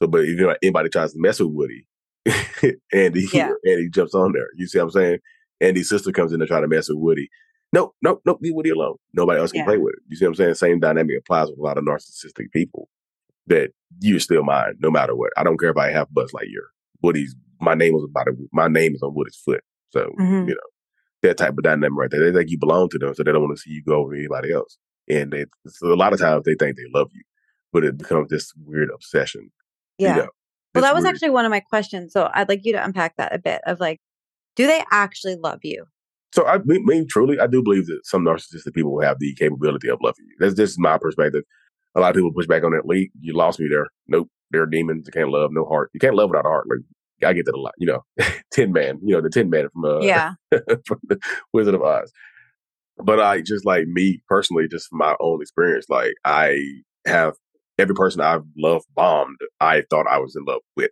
So, 0.00 0.08
but 0.08 0.22
if 0.22 0.38
you 0.38 0.46
know, 0.46 0.54
anybody 0.62 0.88
tries 0.88 1.12
to 1.12 1.20
mess 1.20 1.40
with 1.40 1.50
Woody, 1.50 1.86
Andy, 2.92 3.26
yeah. 3.32 3.52
Andy 3.66 3.88
jumps 3.90 4.14
on 4.14 4.32
there. 4.32 4.48
You 4.56 4.66
see 4.66 4.78
what 4.78 4.84
I'm 4.84 4.90
saying? 4.90 5.18
Andy's 5.60 5.88
sister 5.88 6.12
comes 6.12 6.32
in 6.32 6.40
to 6.40 6.46
try 6.46 6.60
to 6.60 6.68
mess 6.68 6.88
with 6.88 6.98
Woody. 6.98 7.28
Nope, 7.72 7.94
nope, 8.02 8.22
nope. 8.24 8.38
Leave 8.40 8.54
Woody 8.54 8.70
alone. 8.70 8.96
Nobody 9.12 9.40
else 9.40 9.52
can 9.52 9.60
yeah. 9.60 9.66
play 9.66 9.78
with 9.78 9.94
it. 9.94 10.02
You 10.08 10.16
see 10.16 10.24
what 10.24 10.30
I'm 10.30 10.34
saying? 10.36 10.54
Same 10.54 10.80
dynamic 10.80 11.18
applies 11.18 11.48
with 11.48 11.58
a 11.58 11.62
lot 11.62 11.78
of 11.78 11.84
narcissistic 11.84 12.50
people. 12.52 12.88
That 13.46 13.70
you're 14.00 14.20
still 14.20 14.44
mine, 14.44 14.74
no 14.80 14.90
matter 14.90 15.16
what. 15.16 15.30
I 15.36 15.42
don't 15.42 15.58
care 15.58 15.70
if 15.70 15.76
I 15.76 15.90
have 15.90 16.12
Buzz 16.12 16.32
Lightyear. 16.32 16.68
Woody's 17.02 17.34
my 17.60 17.74
name 17.74 17.94
was 17.94 18.04
about 18.04 18.28
it. 18.28 18.34
My 18.52 18.68
name 18.68 18.94
is 18.94 19.02
on 19.02 19.14
Woody's 19.14 19.36
foot. 19.36 19.62
So 19.90 20.10
mm-hmm. 20.18 20.48
you 20.48 20.54
know 20.54 20.68
that 21.22 21.36
type 21.36 21.54
of 21.56 21.64
dynamic 21.64 21.98
right 21.98 22.10
there. 22.10 22.30
They 22.30 22.38
think 22.38 22.50
you 22.50 22.58
belong 22.58 22.88
to 22.90 22.98
them, 22.98 23.14
so 23.14 23.22
they 23.22 23.32
don't 23.32 23.42
want 23.42 23.56
to 23.56 23.60
see 23.62 23.70
you 23.70 23.82
go 23.82 23.96
over 23.96 24.14
anybody 24.14 24.52
else. 24.52 24.78
And 25.08 25.32
they, 25.32 25.46
so 25.66 25.92
a 25.92 25.94
lot 25.94 26.12
of 26.12 26.20
times 26.20 26.44
they 26.44 26.54
think 26.54 26.76
they 26.76 26.84
love 26.94 27.10
you. 27.12 27.22
but 27.72 27.84
it 27.84 27.98
becomes 27.98 28.28
this 28.28 28.52
weird 28.64 28.90
obsession. 28.94 29.50
Yeah. 29.98 30.08
You 30.08 30.22
know, 30.22 30.28
well, 30.74 30.82
that 30.82 30.94
was 30.94 31.04
weird- 31.04 31.14
actually 31.14 31.30
one 31.30 31.44
of 31.44 31.50
my 31.50 31.60
questions. 31.60 32.12
So 32.12 32.30
I'd 32.32 32.48
like 32.48 32.64
you 32.64 32.72
to 32.72 32.84
unpack 32.84 33.16
that 33.16 33.34
a 33.34 33.38
bit 33.38 33.60
of 33.66 33.80
like, 33.80 34.00
do 34.56 34.66
they 34.66 34.82
actually 34.90 35.36
love 35.36 35.60
you? 35.62 35.84
So 36.32 36.46
I 36.46 36.58
mean, 36.64 36.84
me 36.84 37.06
truly, 37.06 37.40
I 37.40 37.46
do 37.46 37.62
believe 37.62 37.86
that 37.86 38.00
some 38.04 38.24
narcissistic 38.24 38.74
people 38.74 39.00
have 39.00 39.18
the 39.18 39.34
capability 39.34 39.88
of 39.88 39.98
loving 40.02 40.26
you. 40.28 40.36
That's 40.38 40.54
just 40.54 40.78
my 40.78 40.98
perspective. 40.98 41.42
A 41.94 42.00
lot 42.00 42.10
of 42.10 42.16
people 42.16 42.32
push 42.32 42.46
back 42.46 42.64
on 42.64 42.72
that. 42.72 42.86
Lee, 42.86 43.10
you 43.20 43.34
lost 43.34 43.58
me 43.58 43.66
there. 43.68 43.86
Nope, 44.08 44.28
they're 44.50 44.66
demons. 44.66 45.06
You 45.06 45.12
can't 45.12 45.30
love, 45.30 45.50
no 45.52 45.64
heart. 45.64 45.90
You 45.94 46.00
can't 46.00 46.14
love 46.14 46.30
without 46.30 46.44
a 46.44 46.48
heart. 46.48 46.66
Like 46.68 47.28
I 47.28 47.32
get 47.32 47.46
that 47.46 47.54
a 47.54 47.60
lot. 47.60 47.72
You 47.78 47.86
know, 47.86 48.04
Tin 48.52 48.72
Man. 48.72 48.98
You 49.02 49.14
know, 49.14 49.22
the 49.22 49.30
Tin 49.30 49.48
Man 49.48 49.68
from 49.72 49.84
uh, 49.84 50.00
yeah. 50.00 50.34
from 50.84 51.00
the 51.04 51.18
Wizard 51.52 51.74
of 51.74 51.82
Oz. 51.82 52.12
But 52.98 53.20
I 53.20 53.40
just 53.40 53.64
like 53.64 53.86
me 53.86 54.20
personally, 54.28 54.68
just 54.68 54.88
from 54.88 54.98
my 54.98 55.14
own 55.20 55.40
experience, 55.40 55.86
like 55.88 56.14
I 56.24 56.58
have 57.06 57.34
every 57.78 57.94
person 57.94 58.20
I've 58.20 58.44
loved 58.56 58.86
bombed, 58.94 59.38
I 59.60 59.82
thought 59.90 60.06
I 60.08 60.18
was 60.18 60.34
in 60.36 60.44
love 60.44 60.60
with. 60.76 60.90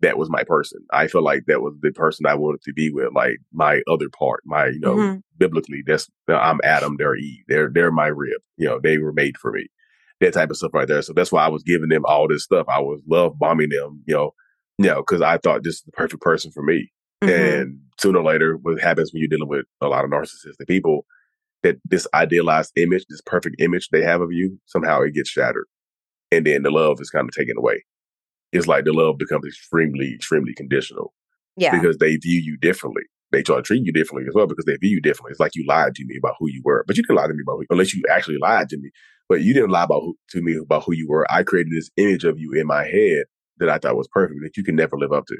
That 0.00 0.18
was 0.18 0.28
my 0.28 0.42
person. 0.44 0.80
I 0.92 1.06
felt 1.08 1.24
like 1.24 1.44
that 1.46 1.62
was 1.62 1.74
the 1.80 1.92
person 1.92 2.26
I 2.26 2.34
wanted 2.34 2.62
to 2.62 2.72
be 2.72 2.90
with, 2.90 3.14
like 3.14 3.36
my 3.52 3.80
other 3.88 4.08
part, 4.18 4.42
my, 4.44 4.66
you 4.66 4.80
know, 4.80 4.96
Mhm. 4.96 5.22
biblically, 5.38 5.82
that's 5.86 6.10
I'm 6.28 6.60
Adam, 6.64 6.96
they're 6.98 7.16
Eve. 7.16 7.44
They're 7.48 7.70
they're 7.72 7.92
my 7.92 8.08
rib. 8.08 8.40
You 8.56 8.68
know, 8.68 8.80
they 8.82 8.98
were 8.98 9.12
made 9.12 9.38
for 9.38 9.52
me. 9.52 9.66
That 10.20 10.32
type 10.34 10.50
of 10.50 10.56
stuff 10.56 10.74
right 10.74 10.86
there. 10.88 11.02
So 11.02 11.12
that's 11.12 11.32
why 11.32 11.44
I 11.44 11.48
was 11.48 11.62
giving 11.62 11.88
them 11.88 12.04
all 12.06 12.28
this 12.28 12.44
stuff. 12.44 12.66
I 12.68 12.80
was 12.80 13.00
love 13.08 13.38
bombing 13.38 13.70
them, 13.70 14.02
you 14.06 14.14
know, 14.14 14.34
you 14.78 14.86
know, 14.86 14.96
because 14.96 15.22
I 15.22 15.38
thought 15.38 15.62
this 15.62 15.76
is 15.76 15.82
the 15.82 15.92
perfect 15.92 16.22
person 16.22 16.50
for 16.50 16.62
me. 16.62 16.90
Mhm. 17.22 17.30
And 17.30 17.78
sooner 18.00 18.18
or 18.18 18.24
later, 18.24 18.56
what 18.56 18.80
happens 18.80 19.12
when 19.12 19.20
you're 19.20 19.28
dealing 19.28 19.48
with 19.48 19.66
a 19.80 19.88
lot 19.88 20.04
of 20.04 20.10
narcissistic 20.10 20.66
people, 20.68 21.06
that 21.62 21.76
this 21.84 22.06
idealized 22.14 22.72
image, 22.76 23.06
this 23.08 23.22
perfect 23.24 23.56
image 23.60 23.88
they 23.88 24.02
have 24.02 24.20
of 24.20 24.32
you, 24.32 24.58
somehow 24.66 25.00
it 25.02 25.14
gets 25.14 25.30
shattered. 25.30 25.66
And 26.30 26.46
then 26.46 26.62
the 26.62 26.70
love 26.70 26.98
is 27.00 27.10
kind 27.10 27.28
of 27.28 27.34
taken 27.34 27.56
away. 27.56 27.84
It's 28.52 28.66
like 28.66 28.84
the 28.84 28.92
love 28.92 29.18
becomes 29.18 29.46
extremely, 29.46 30.14
extremely 30.14 30.54
conditional 30.54 31.12
yeah. 31.56 31.76
because 31.76 31.98
they 31.98 32.16
view 32.16 32.40
you 32.40 32.56
differently. 32.56 33.02
They 33.32 33.42
try 33.42 33.56
to 33.56 33.62
treat 33.62 33.84
you 33.84 33.92
differently 33.92 34.28
as 34.28 34.34
well 34.34 34.46
because 34.46 34.64
they 34.64 34.76
view 34.76 34.90
you 34.90 35.00
differently. 35.00 35.32
It's 35.32 35.40
like 35.40 35.56
you 35.56 35.64
lied 35.66 35.94
to 35.96 36.04
me 36.06 36.16
about 36.18 36.36
who 36.38 36.48
you 36.48 36.62
were, 36.64 36.84
but 36.86 36.96
you 36.96 37.02
didn't 37.02 37.16
lie 37.16 37.26
to 37.26 37.34
me 37.34 37.42
about 37.44 37.56
who, 37.56 37.66
unless 37.70 37.92
you 37.92 38.02
actually 38.10 38.38
lied 38.40 38.68
to 38.68 38.78
me. 38.78 38.90
But 39.28 39.40
you 39.42 39.54
didn't 39.54 39.70
lie 39.70 39.84
about 39.84 40.02
who, 40.02 40.16
to 40.30 40.42
me 40.42 40.56
about 40.56 40.84
who 40.84 40.94
you 40.94 41.08
were. 41.08 41.26
I 41.32 41.42
created 41.42 41.72
this 41.72 41.90
image 41.96 42.24
of 42.24 42.38
you 42.38 42.52
in 42.52 42.66
my 42.66 42.84
head 42.84 43.24
that 43.58 43.68
I 43.68 43.78
thought 43.78 43.96
was 43.96 44.08
perfect 44.08 44.40
that 44.42 44.56
you 44.56 44.62
can 44.62 44.76
never 44.76 44.96
live 44.96 45.12
up 45.12 45.26
to. 45.26 45.36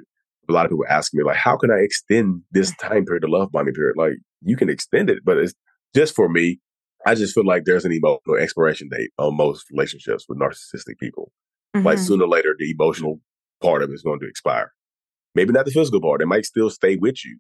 A 0.49 0.53
lot 0.53 0.67
of 0.67 0.71
people 0.71 0.87
ask 0.89 1.15
me 1.15 1.23
like, 1.23 1.37
how 1.37 1.57
can 1.57 1.71
I 1.71 1.79
extend 1.79 2.43
this 2.51 2.75
time 2.77 3.05
period, 3.05 3.23
the 3.23 3.29
love 3.29 3.53
bombing 3.53 3.75
period? 3.75 3.97
Like 3.97 4.15
you 4.43 4.57
can 4.57 4.69
extend 4.69 5.09
it, 5.09 5.19
but 5.25 5.39
it's 5.39 5.55
just 5.95 6.15
for 6.15 6.29
me. 6.29 6.61
I 7.07 7.15
just 7.15 7.35
feel 7.35 7.47
like 7.47 7.65
there's 7.65 7.85
an 7.85 7.93
emotional 7.93 8.37
expiration 8.41 8.89
date 8.89 9.11
on 9.19 9.37
most 9.37 9.67
relationships 9.71 10.25
with 10.29 10.39
narcissistic 10.39 10.99
people. 10.99 11.33
Like 11.75 11.99
Mhm. 11.99 12.07
sooner 12.07 12.25
or 12.25 12.29
later, 12.29 12.55
the 12.59 12.71
emotional 12.71 13.21
part 13.63 13.83
of 13.83 13.91
it 13.91 13.95
is 13.95 14.03
going 14.03 14.21
to 14.21 14.29
expire. 14.29 14.73
Maybe 15.35 15.53
not 15.53 15.67
the 15.67 15.73
physical 15.73 16.01
part. 16.01 16.21
They 16.21 16.25
might 16.27 16.47
still 16.47 16.71
stay 16.71 16.97
with 16.97 17.25
you, 17.25 17.39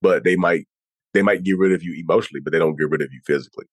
but 0.00 0.24
they 0.24 0.36
might 0.36 0.66
they 1.14 1.22
might 1.22 1.42
get 1.42 1.58
rid 1.58 1.72
of 1.72 1.82
you 1.82 1.94
emotionally, 2.00 2.40
but 2.40 2.52
they 2.52 2.58
don't 2.58 2.78
get 2.78 2.88
rid 2.88 3.02
of 3.02 3.12
you 3.12 3.20
physically. 3.26 3.66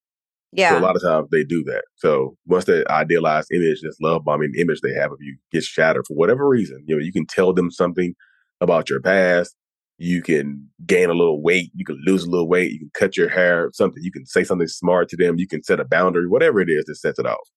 yeah. 0.51 0.71
So 0.71 0.77
a 0.77 0.81
lot 0.85 0.95
of 0.97 1.01
times 1.01 1.29
they 1.31 1.43
do 1.45 1.63
that. 1.65 1.85
So 1.95 2.35
once 2.47 2.65
that 2.65 2.85
idealized 2.89 3.49
image, 3.53 3.81
this 3.81 3.97
love 4.01 4.25
bombing 4.25 4.53
image 4.57 4.81
they 4.81 4.93
have 4.93 5.11
of 5.13 5.19
you 5.21 5.37
gets 5.53 5.65
shattered 5.67 6.05
for 6.07 6.15
whatever 6.15 6.47
reason, 6.49 6.83
you 6.87 6.95
know, 6.97 7.01
you 7.01 7.13
can 7.13 7.25
tell 7.25 7.53
them 7.53 7.71
something 7.71 8.13
about 8.59 8.89
your 8.89 8.99
past. 8.99 9.55
You 10.01 10.21
can 10.21 10.69
gain 10.85 11.09
a 11.09 11.13
little 11.13 11.41
weight. 11.41 11.71
You 11.75 11.83
can 11.83 12.01
lose 12.05 12.23
a 12.23 12.29
little 12.29 12.47
weight. 12.47 12.71
You 12.71 12.79
can 12.79 12.91
cut 12.93 13.17
your 13.17 13.27
hair, 13.27 13.69
something. 13.73 14.01
You 14.01 14.11
can 14.11 14.25
say 14.25 14.45
something 14.45 14.67
smart 14.67 15.09
to 15.09 15.17
them. 15.17 15.37
You 15.37 15.47
can 15.47 15.61
set 15.61 15.81
a 15.81 15.85
boundary, 15.85 16.27
whatever 16.27 16.61
it 16.61 16.69
is 16.69 16.85
that 16.85 16.95
sets 16.95 17.19
it 17.19 17.25
off. 17.25 17.49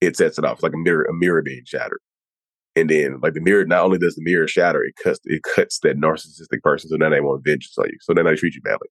It 0.00 0.16
sets 0.16 0.38
it 0.38 0.44
off. 0.46 0.54
It's 0.54 0.62
like 0.62 0.72
a 0.72 0.78
mirror, 0.78 1.04
a 1.04 1.12
mirror 1.12 1.42
being 1.42 1.62
shattered. 1.66 2.00
And 2.74 2.88
then 2.88 3.20
like 3.22 3.34
the 3.34 3.40
mirror, 3.42 3.66
not 3.66 3.84
only 3.84 3.98
does 3.98 4.14
the 4.14 4.22
mirror 4.22 4.48
shatter, 4.48 4.82
it 4.82 4.94
cuts, 5.02 5.20
it 5.24 5.42
cuts 5.42 5.80
that 5.80 5.98
narcissistic 5.98 6.62
person. 6.62 6.88
So 6.88 6.96
then 6.98 7.10
they 7.10 7.20
want 7.20 7.44
vengeance 7.44 7.76
on 7.76 7.86
you. 7.86 7.98
So 8.00 8.14
then 8.14 8.24
they 8.24 8.34
treat 8.34 8.54
you 8.54 8.62
badly 8.62 8.88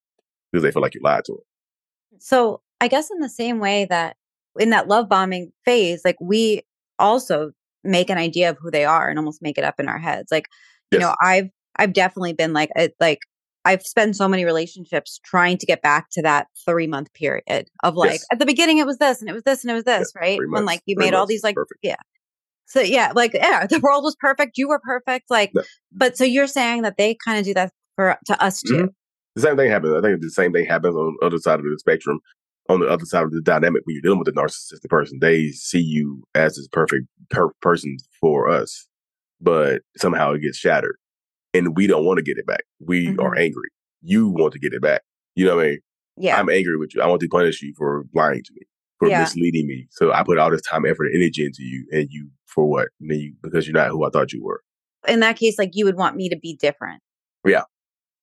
because 0.51 0.61
they 0.61 0.71
feel 0.71 0.83
like 0.83 0.93
you 0.93 1.01
lied 1.03 1.25
to 1.25 1.31
them. 1.33 2.19
So 2.19 2.61
I 2.79 2.87
guess 2.89 3.09
in 3.09 3.19
the 3.19 3.29
same 3.29 3.59
way 3.59 3.85
that 3.85 4.17
in 4.59 4.69
that 4.69 4.87
love 4.87 5.09
bombing 5.09 5.51
phase, 5.65 6.01
like 6.05 6.17
we 6.21 6.61
also 6.99 7.53
make 7.83 8.09
an 8.09 8.17
idea 8.19 8.51
of 8.51 8.57
who 8.59 8.69
they 8.69 8.85
are 8.85 9.09
and 9.09 9.17
almost 9.17 9.41
make 9.41 9.57
it 9.57 9.63
up 9.63 9.79
in 9.79 9.87
our 9.87 9.97
heads. 9.97 10.31
Like, 10.31 10.47
you 10.91 10.99
Yes. 10.99 11.07
know, 11.07 11.15
I've 11.23 11.49
I've 11.79 11.93
definitely 11.93 12.33
been 12.33 12.53
like 12.53 12.69
a, 12.77 12.89
like 12.99 13.19
I've 13.65 13.81
spent 13.83 14.15
so 14.15 14.27
many 14.27 14.45
relationships 14.45 15.19
trying 15.23 15.57
to 15.57 15.65
get 15.65 15.81
back 15.81 16.09
to 16.11 16.21
that 16.21 16.47
three 16.65 16.87
month 16.87 17.13
period 17.13 17.67
of 17.83 17.95
like 17.95 18.11
Yes. 18.11 18.25
at 18.31 18.39
the 18.39 18.45
beginning 18.45 18.77
it 18.77 18.85
was 18.85 18.97
this 18.97 19.19
and 19.21 19.29
it 19.29 19.33
was 19.33 19.43
this 19.43 19.63
and 19.63 19.71
it 19.71 19.75
was 19.75 19.83
this, 19.85 20.11
right? 20.15 20.37
three 20.37 20.47
When 20.49 20.65
like 20.65 20.81
you 20.85 20.95
made 20.97 21.13
all 21.13 21.25
these 21.25 21.43
like 21.43 21.55
perfect. 21.55 21.79
yeah. 21.83 21.95
So 22.67 22.81
yeah, 22.81 23.11
like 23.15 23.33
yeah, 23.33 23.65
the 23.69 23.79
world 23.79 24.03
was 24.03 24.15
perfect, 24.19 24.57
you 24.57 24.67
were 24.69 24.79
perfect, 24.79 25.25
like 25.29 25.51
Yeah. 25.55 25.63
but 25.91 26.17
so 26.17 26.23
you're 26.23 26.47
saying 26.47 26.83
that 26.83 26.97
they 26.97 27.15
kind 27.25 27.39
of 27.39 27.45
do 27.45 27.53
that 27.55 27.71
for 27.95 28.17
to 28.27 28.43
us 28.43 28.61
too. 28.61 28.73
Mhm. 28.73 28.87
The 29.35 29.41
same 29.41 29.57
thing 29.57 29.69
happens. 29.71 29.93
I 29.93 30.01
think 30.01 30.21
the 30.21 30.29
same 30.31 30.51
thing 30.53 30.65
happens 30.65 30.95
on 30.95 31.15
the 31.19 31.25
other 31.25 31.37
side 31.37 31.59
of 31.59 31.65
the 31.65 31.77
spectrum. 31.79 32.19
On 32.67 32.79
the 32.79 32.87
other 32.87 33.05
side 33.05 33.23
of 33.23 33.31
the 33.31 33.41
dynamic, 33.41 33.81
when 33.85 33.95
you're 33.95 34.01
dealing 34.03 34.19
with 34.19 34.27
a 34.27 34.31
narcissistic 34.31 34.89
person, 34.89 35.17
they 35.21 35.47
see 35.49 35.79
you 35.79 36.23
as 36.35 36.55
this 36.55 36.67
perfect 36.71 37.05
per- 37.31 37.51
person 37.63 37.97
for 38.21 38.47
us, 38.47 38.87
but 39.41 39.81
somehow 39.97 40.33
it 40.33 40.41
gets 40.41 40.57
shattered, 40.57 40.97
and 41.53 41.75
we 41.75 41.87
don't 41.87 42.05
want 42.05 42.17
to 42.17 42.23
get 42.23 42.37
it 42.37 42.45
back. 42.45 42.63
We 42.79 43.09
are 43.19 43.35
Mhm. 43.35 43.39
angry. 43.39 43.69
You 44.01 44.27
want 44.29 44.53
to 44.53 44.59
get 44.59 44.73
it 44.73 44.81
back. 44.81 45.01
You 45.35 45.45
know 45.45 45.55
what 45.57 45.65
I 45.65 45.69
mean? 45.69 45.79
Yeah. 46.17 46.39
I'm 46.39 46.49
angry 46.49 46.77
with 46.77 46.93
you. 46.95 47.01
I 47.01 47.07
want 47.07 47.21
to 47.21 47.27
punish 47.27 47.61
you 47.61 47.73
for 47.77 48.05
lying 48.13 48.43
to 48.43 48.53
me, 48.53 48.61
for 48.97 49.07
Yeah. 49.09 49.19
misleading 49.21 49.67
me. 49.67 49.87
So 49.91 50.11
I 50.11 50.23
put 50.23 50.37
all 50.37 50.51
this 50.51 50.61
time, 50.61 50.85
effort, 50.85 51.05
and 51.07 51.15
energy 51.21 51.45
into 51.45 51.63
you, 51.63 51.87
and 51.91 52.07
you 52.11 52.29
for 52.45 52.65
what? 52.69 52.89
And 52.99 53.09
then 53.11 53.19
you 53.19 53.33
because 53.41 53.67
you're 53.67 53.73
not 53.73 53.89
who 53.89 54.05
I 54.05 54.09
thought 54.09 54.33
you 54.33 54.43
were. 54.43 54.61
in 55.07 55.21
that 55.21 55.37
case, 55.37 55.57
like 55.57 55.69
you 55.73 55.85
would 55.85 55.95
want 55.95 56.17
me 56.17 56.27
to 56.27 56.35
be 56.37 56.55
different. 56.57 57.01
Yeah. 57.45 57.63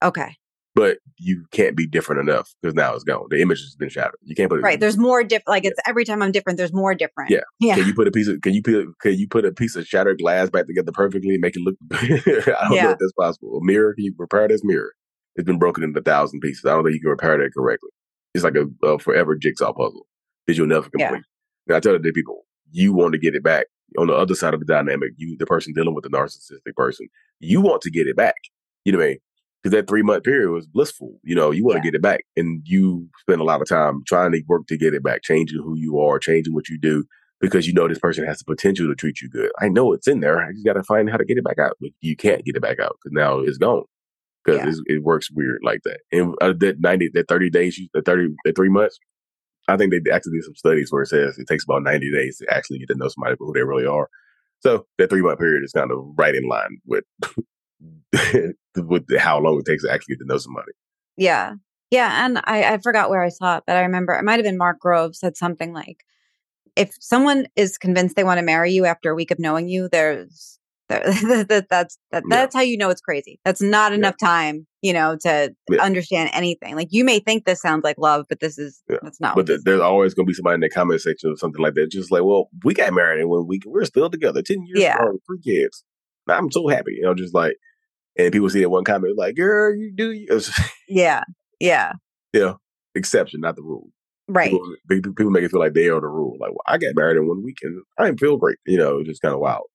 Okay. 0.03 0.37
But 0.77 0.99
you 1.17 1.47
can't 1.53 1.75
be 1.75 1.87
different 1.87 2.29
enough 2.29 2.55
because 2.61 2.75
now 2.75 2.95
it's 2.95 3.03
gone. 3.03 3.27
The 3.31 3.41
image 3.41 3.61
has 3.61 3.75
been 3.77 3.89
shattered. 3.89 4.21
You 4.23 4.35
can't 4.35 4.51
put 4.51 4.59
it 4.59 4.63
Right. 4.63 4.79
There's 4.79 4.99
more 4.99 5.25
different. 5.25 5.49
Like 5.49 5.65
it's 5.65 5.81
every 5.89 6.05
time 6.05 6.21
I'm 6.23 6.33
different, 6.33 6.59
there's 6.59 6.73
more 6.75 6.95
different. 6.95 7.31
Yeah. 7.31 7.41
Yeah. 7.59 7.77
Can 7.77 7.87
you 7.87 7.95
put 7.95 8.07
a 8.07 8.11
piece 8.11 8.29
of 8.29 8.43
can 8.43 8.53
you 8.53 8.63
put 8.63 8.87
can 9.01 9.15
you 9.15 9.27
put 9.27 9.47
a 9.47 9.53
piece 9.53 9.75
of 9.75 9.87
shattered 9.87 10.19
glass 10.19 10.51
back 10.51 10.67
together 10.67 10.93
perfectly 10.93 11.31
and 11.35 11.41
make 11.41 11.57
it 11.57 11.63
look? 11.63 11.77
I 11.93 12.69
don't 12.69 12.71
know 12.85 12.91
if 12.91 12.99
that's 12.99 13.13
possible. 13.19 13.57
A 13.57 13.65
mirror, 13.65 13.95
can 13.95 14.05
you 14.05 14.15
repair 14.19 14.47
this 14.49 14.63
mirror? 14.63 14.93
It's 15.35 15.47
been 15.47 15.59
broken 15.59 15.83
into 15.83 15.99
a 15.99 16.03
thousand 16.03 16.41
pieces. 16.41 16.65
I 16.67 16.71
don't 16.75 16.85
think 16.85 16.95
you 16.95 17.01
can 17.01 17.11
repair 17.11 17.39
that 17.39 17.55
correctly. 17.57 17.91
It's 18.35 18.45
like 18.45 18.57
a, 18.57 18.67
a 18.87 18.99
forever 18.99 19.35
jigsaw 19.35 19.73
puzzle 19.73 20.07
that 20.47 20.57
you'll 20.59 20.67
never 20.67 20.89
Yeah. 20.95 21.09
complete. 21.09 21.25
And 21.69 21.77
I 21.77 21.81
tell 21.81 21.99
the 21.99 22.13
people, 22.13 22.45
you 22.71 22.93
want 22.93 23.13
to 23.13 23.19
get 23.19 23.35
it 23.35 23.43
back. 23.43 23.67
On 23.99 24.09
the 24.09 24.15
other 24.15 24.35
side 24.35 24.53
of 24.53 24.61
the 24.61 24.67
dynamic, 24.67 25.13
you 25.17 25.37
the 25.39 25.47
person 25.47 25.73
dealing 25.73 25.95
with 25.95 26.05
the 26.05 26.11
narcissistic 26.11 26.75
person, 26.77 27.09
you 27.41 27.63
want 27.63 27.81
to 27.83 27.91
get 27.91 28.07
it 28.07 28.17
back. 28.17 28.35
You 28.85 28.93
know 28.93 28.99
what 28.99 29.05
I 29.05 29.09
mean? 29.09 29.19
Because 29.67 29.79
that 29.81 29.89
three 29.89 30.03
month 30.03 30.23
period 30.23 30.53
was 30.53 30.69
blissful. 30.69 31.19
You 31.25 31.35
know, 31.35 31.51
you 31.51 31.65
want 31.65 31.79
Yeah. 31.79 31.83
to 31.83 31.87
get 31.91 31.95
it 31.97 32.03
back, 32.03 32.21
and 32.37 32.63
you 32.65 33.09
spend 33.19 33.41
a 33.41 33.45
lot 33.45 33.61
of 33.61 33.69
time 33.69 34.03
trying 34.07 34.31
to 34.31 34.41
work 34.47 34.69
to 34.69 34.77
get 34.79 34.95
it 34.95 35.03
back, 35.03 35.23
changing 35.25 35.61
who 35.61 35.75
you 35.77 35.99
are, 35.99 36.21
changing 36.21 36.55
what 36.55 36.69
you 36.69 36.79
do, 36.79 37.03
because 37.41 37.67
you 37.67 37.73
know 37.73 37.89
this 37.89 37.99
person 37.99 38.25
has 38.25 38.39
the 38.39 38.45
potential 38.45 38.87
to 38.87 38.95
treat 38.95 39.21
you 39.21 39.29
good. 39.29 39.51
I 39.61 39.67
know 39.69 39.93
it's 39.93 40.07
in 40.07 40.21
there. 40.21 40.39
I 40.41 40.53
just 40.53 40.65
got 40.65 40.75
to 40.75 40.85
find 40.85 41.11
how 41.11 41.17
to 41.17 41.25
get 41.25 41.37
it 41.37 41.43
back 41.43 41.59
out. 41.59 41.73
But 41.81 41.91
you 42.01 42.15
can't 42.15 42.45
get 42.45 42.55
it 42.55 42.63
back 42.63 42.79
out 42.79 42.97
because 43.03 43.13
now 43.13 43.41
it's 43.41 43.59
gone. 43.59 43.83
Because 44.45 44.81
Yeah. 44.87 44.95
it 44.99 45.03
works 45.03 45.33
weird 45.33 45.59
like 45.65 45.81
that. 45.83 45.99
And 46.13 46.37
uh, 46.41 46.53
that 46.61 46.79
ninety, 46.79 47.11
that 47.15 47.27
thirty 47.27 47.51
days, 47.51 47.77
you- 47.77 47.89
the 47.93 48.03
thirty, 48.03 48.29
the 48.45 48.53
three 48.53 48.69
months. 48.71 49.01
I 49.67 49.77
think 49.77 49.91
they 49.93 50.13
actually 50.13 50.35
did 50.35 50.45
some 50.45 50.55
studies 50.55 50.93
where 50.93 51.03
it 51.03 51.09
says 51.09 51.39
it 51.39 51.49
takes 51.49 51.65
about 51.65 51.83
ninety 51.83 52.13
days 52.13 52.37
to 52.39 52.55
actually 52.55 52.79
get 52.79 52.87
to 52.91 52.95
know 52.95 53.09
somebody 53.09 53.35
for 53.35 53.47
who 53.49 53.53
they 53.53 53.65
really 53.65 53.85
are. 53.87 54.09
So 54.61 54.87
that 54.99 55.11
three 55.11 55.23
month 55.23 55.41
period 55.41 55.65
is 55.65 55.73
kind 55.73 55.91
of 55.91 55.99
right 56.17 56.37
in 56.37 56.47
line 56.49 56.79
with 56.87 57.03
with 58.77 59.05
how 59.19 59.39
long 59.41 59.59
it 59.59 59.65
takes 59.71 59.85
to 59.85 59.93
actually 59.93 60.15
get 60.17 60.21
to 60.21 60.27
know 60.27 60.39
somebody. 60.39 60.73
Yeah. 61.17 61.55
Yeah. 61.91 62.25
And 62.27 62.39
I, 62.45 62.65
I 62.75 62.79
forgot 62.79 63.11
where 63.11 63.23
I 63.23 63.29
saw 63.29 63.59
it, 63.59 63.65
but 63.67 63.77
I 63.77 63.83
remember 63.83 64.13
it 64.15 64.25
might 64.25 64.35
have 64.39 64.45
been 64.45 64.59
Mark 64.59 64.81
Grove 64.81 65.15
said 65.15 65.37
something 65.37 65.73
like, 65.73 66.05
if 66.75 66.93
someone 67.01 67.47
is 67.57 67.79
convinced 67.79 68.17
they 68.17 68.25
want 68.25 68.39
to 68.39 68.45
marry 68.45 68.73
you 68.73 68.85
after 68.85 69.11
a 69.11 69.15
week 69.15 69.31
of 69.31 69.39
knowing 69.39 69.69
you, 69.69 69.89
there's 69.91 70.59
there, 70.89 71.01
that, 71.49 71.67
that's 71.71 71.99
that, 72.13 72.23
Yeah. 72.29 72.37
that's 72.37 72.55
how 72.55 72.61
you 72.61 72.77
know 72.77 72.91
it's 72.91 73.01
crazy. 73.01 73.41
That's 73.45 73.63
not 73.63 73.93
Yeah. 73.93 73.99
enough 73.99 74.17
time, 74.19 74.67
you 74.83 74.93
know, 74.93 75.17
to 75.23 75.55
Yeah. 75.71 75.83
understand 75.83 76.31
anything. 76.33 76.77
Like 76.77 76.89
you 76.91 77.05
may 77.05 77.19
think 77.19 77.45
this 77.45 77.61
sounds 77.61 77.83
like 77.83 77.97
love, 77.99 78.27
but 78.29 78.41
this 78.41 78.59
is 78.59 78.83
Yeah. 78.91 78.99
that's 79.03 79.21
not. 79.21 79.35
But 79.37 79.49
there's 79.65 79.81
always 79.81 80.15
going 80.15 80.27
to 80.27 80.31
be 80.31 80.35
somebody 80.35 80.55
in 80.57 80.61
the 80.61 80.69
comment 80.71 81.01
section 81.01 81.31
or 81.31 81.37
something 81.37 81.63
like 81.63 81.75
that, 81.75 81.91
just 81.91 82.13
like, 82.13 82.23
well, 82.25 82.51
we 82.65 82.75
got 82.75 82.93
married 82.93 83.21
and 83.21 83.31
when 83.31 83.47
we 83.47 83.59
we're 83.65 83.85
still 83.85 84.11
together, 84.11 84.43
ten 84.43 84.65
years 84.67 84.81
Yeah. 84.83 84.99
three 85.27 85.41
kids. 85.43 85.83
I'm 86.29 86.51
so 86.51 86.67
happy, 86.69 86.95
you 86.97 87.03
know, 87.03 87.15
just 87.15 87.35
like, 87.35 87.57
and 88.19 88.33
people 88.33 88.49
see 88.51 88.61
that 88.61 88.71
one 88.71 88.85
comment 88.85 89.17
like, 89.17 89.37
"Girl, 89.37 89.75
you 89.77 89.93
do," 89.95 90.13
you. 90.13 90.27
It's, 90.31 90.51
yeah. 90.89 91.23
Yeah. 91.61 91.93
exception, 92.95 93.41
not 93.41 93.57
the 93.57 93.63
rule. 93.63 93.89
Right. 94.29 94.53
People, 94.91 95.13
people 95.15 95.31
make 95.31 95.45
it 95.45 95.51
feel 95.51 95.61
like 95.61 95.75
they 95.75 95.89
are 95.89 96.01
the 96.01 96.09
rule. 96.09 96.37
Like, 96.41 96.51
well, 96.51 96.63
I 96.67 96.79
got 96.79 96.95
married 96.97 97.17
in 97.17 97.29
one 97.29 97.43
weekend. 97.45 97.81
I 97.99 98.07
didn't 98.07 98.21
feel 98.21 98.37
great. 98.37 98.59
You 98.67 98.79
know, 98.79 98.99
it's 98.99 99.09
just 99.09 99.23
kind 99.23 99.35
of 99.35 99.41
wild. 99.41 99.67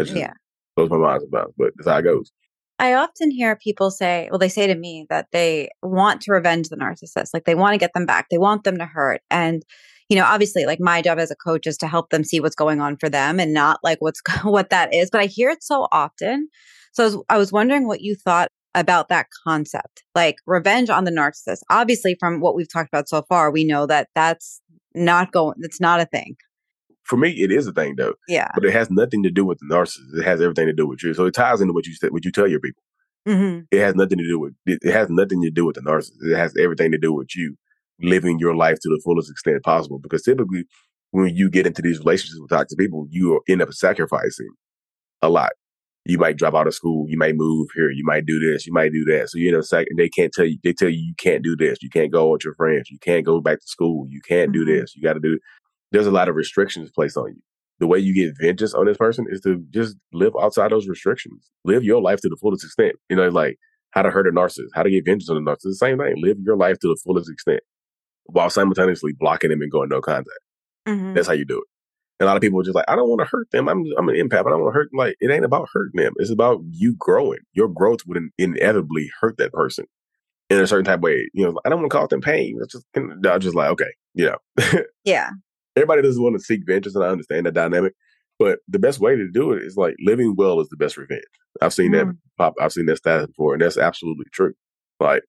Just 0.00 0.14
Yeah. 0.14 0.32
blows 0.76 0.90
my 0.90 0.96
mind 0.98 1.22
sometimes, 1.22 1.52
but 1.56 1.72
that's 1.76 1.88
how 1.88 1.98
it 1.98 2.02
goes. 2.02 2.30
I 2.78 2.92
often 2.94 3.32
hear 3.32 3.56
people 3.56 3.90
say, 3.90 4.28
well, 4.30 4.38
they 4.38 4.48
say 4.48 4.68
to 4.68 4.76
me 4.76 5.04
that 5.10 5.26
they 5.32 5.70
want 5.82 6.20
to 6.22 6.32
revenge 6.32 6.68
the 6.68 6.76
narcissist. 6.76 7.30
Like 7.34 7.44
they 7.44 7.56
want 7.56 7.74
to 7.74 7.78
get 7.78 7.92
them 7.92 8.06
back. 8.06 8.26
They 8.30 8.38
want 8.38 8.62
them 8.62 8.78
to 8.78 8.86
hurt. 8.86 9.20
And, 9.32 9.64
you 10.08 10.16
know, 10.16 10.24
obviously 10.24 10.64
like 10.64 10.78
my 10.80 11.02
job 11.02 11.18
as 11.18 11.32
a 11.32 11.36
coach 11.36 11.66
is 11.66 11.76
to 11.78 11.88
help 11.88 12.10
them 12.10 12.22
see 12.22 12.38
what's 12.38 12.54
going 12.54 12.80
on 12.80 12.96
for 12.96 13.08
them 13.08 13.40
and 13.40 13.52
not 13.52 13.80
like 13.82 13.98
what's 14.00 14.22
what 14.44 14.70
that 14.70 14.94
is, 14.94 15.10
but 15.10 15.20
I 15.20 15.26
hear 15.26 15.50
it 15.50 15.64
so 15.64 15.88
often. 15.90 16.48
So 16.98 17.04
I 17.04 17.06
was, 17.06 17.16
I 17.30 17.38
was 17.38 17.52
wondering 17.52 17.86
what 17.86 18.00
you 18.00 18.16
thought 18.16 18.48
about 18.74 19.08
that 19.08 19.28
concept, 19.46 20.02
like 20.16 20.38
revenge 20.46 20.90
on 20.90 21.04
the 21.04 21.12
narcissist. 21.12 21.60
Obviously 21.70 22.16
from 22.18 22.40
what 22.40 22.56
we've 22.56 22.70
talked 22.70 22.88
about 22.88 23.08
so 23.08 23.22
far, 23.28 23.52
we 23.52 23.62
know 23.62 23.86
that 23.86 24.08
that's 24.16 24.60
not 24.96 25.30
going 25.30 25.54
that's 25.60 25.80
not 25.80 26.00
a 26.00 26.06
thing. 26.06 26.34
For 27.04 27.16
me, 27.16 27.30
it 27.30 27.52
is 27.52 27.68
a 27.68 27.72
thing 27.72 27.94
though. 27.96 28.14
Yeah. 28.26 28.48
But 28.52 28.64
it 28.64 28.72
has 28.72 28.90
nothing 28.90 29.22
to 29.22 29.30
do 29.30 29.44
with 29.44 29.58
the 29.60 29.72
narcissist. 29.72 30.18
It 30.18 30.24
has 30.24 30.40
everything 30.40 30.66
to 30.66 30.72
do 30.72 30.88
with 30.88 31.04
you. 31.04 31.14
So 31.14 31.26
it 31.26 31.34
ties 31.34 31.60
into 31.60 31.72
what 31.72 31.86
you 31.86 31.94
said, 31.94 32.10
what 32.10 32.24
you 32.24 32.32
tell 32.32 32.48
your 32.48 32.58
people. 32.58 32.82
Mm-hmm. 33.28 33.60
It 33.70 33.78
has 33.78 33.94
nothing 33.94 34.18
to 34.18 34.26
do 34.26 34.40
with 34.40 34.54
it, 34.66 34.80
it 34.82 34.92
has 34.92 35.08
nothing 35.08 35.40
to 35.42 35.50
do 35.50 35.64
with 35.66 35.76
the 35.76 35.82
narcissist. 35.82 36.32
It 36.32 36.36
has 36.36 36.52
everything 36.58 36.90
to 36.90 36.98
do 36.98 37.12
with 37.12 37.36
you 37.36 37.54
living 38.00 38.40
your 38.40 38.56
life 38.56 38.80
to 38.80 38.88
the 38.88 39.00
fullest 39.04 39.30
extent 39.30 39.62
possible. 39.62 40.00
Because 40.00 40.22
typically, 40.22 40.64
when 41.12 41.32
you 41.36 41.48
get 41.48 41.64
into 41.64 41.80
these 41.80 42.00
relationships 42.00 42.40
with 42.40 42.50
toxic 42.50 42.76
people, 42.76 43.06
you 43.08 43.40
end 43.48 43.62
up 43.62 43.72
sacrificing 43.72 44.50
a 45.22 45.28
lot. 45.28 45.52
You 46.08 46.18
might 46.18 46.36
drop 46.38 46.54
out 46.54 46.66
of 46.66 46.74
school. 46.74 47.06
You 47.08 47.18
might 47.18 47.36
move 47.36 47.68
here. 47.74 47.90
You 47.90 48.02
might 48.04 48.26
do 48.26 48.40
this. 48.40 48.66
You 48.66 48.72
might 48.72 48.92
do 48.92 49.04
that. 49.04 49.28
So 49.30 49.38
you 49.38 49.52
know, 49.52 49.60
sac- 49.60 49.86
they 49.96 50.08
can't 50.08 50.32
tell 50.32 50.46
you. 50.46 50.58
They 50.64 50.72
tell 50.72 50.88
you 50.88 50.98
you 50.98 51.14
can't 51.18 51.44
do 51.44 51.54
this. 51.54 51.78
You 51.82 51.90
can't 51.90 52.10
go 52.10 52.30
with 52.32 52.44
your 52.44 52.54
friends. 52.54 52.90
You 52.90 52.98
can't 52.98 53.24
go 53.26 53.40
back 53.40 53.60
to 53.60 53.66
school. 53.66 54.06
You 54.08 54.20
can't 54.26 54.50
do 54.52 54.64
Mhm. 54.64 54.80
this. 54.80 54.96
You 54.96 55.02
got 55.02 55.12
to 55.14 55.20
do. 55.20 55.38
There's 55.92 56.06
a 56.06 56.10
lot 56.10 56.28
of 56.28 56.34
restrictions 56.34 56.90
placed 56.90 57.16
on 57.16 57.28
you. 57.28 57.40
The 57.78 57.86
way 57.86 57.98
you 57.98 58.12
get 58.14 58.34
vengeance 58.40 58.74
on 58.74 58.86
this 58.86 58.96
person 58.96 59.26
is 59.30 59.40
to 59.42 59.62
just 59.70 59.96
live 60.12 60.32
outside 60.40 60.72
those 60.72 60.88
restrictions. 60.88 61.50
Live 61.64 61.84
your 61.84 62.00
life 62.02 62.20
to 62.22 62.28
the 62.28 62.36
fullest 62.40 62.64
extent. 62.64 62.96
You 63.10 63.16
know, 63.16 63.28
like 63.28 63.56
how 63.90 64.02
to 64.02 64.10
hurt 64.10 64.26
a 64.26 64.30
narcissist, 64.32 64.70
how 64.74 64.82
to 64.82 64.90
get 64.90 65.04
vengeance 65.04 65.30
on 65.30 65.36
a 65.36 65.40
narcissist. 65.40 65.62
The 65.62 65.74
same 65.74 65.98
thing. 65.98 66.14
Live 66.18 66.38
your 66.42 66.56
life 66.56 66.78
to 66.80 66.88
the 66.88 66.98
fullest 67.04 67.30
extent 67.30 67.60
while 68.24 68.50
simultaneously 68.50 69.12
blocking 69.18 69.50
them 69.50 69.62
and 69.62 69.70
going 69.70 69.88
no 69.90 70.00
contact. 70.00 70.28
Mhm. 70.88 71.14
That's 71.14 71.26
how 71.28 71.34
you 71.34 71.44
do 71.44 71.58
it. 71.58 71.64
A 72.20 72.24
lot 72.24 72.36
of 72.36 72.40
people 72.42 72.58
are 72.60 72.64
just 72.64 72.74
like, 72.74 72.84
I 72.88 72.96
don't 72.96 73.08
want 73.08 73.20
to 73.20 73.26
hurt 73.26 73.48
them. 73.52 73.68
I'm 73.68 73.84
I'm 73.96 74.08
an 74.08 74.16
empath. 74.16 74.46
I 74.46 74.50
don't 74.50 74.62
want 74.62 74.74
to 74.74 74.78
hurt 74.78 74.90
them. 74.90 74.98
Like 74.98 75.16
it 75.20 75.30
ain't 75.30 75.44
about 75.44 75.68
hurting 75.72 76.00
them. 76.02 76.14
It's 76.16 76.30
about 76.30 76.60
you 76.70 76.94
growing. 76.98 77.38
Your 77.52 77.68
growth 77.68 78.00
would 78.06 78.16
in- 78.16 78.32
inevitably 78.38 79.10
hurt 79.20 79.36
that 79.38 79.52
person 79.52 79.84
in 80.50 80.58
a 80.58 80.66
certain 80.66 80.84
type 80.84 80.98
of 80.98 81.02
way. 81.04 81.30
You 81.32 81.46
know, 81.46 81.60
I 81.64 81.68
don't 81.68 81.80
want 81.80 81.90
to 81.92 81.96
cause 81.96 82.08
them 82.08 82.20
pain. 82.20 82.58
It's 82.60 82.72
just 82.72 82.86
I'm 82.96 83.40
just 83.40 83.54
like, 83.54 83.70
okay, 83.70 83.90
you 84.14 84.26
know. 84.26 84.82
Yeah. 85.04 85.30
Everybody 85.76 86.02
doesn't 86.02 86.22
want 86.22 86.34
to 86.36 86.44
seek 86.44 86.62
vengeance, 86.66 86.96
and 86.96 87.04
I 87.04 87.08
understand 87.08 87.46
that 87.46 87.54
dynamic. 87.54 87.92
But 88.38 88.58
the 88.68 88.78
best 88.80 88.98
way 89.00 89.14
to 89.16 89.28
do 89.30 89.52
it 89.52 89.62
is 89.62 89.76
like 89.76 89.94
living 90.04 90.34
well 90.36 90.60
is 90.60 90.68
the 90.68 90.76
best 90.76 90.96
revenge. 90.96 91.22
I've 91.62 91.72
seen 91.72 91.92
that 91.92 92.06
Mhm. 92.06 92.16
pop. 92.36 92.54
I've 92.60 92.72
seen 92.72 92.86
that 92.86 92.96
status 92.98 93.26
before, 93.28 93.52
and 93.54 93.62
that's 93.62 93.78
absolutely 93.78 94.26
true. 94.32 94.54
Like 95.00 95.22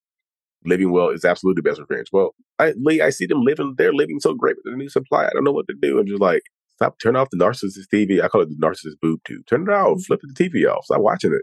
living 0.64 0.90
well 0.90 1.08
is 1.10 1.24
absolutely 1.24 1.60
the 1.62 1.68
best 1.70 1.80
revenge. 1.80 2.08
Well, 2.12 2.34
I 2.58 2.72
Lee, 2.76 3.00
I 3.00 3.10
see 3.10 3.26
them 3.26 3.42
living. 3.42 3.74
They're 3.78 3.92
living 3.92 4.20
so 4.20 4.34
great 4.34 4.56
with 4.56 4.72
the 4.72 4.76
new 4.76 4.88
supply. 4.88 5.26
I 5.26 5.30
don't 5.32 5.44
know 5.44 5.52
what 5.52 5.68
to 5.68 5.74
do. 5.80 5.98
I'm 5.98 6.06
just 6.06 6.20
like, 6.20 6.42
stop. 6.80 6.98
Turn 7.02 7.16
off 7.16 7.28
the 7.30 7.36
narcissist 7.36 7.86
TV. 7.92 8.22
I 8.22 8.28
call 8.28 8.40
it 8.42 8.48
the 8.48 8.56
narcissist 8.56 9.00
boob 9.00 9.20
tube. 9.26 9.46
Turn 9.46 9.62
it 9.62 9.68
off. 9.68 9.98
Mm-hmm. 9.98 10.00
Flip 10.00 10.20
the 10.22 10.48
TV 10.48 10.66
off. 10.70 10.84
Stop 10.84 11.00
watching 11.00 11.32
it. 11.32 11.42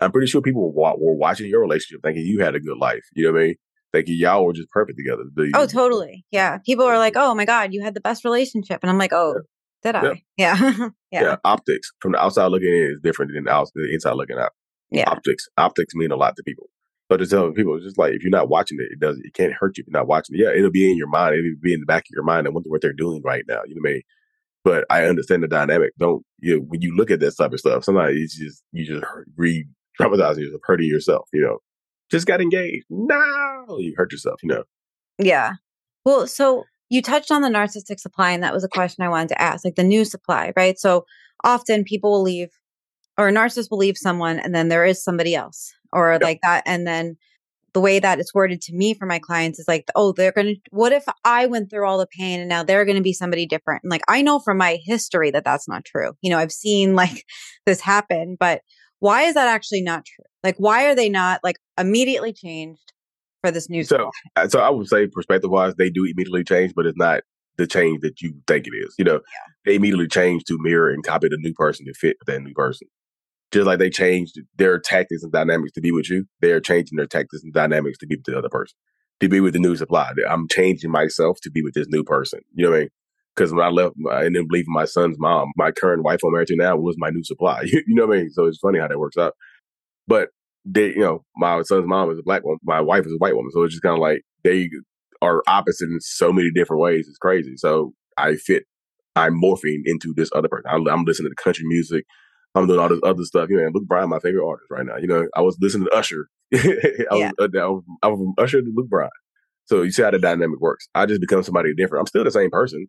I'm 0.00 0.12
pretty 0.12 0.28
sure 0.28 0.40
people 0.40 0.72
were, 0.72 0.94
were 0.96 1.14
watching 1.14 1.48
your 1.48 1.60
relationship 1.60 2.02
thinking 2.02 2.24
you 2.24 2.40
had 2.40 2.54
a 2.54 2.60
good 2.60 2.78
life. 2.78 3.02
You 3.14 3.24
know 3.24 3.32
what 3.32 3.40
I 3.40 3.44
mean? 3.46 3.54
Thinking 3.92 4.16
y'all 4.16 4.44
were 4.44 4.52
just 4.52 4.70
perfect 4.70 4.98
together. 4.98 5.24
The- 5.34 5.50
Oh, 5.54 5.66
totally. 5.66 6.24
Yeah. 6.30 6.58
People 6.58 6.84
are 6.84 6.98
like, 6.98 7.14
"Oh 7.16 7.34
my 7.34 7.44
god, 7.46 7.72
you 7.72 7.82
had 7.82 7.94
the 7.94 8.00
best 8.00 8.24
relationship," 8.24 8.80
and 8.82 8.90
I'm 8.90 8.98
like, 8.98 9.12
"Oh, 9.14 9.40
did 9.82 9.96
I?" 9.96 10.22
Yeah. 10.36 10.88
Yeah. 11.10 11.22
yeah. 11.22 11.36
Optics 11.42 11.90
from 12.00 12.12
the 12.12 12.18
outside 12.22 12.48
looking 12.48 12.68
in 12.68 12.92
is 12.92 13.00
different 13.02 13.32
than 13.32 13.44
the, 13.44 13.88
inside 13.90 14.12
looking 14.12 14.36
out. 14.38 14.50
Yeah. 14.90 15.08
Optics. 15.08 15.48
Optics 15.56 15.94
mean 15.94 16.10
a 16.10 16.16
lot 16.16 16.36
to 16.36 16.42
people. 16.42 16.68
So 17.10 17.16
to 17.16 17.26
tell 17.26 17.50
people, 17.52 17.76
it's 17.76 17.84
just 17.86 17.96
like 17.96 18.12
if 18.12 18.22
you're 18.22 18.28
not 18.30 18.50
watching 18.50 18.76
it, 18.78 18.92
it 18.92 19.00
doesn't. 19.00 19.24
It 19.24 19.32
can't 19.32 19.54
hurt 19.54 19.78
you 19.78 19.82
if 19.82 19.86
you're 19.90 19.98
not 19.98 20.06
watching 20.06 20.36
it. 20.36 20.42
Yeah, 20.42 20.50
it'll 20.54 20.70
be 20.70 20.90
in 20.90 20.98
your 20.98 21.08
mind. 21.08 21.34
It'll 21.34 21.56
be 21.62 21.72
in 21.72 21.80
the 21.80 21.86
back 21.86 22.02
of 22.02 22.10
your 22.12 22.24
mind. 22.24 22.46
I 22.46 22.50
wonder 22.50 22.68
what 22.68 22.82
they're 22.82 22.92
doing 22.92 23.22
right 23.24 23.42
now. 23.48 23.62
You 23.66 23.74
know 23.74 23.80
what 23.80 23.88
I 23.88 23.92
mean? 23.94 24.02
But 24.68 24.84
I 24.90 25.04
understand 25.04 25.42
the 25.42 25.48
dynamic. 25.48 25.92
Don't 25.98 26.22
you 26.40 26.56
know, 26.58 26.64
when 26.68 26.82
you 26.82 26.94
look 26.94 27.10
at 27.10 27.20
that 27.20 27.34
type 27.38 27.54
of 27.54 27.58
stuff, 27.58 27.84
sometimes 27.84 28.18
it's 28.18 28.36
just 28.36 28.62
you 28.72 28.84
just 28.84 29.02
re 29.34 29.66
traumatizing 29.98 30.40
yourself, 30.40 30.60
hurting 30.64 30.86
yourself. 30.86 31.26
You 31.32 31.40
know, 31.40 31.58
just 32.10 32.26
got 32.26 32.42
engaged. 32.42 32.84
No, 32.90 33.64
you 33.78 33.94
hurt 33.96 34.12
yourself. 34.12 34.40
You 34.42 34.50
know. 34.50 34.64
Yeah. 35.18 35.54
Well, 36.04 36.26
so 36.26 36.64
you 36.90 37.00
touched 37.00 37.30
on 37.32 37.40
the 37.40 37.48
narcissistic 37.48 37.98
supply, 37.98 38.32
and 38.32 38.42
that 38.42 38.52
was 38.52 38.62
a 38.62 38.68
question 38.68 39.02
I 39.02 39.08
wanted 39.08 39.30
to 39.30 39.40
ask, 39.40 39.64
like 39.64 39.76
the 39.76 39.82
new 39.82 40.04
supply, 40.04 40.52
right? 40.54 40.78
So 40.78 41.06
often 41.44 41.82
people 41.82 42.10
will 42.10 42.22
leave, 42.22 42.50
or 43.16 43.28
a 43.28 43.32
narcissist 43.32 43.70
will 43.70 43.78
leave 43.78 43.96
someone, 43.96 44.38
and 44.38 44.54
then 44.54 44.68
there 44.68 44.84
is 44.84 45.02
somebody 45.02 45.34
else, 45.34 45.72
or 45.94 46.12
Yep. 46.12 46.22
like 46.22 46.40
that. 46.42 46.62
And 46.66 46.86
then 46.86 47.16
the 47.78 47.82
way 47.82 48.00
that 48.00 48.18
it's 48.18 48.34
worded 48.34 48.60
to 48.60 48.74
me 48.74 48.92
for 48.92 49.06
my 49.06 49.20
clients 49.20 49.60
is 49.60 49.68
like, 49.68 49.84
oh, 49.94 50.10
they're 50.10 50.32
going 50.32 50.56
to, 50.56 50.60
what 50.70 50.90
if 50.90 51.04
I 51.24 51.46
went 51.46 51.70
through 51.70 51.86
all 51.86 51.98
the 51.98 52.08
pain 52.08 52.40
and 52.40 52.48
now 52.48 52.64
they're 52.64 52.84
going 52.84 52.96
to 52.96 53.02
be 53.02 53.12
somebody 53.12 53.46
different? 53.46 53.84
And 53.84 53.90
like, 53.90 54.02
I 54.08 54.20
know 54.20 54.40
from 54.40 54.58
my 54.58 54.80
history 54.82 55.30
that 55.30 55.44
that's 55.44 55.68
not 55.68 55.84
true. 55.84 56.10
You 56.20 56.30
know, 56.30 56.38
I've 56.38 56.50
seen 56.50 56.96
like 56.96 57.24
this 57.66 57.80
happen, 57.80 58.36
but 58.38 58.62
why 58.98 59.22
is 59.22 59.34
that 59.34 59.46
actually 59.46 59.82
not 59.82 60.04
true? 60.04 60.24
Like, 60.42 60.56
why 60.56 60.86
are 60.86 60.96
they 60.96 61.08
not 61.08 61.38
like 61.44 61.60
immediately 61.78 62.32
changed 62.32 62.92
for 63.42 63.52
this 63.52 63.70
new 63.70 63.84
So, 63.84 64.10
uh, 64.34 64.48
so 64.48 64.58
I 64.58 64.70
would 64.70 64.88
say 64.88 65.06
perspective 65.06 65.50
wise, 65.50 65.76
they 65.76 65.88
do 65.88 66.02
immediately 66.02 66.42
change, 66.42 66.72
but 66.74 66.84
it's 66.84 66.98
not 66.98 67.20
the 67.58 67.68
change 67.68 68.00
that 68.00 68.20
you 68.20 68.34
think 68.48 68.66
it 68.66 68.72
is. 68.74 68.92
You 68.98 69.04
know, 69.04 69.20
they 69.64 69.76
immediately 69.76 70.08
change 70.08 70.42
to 70.48 70.58
mirror 70.60 70.90
and 70.90 71.04
copy 71.04 71.28
the 71.28 71.38
new 71.38 71.54
person 71.54 71.86
to 71.86 71.94
fit 71.94 72.16
that 72.26 72.42
new 72.42 72.54
person. 72.54 72.88
Just 73.52 73.66
like 73.66 73.78
they 73.78 73.90
changed 73.90 74.38
their 74.56 74.78
tactics 74.78 75.22
and 75.22 75.32
dynamics 75.32 75.72
to 75.72 75.80
be 75.80 75.90
with 75.90 76.10
you, 76.10 76.26
they're 76.40 76.60
changing 76.60 76.96
their 76.96 77.06
tactics 77.06 77.42
and 77.42 77.52
dynamics 77.52 77.98
to 77.98 78.06
be 78.06 78.16
with 78.16 78.24
the 78.24 78.36
other 78.36 78.50
person, 78.50 78.76
to 79.20 79.28
be 79.28 79.40
with 79.40 79.54
the 79.54 79.58
new 79.58 79.74
supply. 79.74 80.12
I'm 80.28 80.48
changing 80.48 80.90
myself 80.90 81.38
to 81.42 81.50
be 81.50 81.62
with 81.62 81.74
this 81.74 81.86
new 81.88 82.04
person. 82.04 82.40
You 82.54 82.64
know 82.64 82.70
what 82.70 82.76
I 82.76 82.80
mean? 82.80 82.88
Because 83.34 83.52
when 83.52 83.64
I 83.64 83.70
left, 83.70 83.94
I 84.10 84.26
ended 84.26 84.42
up 84.42 84.48
leaving 84.50 84.72
my 84.72 84.84
son's 84.84 85.16
mom. 85.18 85.52
My 85.56 85.70
current 85.70 86.02
wife 86.02 86.20
I'm 86.24 86.32
married 86.32 86.48
to 86.48 86.56
now 86.56 86.76
was 86.76 86.96
my 86.98 87.10
new 87.10 87.22
supply. 87.24 87.62
you 87.64 87.82
know 87.88 88.06
what 88.06 88.16
I 88.16 88.20
mean? 88.22 88.30
So 88.30 88.46
it's 88.46 88.58
funny 88.58 88.80
how 88.80 88.88
that 88.88 88.98
works 88.98 89.16
out. 89.16 89.34
But 90.06 90.30
they, 90.64 90.88
you 90.88 91.00
know, 91.00 91.24
my 91.36 91.62
son's 91.62 91.86
mom 91.86 92.10
is 92.10 92.18
a 92.18 92.22
black 92.22 92.44
woman, 92.44 92.58
my 92.64 92.80
wife 92.80 93.06
is 93.06 93.12
a 93.12 93.18
white 93.18 93.36
woman. 93.36 93.50
So 93.52 93.62
it's 93.62 93.74
just 93.74 93.82
kind 93.82 93.94
of 93.94 94.00
like 94.00 94.22
they 94.44 94.68
are 95.22 95.42
opposite 95.46 95.88
in 95.88 96.00
so 96.00 96.32
many 96.32 96.50
different 96.50 96.82
ways. 96.82 97.06
It's 97.08 97.18
crazy. 97.18 97.54
So 97.56 97.92
I 98.16 98.34
fit, 98.34 98.64
I'm 99.16 99.40
morphing 99.40 99.82
into 99.84 100.12
this 100.14 100.30
other 100.34 100.48
person. 100.48 100.70
I'm, 100.70 100.86
I'm 100.88 101.04
listening 101.04 101.30
to 101.30 101.42
country 101.42 101.64
music. 101.66 102.04
I'm 102.54 102.66
doing 102.66 102.80
all 102.80 102.88
this 102.88 103.00
other 103.02 103.24
stuff. 103.24 103.50
You 103.50 103.56
know, 103.60 103.70
Luke 103.72 103.86
Bryan, 103.86 104.08
my 104.08 104.18
favorite 104.18 104.46
artist 104.46 104.70
right 104.70 104.84
now. 104.86 104.96
You 104.96 105.06
know, 105.06 105.28
I 105.36 105.40
was 105.42 105.56
listening 105.60 105.86
to 105.88 105.94
Usher. 105.94 106.28
I, 106.54 106.58
Yeah. 107.12 107.30
was, 107.38 107.48
uh, 107.54 107.58
I 107.58 107.66
was 107.68 107.82
I 108.02 108.08
was 108.08 108.18
from 108.18 108.34
Usher 108.38 108.62
to 108.62 108.72
Luke 108.74 108.88
Bryan. 108.88 109.10
So 109.66 109.82
you 109.82 109.90
see 109.92 110.02
how 110.02 110.10
the 110.10 110.18
dynamic 110.18 110.60
works. 110.60 110.88
I 110.94 111.04
just 111.06 111.20
become 111.20 111.42
somebody 111.42 111.74
different. 111.74 112.00
I'm 112.00 112.06
still 112.06 112.24
the 112.24 112.30
same 112.30 112.50
person. 112.50 112.86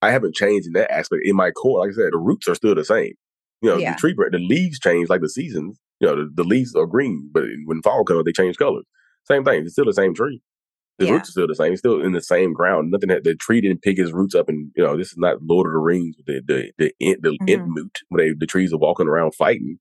I 0.00 0.10
haven't 0.10 0.34
changed 0.34 0.66
in 0.66 0.72
that 0.72 0.90
aspect. 0.90 1.22
In 1.24 1.36
my 1.36 1.50
core, 1.50 1.80
like 1.80 1.90
I 1.90 1.92
said, 1.92 2.12
the 2.12 2.18
roots 2.18 2.48
are 2.48 2.54
still 2.54 2.74
the 2.74 2.84
same. 2.84 3.12
You 3.60 3.70
know, 3.70 3.76
Yeah. 3.76 3.92
the 3.92 3.98
tree, 3.98 4.14
the 4.30 4.38
leaves 4.38 4.78
change 4.80 5.08
like 5.10 5.20
the 5.20 5.28
seasons. 5.28 5.78
You 6.00 6.08
know, 6.08 6.16
the, 6.16 6.30
the 6.34 6.42
leaves 6.44 6.74
are 6.74 6.86
green, 6.86 7.28
but 7.32 7.44
when 7.66 7.82
fall 7.82 8.04
comes, 8.04 8.24
they 8.24 8.32
change 8.32 8.56
colors. 8.56 8.84
Same 9.24 9.44
thing. 9.44 9.62
It's 9.62 9.72
still 9.72 9.84
the 9.84 9.92
same 9.92 10.14
tree. 10.14 10.40
The 10.98 11.06
Yeah. 11.06 11.12
roots 11.12 11.28
are 11.30 11.32
still 11.32 11.46
the 11.48 11.54
same. 11.54 11.72
It's 11.72 11.80
still 11.80 12.00
in 12.02 12.12
the 12.12 12.20
same 12.20 12.52
ground. 12.52 12.90
Nothing 12.90 13.08
that 13.08 13.24
the 13.24 13.34
tree 13.34 13.60
didn't 13.60 13.82
pick 13.82 13.96
his 13.96 14.12
roots 14.12 14.34
up, 14.34 14.48
and 14.48 14.70
you 14.76 14.84
know, 14.84 14.96
this 14.96 15.08
is 15.12 15.18
not 15.18 15.42
Lord 15.42 15.66
of 15.66 15.72
the 15.72 15.78
Rings. 15.78 16.16
The 16.26 16.42
the 16.46 16.72
the 16.78 16.92
ent, 17.00 17.22
the 17.22 17.38
Mhm. 17.40 17.48
Entmoot, 17.48 17.96
where 18.10 18.24
they, 18.28 18.34
the 18.38 18.46
trees 18.46 18.72
are 18.72 18.78
walking 18.78 19.08
around 19.08 19.34
fighting. 19.34 19.78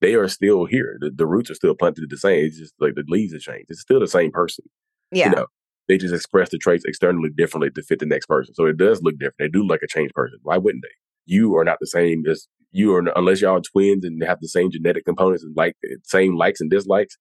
They 0.00 0.14
are 0.14 0.28
still 0.28 0.64
here. 0.66 0.96
The, 1.00 1.10
the 1.10 1.26
roots 1.26 1.50
are 1.50 1.54
still 1.54 1.74
planted 1.74 2.08
the 2.08 2.16
same. 2.16 2.44
It's 2.46 2.58
just 2.58 2.74
like 2.80 2.94
the 2.94 3.04
leaves 3.08 3.32
have 3.32 3.42
changed. 3.42 3.66
It's 3.70 3.80
still 3.82 4.00
the 4.00 4.06
same 4.06 4.30
person. 4.30 4.64
Yeah. 5.12 5.28
You 5.30 5.36
know, 5.36 5.46
they 5.88 5.98
just 5.98 6.14
express 6.14 6.48
the 6.50 6.58
traits 6.58 6.84
externally 6.86 7.28
differently 7.36 7.70
to 7.70 7.82
fit 7.82 7.98
the 7.98 8.06
next 8.06 8.26
person. 8.26 8.54
So 8.54 8.64
it 8.66 8.76
does 8.78 9.02
look 9.02 9.18
different. 9.18 9.36
They 9.38 9.48
do 9.48 9.62
look 9.62 9.72
like 9.72 9.82
a 9.82 9.88
changed 9.88 10.14
person. 10.14 10.38
Why 10.42 10.56
wouldn't 10.56 10.84
they? 10.84 10.94
You 11.26 11.54
are 11.56 11.64
not 11.64 11.78
the 11.80 11.86
same 11.86 12.24
as 12.26 12.48
you 12.72 12.94
are, 12.94 13.04
unless 13.16 13.40
y'all 13.42 13.56
are 13.58 13.60
twins 13.60 14.04
and 14.04 14.22
have 14.24 14.40
the 14.40 14.48
same 14.48 14.70
genetic 14.70 15.04
components 15.04 15.42
and 15.44 15.54
like 15.56 15.74
same 16.04 16.36
likes 16.36 16.60
and 16.62 16.70
dislikes. 16.70 17.16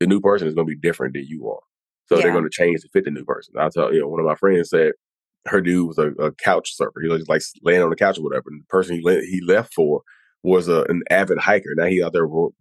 The 0.00 0.06
new 0.08 0.20
person 0.20 0.48
is 0.48 0.54
going 0.54 0.66
to 0.66 0.74
be 0.74 0.80
different 0.80 1.14
than 1.14 1.24
you 1.28 1.48
are. 1.48 1.60
So 2.06 2.16
Yeah. 2.16 2.22
they're 2.22 2.32
going 2.32 2.44
to 2.44 2.50
change 2.50 2.80
to 2.82 2.88
fit 2.92 3.04
the 3.04 3.10
new 3.10 3.24
person. 3.24 3.54
I 3.58 3.68
tell 3.68 3.92
you 3.92 4.00
know, 4.00 4.08
one 4.08 4.20
of 4.20 4.26
my 4.26 4.34
friends 4.34 4.70
said 4.70 4.92
her 5.46 5.60
dude 5.60 5.88
was 5.88 5.98
a, 5.98 6.08
a 6.22 6.32
couch 6.32 6.74
surfer. 6.74 7.00
He 7.02 7.08
was 7.08 7.20
just 7.20 7.28
like 7.30 7.42
laying 7.62 7.82
on 7.82 7.90
the 7.90 7.96
couch 7.96 8.18
or 8.18 8.22
whatever. 8.22 8.44
And 8.48 8.60
the 8.62 8.66
person 8.66 8.96
he 8.96 9.02
le- 9.02 9.20
he 9.22 9.40
left 9.46 9.74
for 9.74 10.02
was 10.42 10.68
a, 10.68 10.82
an 10.88 11.02
avid 11.10 11.38
hiker. 11.38 11.70
Now 11.76 11.86
he 11.86 12.02
out 12.02 12.12
there 12.12 12.26
ru- 12.26 12.54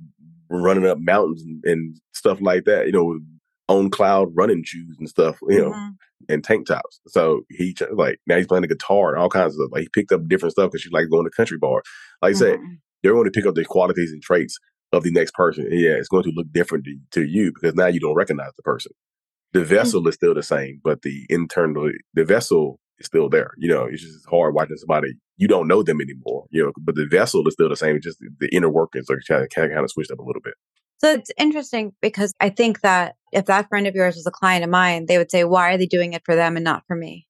running 0.49 0.85
up 0.85 0.97
mountains 0.99 1.43
and, 1.43 1.63
and 1.65 1.97
stuff 2.13 2.39
like 2.41 2.65
that. 2.65 2.85
You 2.85 2.91
know, 2.91 3.19
on 3.69 3.89
cloud 3.89 4.29
running 4.35 4.63
shoes 4.65 4.95
and 4.99 5.07
stuff. 5.09 5.37
You 5.49 5.61
know, 5.61 5.71
Mhm. 5.71 5.89
and 6.29 6.43
tank 6.43 6.67
tops. 6.67 6.99
So 7.07 7.41
he 7.49 7.73
ch- 7.73 7.83
like 7.93 8.19
now 8.27 8.37
he's 8.37 8.47
playing 8.47 8.61
the 8.63 8.67
guitar 8.67 9.13
and 9.13 9.21
all 9.21 9.29
kinds 9.29 9.53
of 9.53 9.61
stuff. 9.61 9.69
Like 9.71 9.83
he 9.83 9.89
picked 9.89 10.11
up 10.11 10.27
different 10.27 10.51
stuff 10.53 10.71
because 10.71 10.81
she 10.81 10.89
like 10.89 11.09
going 11.09 11.25
to 11.25 11.31
country 11.31 11.57
bar. 11.57 11.81
Like 12.21 12.35
I 12.35 12.37
said, 12.37 12.59
Mhm. 12.59 12.77
they're 13.01 13.13
going 13.13 13.25
to 13.25 13.31
pick 13.31 13.45
up 13.45 13.55
the 13.55 13.63
qualities 13.65 14.11
and 14.11 14.21
traits 14.21 14.57
of 14.91 15.03
the 15.03 15.11
next 15.11 15.33
person. 15.33 15.65
And 15.65 15.79
yeah, 15.79 15.91
it's 15.91 16.07
going 16.09 16.23
to 16.23 16.31
look 16.35 16.47
different 16.51 16.85
to, 16.85 16.97
to 17.11 17.25
you 17.27 17.51
because 17.53 17.75
now 17.75 17.87
you 17.87 17.99
don't 17.99 18.15
recognize 18.15 18.51
the 18.57 18.63
person. 18.63 18.91
The 19.53 19.63
vessel 19.63 20.07
is 20.07 20.15
still 20.15 20.33
the 20.33 20.43
same, 20.43 20.81
but 20.83 21.03
the 21.03 21.25
internal, 21.29 21.91
the 22.13 22.25
vessel 22.25 22.79
is 22.97 23.05
still 23.05 23.29
there. 23.29 23.51
You 23.57 23.69
know, 23.69 23.85
it's 23.85 24.01
just 24.01 24.27
hard 24.29 24.55
watching 24.55 24.77
somebody 24.77 25.13
you 25.37 25.47
don't 25.47 25.67
know 25.67 25.83
them 25.83 26.01
anymore. 26.01 26.45
You 26.51 26.65
know, 26.65 26.71
but 26.79 26.95
the 26.95 27.07
vessel 27.07 27.47
is 27.47 27.53
still 27.53 27.69
the 27.69 27.75
same. 27.75 27.95
It's 27.95 28.05
just 28.05 28.19
the, 28.19 28.29
the 28.39 28.55
inner 28.55 28.69
workings 28.69 29.09
are 29.09 29.19
kind 29.27 29.43
of, 29.43 29.49
kind 29.49 29.71
of 29.71 29.91
switched 29.91 30.11
up 30.11 30.19
a 30.19 30.23
little 30.23 30.41
bit. 30.41 30.53
So 30.99 31.11
it's 31.13 31.31
interesting 31.37 31.93
because 32.01 32.33
I 32.39 32.49
think 32.49 32.81
that 32.81 33.15
if 33.31 33.45
that 33.45 33.67
friend 33.67 33.87
of 33.87 33.95
yours 33.95 34.15
was 34.15 34.27
a 34.27 34.31
client 34.31 34.63
of 34.63 34.69
mine, 34.69 35.05
they 35.07 35.17
would 35.17 35.31
say, 35.31 35.43
why 35.43 35.73
are 35.73 35.77
they 35.77 35.85
doing 35.85 36.13
it 36.13 36.21
for 36.23 36.35
them 36.35 36.55
and 36.55 36.63
not 36.63 36.83
for 36.87 36.95
me? 36.95 37.27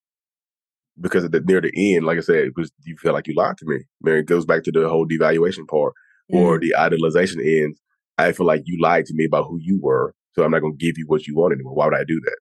because 0.99 1.27
the, 1.29 1.39
near 1.41 1.61
the 1.61 1.71
end, 1.75 2.05
like 2.05 2.17
I 2.17 2.21
said, 2.21 2.35
it 2.37 2.53
was 2.55 2.71
you 2.83 2.95
feel 2.97 3.13
like 3.13 3.27
you 3.27 3.33
lied 3.35 3.57
to 3.57 3.65
me. 3.65 3.79
Mean, 4.01 4.15
it 4.15 4.25
goes 4.25 4.45
back 4.45 4.63
to 4.63 4.71
the 4.71 4.87
whole 4.89 5.07
devaluation 5.07 5.67
part 5.67 5.93
mm. 6.31 6.39
or 6.39 6.59
the 6.59 6.75
idolization 6.77 7.37
ends. 7.43 7.79
I 8.17 8.31
feel 8.31 8.45
like 8.45 8.63
you 8.65 8.79
lied 8.81 9.05
to 9.07 9.13
me 9.15 9.25
about 9.25 9.45
who 9.45 9.57
you 9.59 9.79
were, 9.81 10.13
so 10.33 10.43
I'm 10.43 10.51
not 10.51 10.61
going 10.61 10.77
to 10.77 10.85
give 10.85 10.97
you 10.97 11.05
what 11.07 11.27
you 11.27 11.35
want 11.35 11.53
anymore. 11.53 11.75
Why 11.75 11.85
would 11.85 11.95
I 11.95 12.03
do 12.03 12.19
that? 12.21 12.37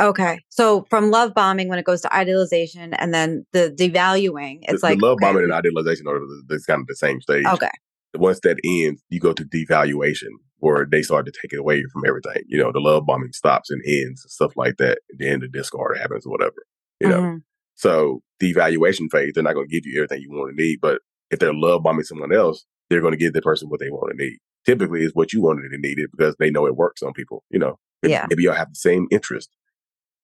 Okay. 0.00 0.40
So 0.48 0.84
from 0.90 1.10
love 1.10 1.32
bombing, 1.34 1.68
when 1.68 1.78
it 1.78 1.84
goes 1.84 2.00
to 2.02 2.14
idealization 2.14 2.94
and 2.94 3.14
then 3.14 3.46
the 3.52 3.74
devaluing, 3.76 4.60
it's 4.62 4.80
the, 4.80 4.88
like 4.88 4.98
the 4.98 5.06
love 5.06 5.14
okay. 5.14 5.26
bombing 5.26 5.44
and 5.44 5.52
idealization 5.52 6.08
are 6.08 6.18
the, 6.18 6.62
kind 6.66 6.80
of 6.80 6.86
the 6.88 6.96
same 6.96 7.20
stage. 7.20 7.44
Okay. 7.46 7.70
Once 8.14 8.40
that 8.40 8.58
ends, 8.64 9.02
you 9.08 9.20
go 9.20 9.32
to 9.32 9.44
devaluation 9.44 10.28
where 10.56 10.86
they 10.90 11.02
start 11.02 11.26
to 11.26 11.32
take 11.32 11.52
it 11.52 11.58
away 11.58 11.82
from 11.92 12.02
everything. 12.06 12.42
You 12.46 12.58
know, 12.58 12.72
the 12.72 12.80
love 12.80 13.06
bombing 13.06 13.32
stops 13.32 13.70
and 13.70 13.80
ends 13.86 14.22
and 14.24 14.30
stuff 14.30 14.52
like 14.56 14.76
that. 14.78 14.98
Then 15.18 15.40
the 15.40 15.48
discard 15.48 15.98
happens 15.98 16.26
or 16.26 16.30
whatever. 16.30 16.54
You 17.00 17.08
know. 17.08 17.20
Mm-hmm. 17.20 17.36
So 17.74 18.20
the 18.38 18.50
evaluation 18.50 19.08
phase, 19.08 19.32
they're 19.34 19.42
not 19.42 19.54
going 19.54 19.68
to 19.68 19.72
give 19.72 19.86
you 19.86 19.98
everything 20.00 20.22
you 20.22 20.30
want 20.30 20.56
to 20.56 20.62
need. 20.62 20.78
But 20.80 21.00
if 21.30 21.38
they're 21.38 21.54
love 21.54 21.82
bombing 21.82 22.04
someone 22.04 22.34
else, 22.34 22.64
they're 22.90 23.00
going 23.00 23.12
to 23.12 23.18
give 23.18 23.32
the 23.32 23.42
person 23.42 23.68
what 23.68 23.80
they 23.80 23.90
want 23.90 24.16
to 24.16 24.24
need. 24.24 24.38
Typically, 24.64 25.02
is 25.02 25.12
what 25.14 25.32
you 25.32 25.42
wanted 25.42 25.72
and 25.72 25.82
needed 25.82 26.08
because 26.16 26.36
they 26.38 26.50
know 26.50 26.66
it 26.66 26.76
works 26.76 27.02
on 27.02 27.12
people. 27.12 27.42
You 27.50 27.58
know, 27.58 27.78
yeah. 28.02 28.26
maybe 28.30 28.44
y'all 28.44 28.54
have 28.54 28.70
the 28.70 28.76
same 28.76 29.08
interest 29.10 29.48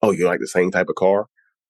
oh, 0.03 0.13
you 0.13 0.27
like 0.27 0.41
the 0.41 0.47
same 0.47 0.71
type 0.71 0.89
of 0.89 0.95
car? 0.95 1.27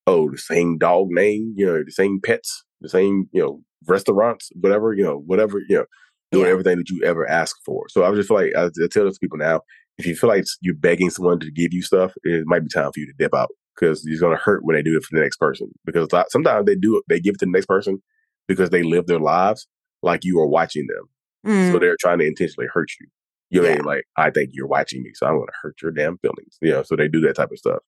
Oh, 0.06 0.30
the 0.30 0.38
same 0.38 0.78
dog 0.78 1.08
name, 1.10 1.54
you 1.56 1.66
know, 1.66 1.82
the 1.84 1.90
same 1.90 2.20
pets, 2.24 2.64
the 2.80 2.88
same, 2.88 3.28
you 3.32 3.42
know, 3.42 3.62
restaurants, 3.86 4.50
whatever, 4.54 4.94
you 4.94 5.04
know, 5.04 5.22
whatever, 5.26 5.60
you 5.68 5.76
know, 5.76 5.84
doing 6.32 6.46
yeah. 6.46 6.52
everything 6.52 6.78
that 6.78 6.90
you 6.90 7.02
ever 7.04 7.28
ask 7.28 7.56
for. 7.64 7.86
So 7.88 8.04
I 8.04 8.14
just 8.14 8.28
feel 8.28 8.38
like 8.38 8.52
I, 8.56 8.66
I 8.66 8.88
tell 8.90 9.04
those 9.04 9.18
people 9.18 9.38
now, 9.38 9.60
if 9.98 10.06
you 10.06 10.14
feel 10.14 10.28
like 10.28 10.44
you're 10.60 10.74
begging 10.74 11.10
someone 11.10 11.40
to 11.40 11.50
give 11.50 11.72
you 11.72 11.82
stuff, 11.82 12.12
it 12.22 12.44
might 12.46 12.60
be 12.60 12.68
time 12.68 12.90
for 12.92 13.00
you 13.00 13.06
to 13.06 13.12
dip 13.18 13.34
out 13.34 13.48
because 13.74 14.06
it's 14.06 14.20
going 14.20 14.36
to 14.36 14.42
hurt 14.42 14.64
when 14.64 14.76
they 14.76 14.82
do 14.82 14.96
it 14.96 15.02
for 15.02 15.16
the 15.16 15.22
next 15.22 15.36
person. 15.38 15.70
Because 15.84 16.08
sometimes 16.30 16.66
they 16.66 16.76
do 16.76 16.96
it, 16.98 17.04
they 17.08 17.20
give 17.20 17.34
it 17.34 17.38
to 17.38 17.46
the 17.46 17.52
next 17.52 17.66
person 17.66 18.00
because 18.46 18.70
they 18.70 18.82
live 18.82 19.06
their 19.06 19.20
lives 19.20 19.66
like 20.02 20.24
you 20.24 20.38
are 20.38 20.46
watching 20.46 20.86
them. 20.86 21.08
Mm. 21.46 21.72
So 21.72 21.78
they're 21.78 21.96
trying 22.00 22.18
to 22.18 22.26
intentionally 22.26 22.68
hurt 22.72 22.90
you. 23.00 23.06
You 23.50 23.62
know, 23.62 23.68
yeah. 23.68 23.82
like 23.82 24.04
I 24.16 24.30
think 24.30 24.50
you're 24.52 24.66
watching 24.66 25.02
me, 25.02 25.12
so 25.14 25.26
I'm 25.26 25.36
going 25.36 25.46
to 25.46 25.52
hurt 25.62 25.76
your 25.82 25.90
damn 25.90 26.18
feelings. 26.18 26.58
You 26.60 26.72
know, 26.72 26.82
so 26.82 26.96
they 26.96 27.08
do 27.08 27.20
that 27.22 27.36
type 27.36 27.50
of 27.50 27.58
stuff. 27.58 27.78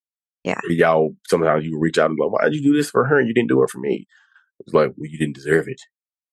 Yeah. 0.43 0.59
Y'all, 0.69 1.15
sometimes 1.29 1.67
you 1.67 1.79
reach 1.79 1.99
out 1.99 2.09
and 2.09 2.19
go, 2.19 2.29
why 2.29 2.45
did 2.45 2.55
you 2.55 2.63
do 2.63 2.75
this 2.75 2.89
for 2.89 3.05
her 3.05 3.19
and 3.19 3.29
you 3.29 3.35
didn't 3.35 3.51
do 3.51 3.63
it 3.63 3.69
for 3.69 3.79
me? 3.79 4.07
It's 4.61 4.73
like, 4.73 4.93
well, 4.97 5.11
you 5.11 5.19
didn't 5.19 5.35
deserve 5.35 5.69
it. 5.69 5.81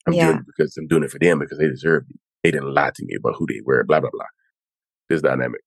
I'm 0.07 0.13
yeah. 0.13 0.27
doing 0.27 0.37
it 0.39 0.45
because 0.45 0.77
I'm 0.77 0.87
doing 0.87 1.03
it 1.03 1.11
for 1.11 1.19
them 1.19 1.39
because 1.39 1.57
they 1.57 1.67
deserve 1.67 2.03
it. 2.09 2.19
They 2.43 2.51
didn't 2.51 2.73
lie 2.73 2.91
to 2.95 3.05
me 3.05 3.15
about 3.19 3.35
who 3.37 3.45
they 3.47 3.59
were, 3.65 3.83
blah, 3.83 3.99
blah, 3.99 4.09
blah. 4.11 4.25
This 5.09 5.21
dynamic. 5.21 5.61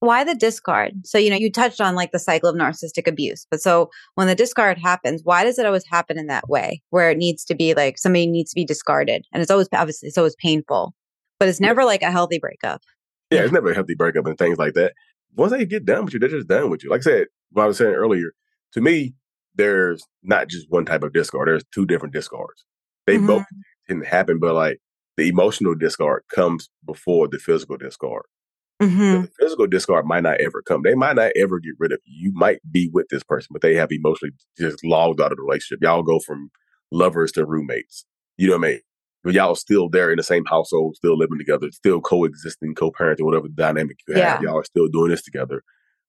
Why 0.00 0.24
the 0.24 0.34
discard? 0.34 0.92
So, 1.06 1.16
you 1.16 1.30
know, 1.30 1.36
you 1.36 1.50
touched 1.50 1.80
on 1.80 1.94
like 1.94 2.12
the 2.12 2.18
cycle 2.18 2.50
of 2.50 2.56
narcissistic 2.56 3.06
abuse. 3.06 3.46
But 3.50 3.62
so 3.62 3.90
when 4.14 4.26
the 4.26 4.34
discard 4.34 4.78
happens, 4.78 5.22
why 5.24 5.44
does 5.44 5.58
it 5.58 5.66
always 5.66 5.86
happen 5.90 6.18
in 6.18 6.26
that 6.26 6.48
way 6.48 6.82
where 6.90 7.10
it 7.10 7.16
needs 7.16 7.44
to 7.46 7.54
be 7.54 7.74
like 7.74 7.96
somebody 7.98 8.26
needs 8.26 8.50
to 8.50 8.54
be 8.54 8.64
discarded? 8.64 9.24
And 9.32 9.42
it's 9.42 9.50
always, 9.50 9.68
obviously, 9.72 10.08
it's 10.08 10.18
always 10.18 10.36
painful, 10.36 10.94
but 11.38 11.48
it's 11.48 11.60
never 11.60 11.84
like 11.84 12.02
a 12.02 12.10
healthy 12.10 12.38
breakup. 12.38 12.82
Yeah, 13.30 13.40
it's 13.40 13.52
never 13.52 13.70
a 13.70 13.74
healthy 13.74 13.94
breakup 13.94 14.26
and 14.26 14.36
things 14.36 14.58
like 14.58 14.74
that. 14.74 14.92
Once 15.34 15.52
they 15.52 15.64
get 15.64 15.84
done 15.84 16.04
with 16.04 16.14
you, 16.14 16.20
they're 16.20 16.28
just 16.28 16.48
done 16.48 16.70
with 16.70 16.84
you. 16.84 16.90
Like 16.90 17.00
I 17.00 17.02
said, 17.02 17.26
what 17.50 17.64
I 17.64 17.66
was 17.66 17.78
saying 17.78 17.94
earlier, 17.94 18.32
to 18.72 18.80
me, 18.80 19.14
there's 19.54 20.02
not 20.22 20.48
just 20.48 20.66
one 20.70 20.84
type 20.84 21.02
of 21.02 21.12
discard. 21.12 21.48
There's 21.48 21.64
two 21.74 21.86
different 21.86 22.14
discards. 22.14 22.64
They 23.06 23.16
mm-hmm. 23.16 23.26
both 23.26 23.44
can 23.88 24.02
happen, 24.02 24.38
but 24.38 24.54
like 24.54 24.78
the 25.16 25.28
emotional 25.28 25.74
discard 25.74 26.22
comes 26.32 26.68
before 26.84 27.28
the 27.28 27.38
physical 27.38 27.76
discard. 27.78 28.24
Mm-hmm. 28.82 29.22
The 29.22 29.30
physical 29.40 29.66
discard 29.66 30.06
might 30.06 30.22
not 30.22 30.40
ever 30.40 30.62
come. 30.62 30.82
They 30.82 30.94
might 30.94 31.16
not 31.16 31.32
ever 31.34 31.58
get 31.60 31.74
rid 31.78 31.92
of 31.92 32.00
you. 32.04 32.28
You 32.28 32.32
might 32.34 32.58
be 32.70 32.90
with 32.92 33.06
this 33.08 33.22
person, 33.22 33.48
but 33.52 33.62
they 33.62 33.74
have 33.74 33.90
emotionally 33.90 34.32
just 34.58 34.84
logged 34.84 35.20
out 35.20 35.32
of 35.32 35.38
the 35.38 35.42
relationship. 35.42 35.82
Y'all 35.82 36.02
go 36.02 36.18
from 36.18 36.50
lovers 36.92 37.32
to 37.32 37.46
roommates. 37.46 38.04
You 38.36 38.48
know 38.48 38.58
what 38.58 38.66
I 38.66 38.70
mean? 38.72 38.80
But 39.24 39.34
y'all 39.34 39.54
still 39.54 39.88
there 39.88 40.10
in 40.10 40.18
the 40.18 40.22
same 40.22 40.44
household, 40.44 40.96
still 40.96 41.16
living 41.16 41.38
together, 41.38 41.70
still 41.72 42.00
coexisting, 42.00 42.74
co-parenting, 42.74 43.24
whatever 43.24 43.48
dynamic 43.48 43.96
you 44.06 44.14
have. 44.14 44.42
Yeah. 44.42 44.50
Y'all 44.50 44.58
are 44.58 44.64
still 44.64 44.88
doing 44.88 45.10
this 45.10 45.22
together 45.22 45.62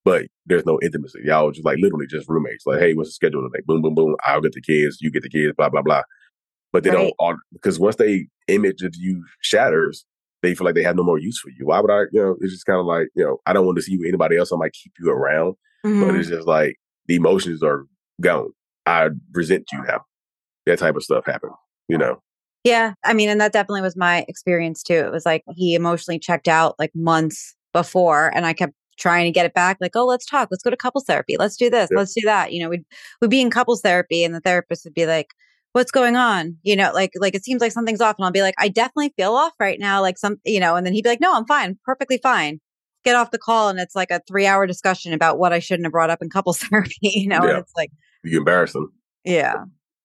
but 0.07 0.27
there's 0.45 0.65
no 0.65 0.79
intimacy. 0.81 1.19
Y'all 1.25 1.51
just 1.51 1.65
like 1.65 1.79
literally 1.81 2.07
just 2.07 2.29
roommates. 2.29 2.65
Like, 2.65 2.79
hey, 2.79 2.93
what's 2.93 3.09
the 3.09 3.13
schedule 3.13 3.41
today? 3.41 3.61
Boom, 3.67 3.81
boom, 3.81 3.93
boom. 3.93 4.15
I'll 4.25 4.39
get 4.39 4.53
the 4.53 4.61
kids, 4.61 4.99
you 5.01 5.11
get 5.11 5.21
the 5.21 5.29
kids, 5.29 5.53
blah, 5.57 5.67
blah, 5.67 5.81
blah. 5.81 6.03
But 6.71 6.85
they 6.85 6.91
right. 6.91 7.13
don't 7.19 7.39
because 7.51 7.77
once 7.77 7.97
they 7.97 8.27
image 8.47 8.83
of 8.83 8.93
you 8.95 9.25
shatters, 9.41 10.05
they 10.41 10.55
feel 10.55 10.65
like 10.65 10.75
they 10.75 10.83
have 10.83 10.95
no 10.95 11.03
more 11.03 11.17
use 11.17 11.39
for 11.39 11.49
you. 11.49 11.65
Why 11.65 11.79
would 11.79 11.91
I, 11.91 12.01
you 12.11 12.21
know, 12.21 12.35
it's 12.41 12.53
just 12.53 12.65
kind 12.65 12.79
of 12.79 12.85
like, 12.85 13.07
you 13.15 13.23
know, 13.23 13.37
I 13.45 13.53
don't 13.53 13.65
want 13.65 13.77
to 13.77 13.81
see 13.81 13.93
you 13.93 13.99
with 13.99 14.07
anybody 14.07 14.37
else. 14.37 14.51
I 14.51 14.57
might 14.57 14.73
keep 14.73 14.93
you 14.99 15.09
around. 15.09 15.55
Mm-hmm. 15.85 16.05
But 16.05 16.15
it's 16.15 16.29
just 16.29 16.47
like 16.47 16.75
the 17.07 17.15
emotions 17.15 17.63
are 17.63 17.85
gone. 18.21 18.49
I 18.85 19.09
resent 19.33 19.65
you 19.71 19.83
now. 19.83 20.01
That 20.65 20.79
type 20.79 20.95
of 20.95 21.03
stuff 21.03 21.25
happens, 21.25 21.53
you 21.87 21.97
know. 21.97 22.21
Yeah. 22.63 22.93
I 23.05 23.13
mean, 23.13 23.29
and 23.29 23.39
that 23.39 23.53
definitely 23.53 23.81
was 23.81 23.95
my 23.95 24.25
experience 24.27 24.83
too. 24.83 24.93
It 24.93 25.11
was 25.11 25.25
like 25.25 25.43
he 25.55 25.75
emotionally 25.75 26.19
checked 26.19 26.47
out 26.47 26.75
like 26.77 26.91
months 26.93 27.55
before 27.73 28.31
and 28.35 28.45
I 28.45 28.53
kept 28.53 28.73
trying 28.97 29.25
to 29.25 29.31
get 29.31 29.45
it 29.45 29.53
back 29.53 29.77
like 29.79 29.95
oh 29.95 30.07
let's 30.07 30.25
talk 30.25 30.47
let's 30.49 30.63
go 30.63 30.71
to 30.71 30.75
couples 30.75 31.03
therapy 31.05 31.35
let's 31.37 31.55
do 31.55 31.69
this 31.69 31.87
yep. 31.91 31.97
let's 31.97 32.15
do 32.15 32.21
that 32.25 32.51
you 32.51 32.59
know 32.59 32.67
we'd 32.67 32.83
we'd 33.21 33.29
be 33.29 33.41
in 33.41 33.51
couples 33.51 33.81
therapy 33.81 34.23
and 34.23 34.33
the 34.33 34.41
therapist 34.41 34.83
would 34.83 34.93
be 34.95 35.05
like 35.05 35.35
what's 35.77 35.91
going 35.91 36.15
on 36.15 36.57
you 36.63 36.75
know 36.75 36.91
like 36.93 37.11
like 37.19 37.35
it 37.35 37.43
seems 37.43 37.61
like 37.61 37.71
something's 37.71 38.01
off 38.01 38.15
and 38.17 38.25
i'll 38.25 38.31
be 38.31 38.41
like 38.41 38.55
i 38.57 38.67
definitely 38.67 39.13
feel 39.15 39.33
off 39.33 39.53
right 39.59 39.79
now 39.79 40.01
like 40.01 40.17
some 40.17 40.37
you 40.43 40.59
know 40.59 40.75
and 40.75 40.85
then 40.85 40.93
he'd 40.93 41.03
be 41.03 41.09
like 41.09 41.21
no 41.21 41.33
i'm 41.35 41.45
fine 41.45 41.77
perfectly 41.85 42.17
fine 42.17 42.59
get 43.05 43.15
off 43.15 43.29
the 43.31 43.37
call 43.37 43.69
and 43.69 43.79
it's 43.79 43.95
like 43.95 44.09
a 44.09 44.19
three 44.27 44.47
hour 44.47 44.65
discussion 44.65 45.13
about 45.13 45.37
what 45.37 45.53
i 45.53 45.59
shouldn't 45.59 45.85
have 45.85 45.91
brought 45.91 46.09
up 46.09 46.21
in 46.21 46.29
couples 46.29 46.57
therapy 46.63 46.95
you 47.01 47.27
know 47.27 47.43
yeah. 47.43 47.49
and 47.49 47.59
it's 47.59 47.73
like 47.77 47.91
you 48.23 48.39
embarrass 48.39 48.73
him 48.73 48.91
yeah 49.23 49.53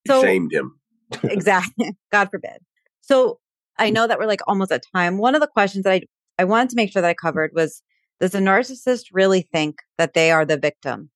you 0.05 0.15
so 0.15 0.23
shamed 0.23 0.53
him 0.53 0.79
exactly 1.25 1.97
god 2.13 2.29
forbid 2.31 2.59
so 3.01 3.39
i 3.79 3.91
mm. 3.91 3.95
know 3.95 4.07
that 4.07 4.19
we're 4.19 4.27
like 4.27 4.41
almost 4.47 4.71
at 4.71 4.83
time 4.95 5.17
one 5.17 5.35
of 5.35 5.41
the 5.41 5.49
questions 5.49 5.85
that 5.85 5.93
i 5.95 6.03
i 6.39 6.45
wanted 6.45 6.69
to 6.69 6.77
make 6.77 6.93
sure 6.93 7.03
that 7.03 7.09
i 7.09 7.15
covered 7.15 7.51
was 7.55 7.83
does 8.23 8.37
a 8.37 8.39
narcissist 8.39 9.07
really 9.13 9.43
think 9.43 9.81
that 9.99 10.15
they 10.15 10.31
are 10.31 10.45
the 10.45 10.57
victim? 10.57 11.11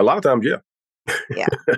A 0.00 0.04
lot 0.04 0.16
of 0.16 0.24
times, 0.24 0.44
yeah. 0.44 0.56
Yeah. 1.30 1.46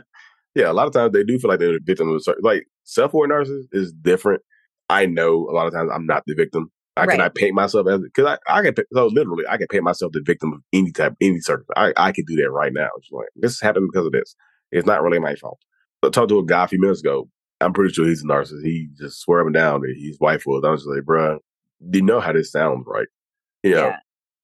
yeah, 0.55 0.70
a 0.70 0.72
lot 0.72 0.86
of 0.86 0.92
times 0.92 1.12
they 1.12 1.24
do 1.24 1.38
feel 1.38 1.50
like 1.50 1.61
they're 1.61 1.72
the 1.72 1.80
victim 1.82 2.09
of 2.09 2.16
a 2.16 2.20
certain, 2.20 2.42
like 2.42 2.66
self-aware 2.84 3.28
narcissist 3.28 3.68
is 3.72 3.92
different. 3.92 4.42
I 4.88 5.07
know 5.07 5.48
a 5.48 5.53
lot 5.53 5.66
of 5.66 5.72
times 5.72 5.90
I'm 5.92 6.07
not 6.07 6.22
the 6.26 6.34
victim. 6.34 6.70
I 6.96 7.05
right. 7.05 7.16
cannot 7.16 7.34
paint 7.34 7.55
myself 7.55 7.86
as 7.88 8.00
because 8.00 8.26
I, 8.26 8.59
I 8.59 8.62
can 8.62 8.74
so 8.92 9.07
literally 9.07 9.44
I 9.48 9.57
can 9.57 9.66
paint 9.68 9.84
myself 9.84 10.12
the 10.12 10.20
victim 10.22 10.53
of 10.53 10.61
any 10.74 10.92
type 10.92 11.14
any 11.22 11.40
circumstance. 11.40 11.74
I, 11.76 12.09
I 12.09 12.12
can 12.12 12.24
do 12.26 12.36
that 12.36 12.50
right 12.50 12.72
now. 12.72 12.88
It's 12.98 13.09
like 13.11 13.28
this 13.34 13.61
happened 13.61 13.88
because 13.90 14.07
of 14.07 14.12
this. 14.12 14.36
It's 14.70 14.86
not 14.86 15.03
really 15.03 15.18
my 15.18 15.34
fault. 15.36 15.59
I 16.03 16.11
talked 16.11 16.28
to 16.28 16.38
a 16.38 16.44
guy 16.44 16.64
a 16.64 16.68
few 16.68 16.80
minutes 16.80 17.00
ago. 17.00 17.28
I'm 17.61 17.72
pretty 17.72 17.94
sure 17.94 18.07
he's 18.07 18.22
a 18.22 18.26
narcissist. 18.26 18.64
He 18.64 18.88
just 18.98 19.20
swearing 19.20 19.53
down 19.53 19.82
that 19.82 19.94
his 19.96 20.18
wife 20.20 20.42
was. 20.44 20.64
I 20.66 20.70
was 20.70 20.80
just 20.80 20.90
like, 20.90 21.05
bruh, 21.05 21.38
do 21.88 21.98
you 21.98 22.05
know 22.05 22.20
how 22.20 22.32
this 22.32 22.50
sounds, 22.50 22.84
right? 22.86 23.07
You 23.62 23.74
know, 23.76 23.86
yeah 23.86 23.96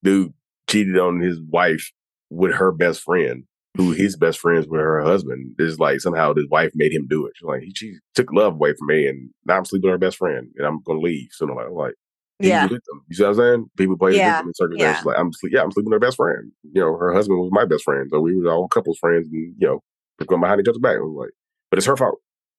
dude 0.03 0.33
cheated 0.69 0.99
on 0.99 1.21
his 1.21 1.41
wife 1.41 1.93
with 2.31 2.55
her 2.55 2.73
best 2.73 3.03
friend, 3.03 3.45
who 3.79 3.93
his 3.93 4.17
best 4.17 4.41
friends 4.41 4.67
with 4.67 4.81
her 4.81 5.01
husband. 5.03 5.55
Is 5.59 5.79
like 5.79 6.01
somehow 6.01 6.35
his 6.35 6.49
wife 6.49 6.73
made 6.75 6.93
him 6.93 7.07
do 7.09 7.27
it. 7.27 7.33
She's 7.37 7.47
like, 7.47 7.63
she 7.75 7.95
took 8.15 8.33
love 8.33 8.55
away 8.55 8.75
from 8.75 8.89
me, 8.89 9.07
and 9.07 9.31
now 9.47 9.57
I'm 9.57 9.65
sleeping 9.65 9.89
with 9.89 9.95
her 9.95 10.07
best 10.07 10.19
friend, 10.19 10.49
and 10.57 10.67
I'm 10.67 10.83
gonna 10.85 11.01
leave. 11.01 11.29
So 11.31 11.49
I'm 11.49 11.55
like, 11.55 11.71
like 11.71 11.95
yeah. 12.41 12.69
You 12.69 13.17
see 13.17 13.23
what 13.23 13.31
I'm 13.31 13.35
saying? 13.37 13.71
People 13.77 13.97
play 13.97 14.17
yeah. 14.17 14.37
victim 14.37 14.49
in 14.49 14.55
circumstances. 14.55 15.03
Yeah. 15.05 15.09
Like 15.09 15.19
I'm 15.19 15.33
sleep, 15.33 15.53
yeah, 15.55 15.63
I'm 15.63 15.73
sleeping 15.73 15.91
with 15.91 15.97
her 15.97 16.07
best 16.07 16.17
friend. 16.17 16.53
You 16.73 16.83
know, 16.83 16.97
her 16.97 17.15
husband 17.15 17.39
was 17.39 17.51
my 17.53 17.65
best 17.65 17.85
friend, 17.85 18.09
so 18.11 18.21
we 18.21 18.37
were 18.37 18.51
all 18.51 18.69
couples 18.69 18.99
friends, 18.99 19.29
and 19.33 19.55
you 19.59 19.67
know, 19.67 19.81
going 20.27 20.41
behind 20.41 20.61
each 20.61 20.69
other's 20.69 20.81
back. 20.81 20.97
I 20.97 21.01
was 21.01 21.17
like, 21.17 21.31
but 21.71 21.79
it's 21.79 21.87
her 21.87 21.97
fault. 21.97 22.19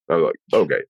I 0.10 0.16
was 0.16 0.24
like, 0.24 0.62
okay. 0.62 0.82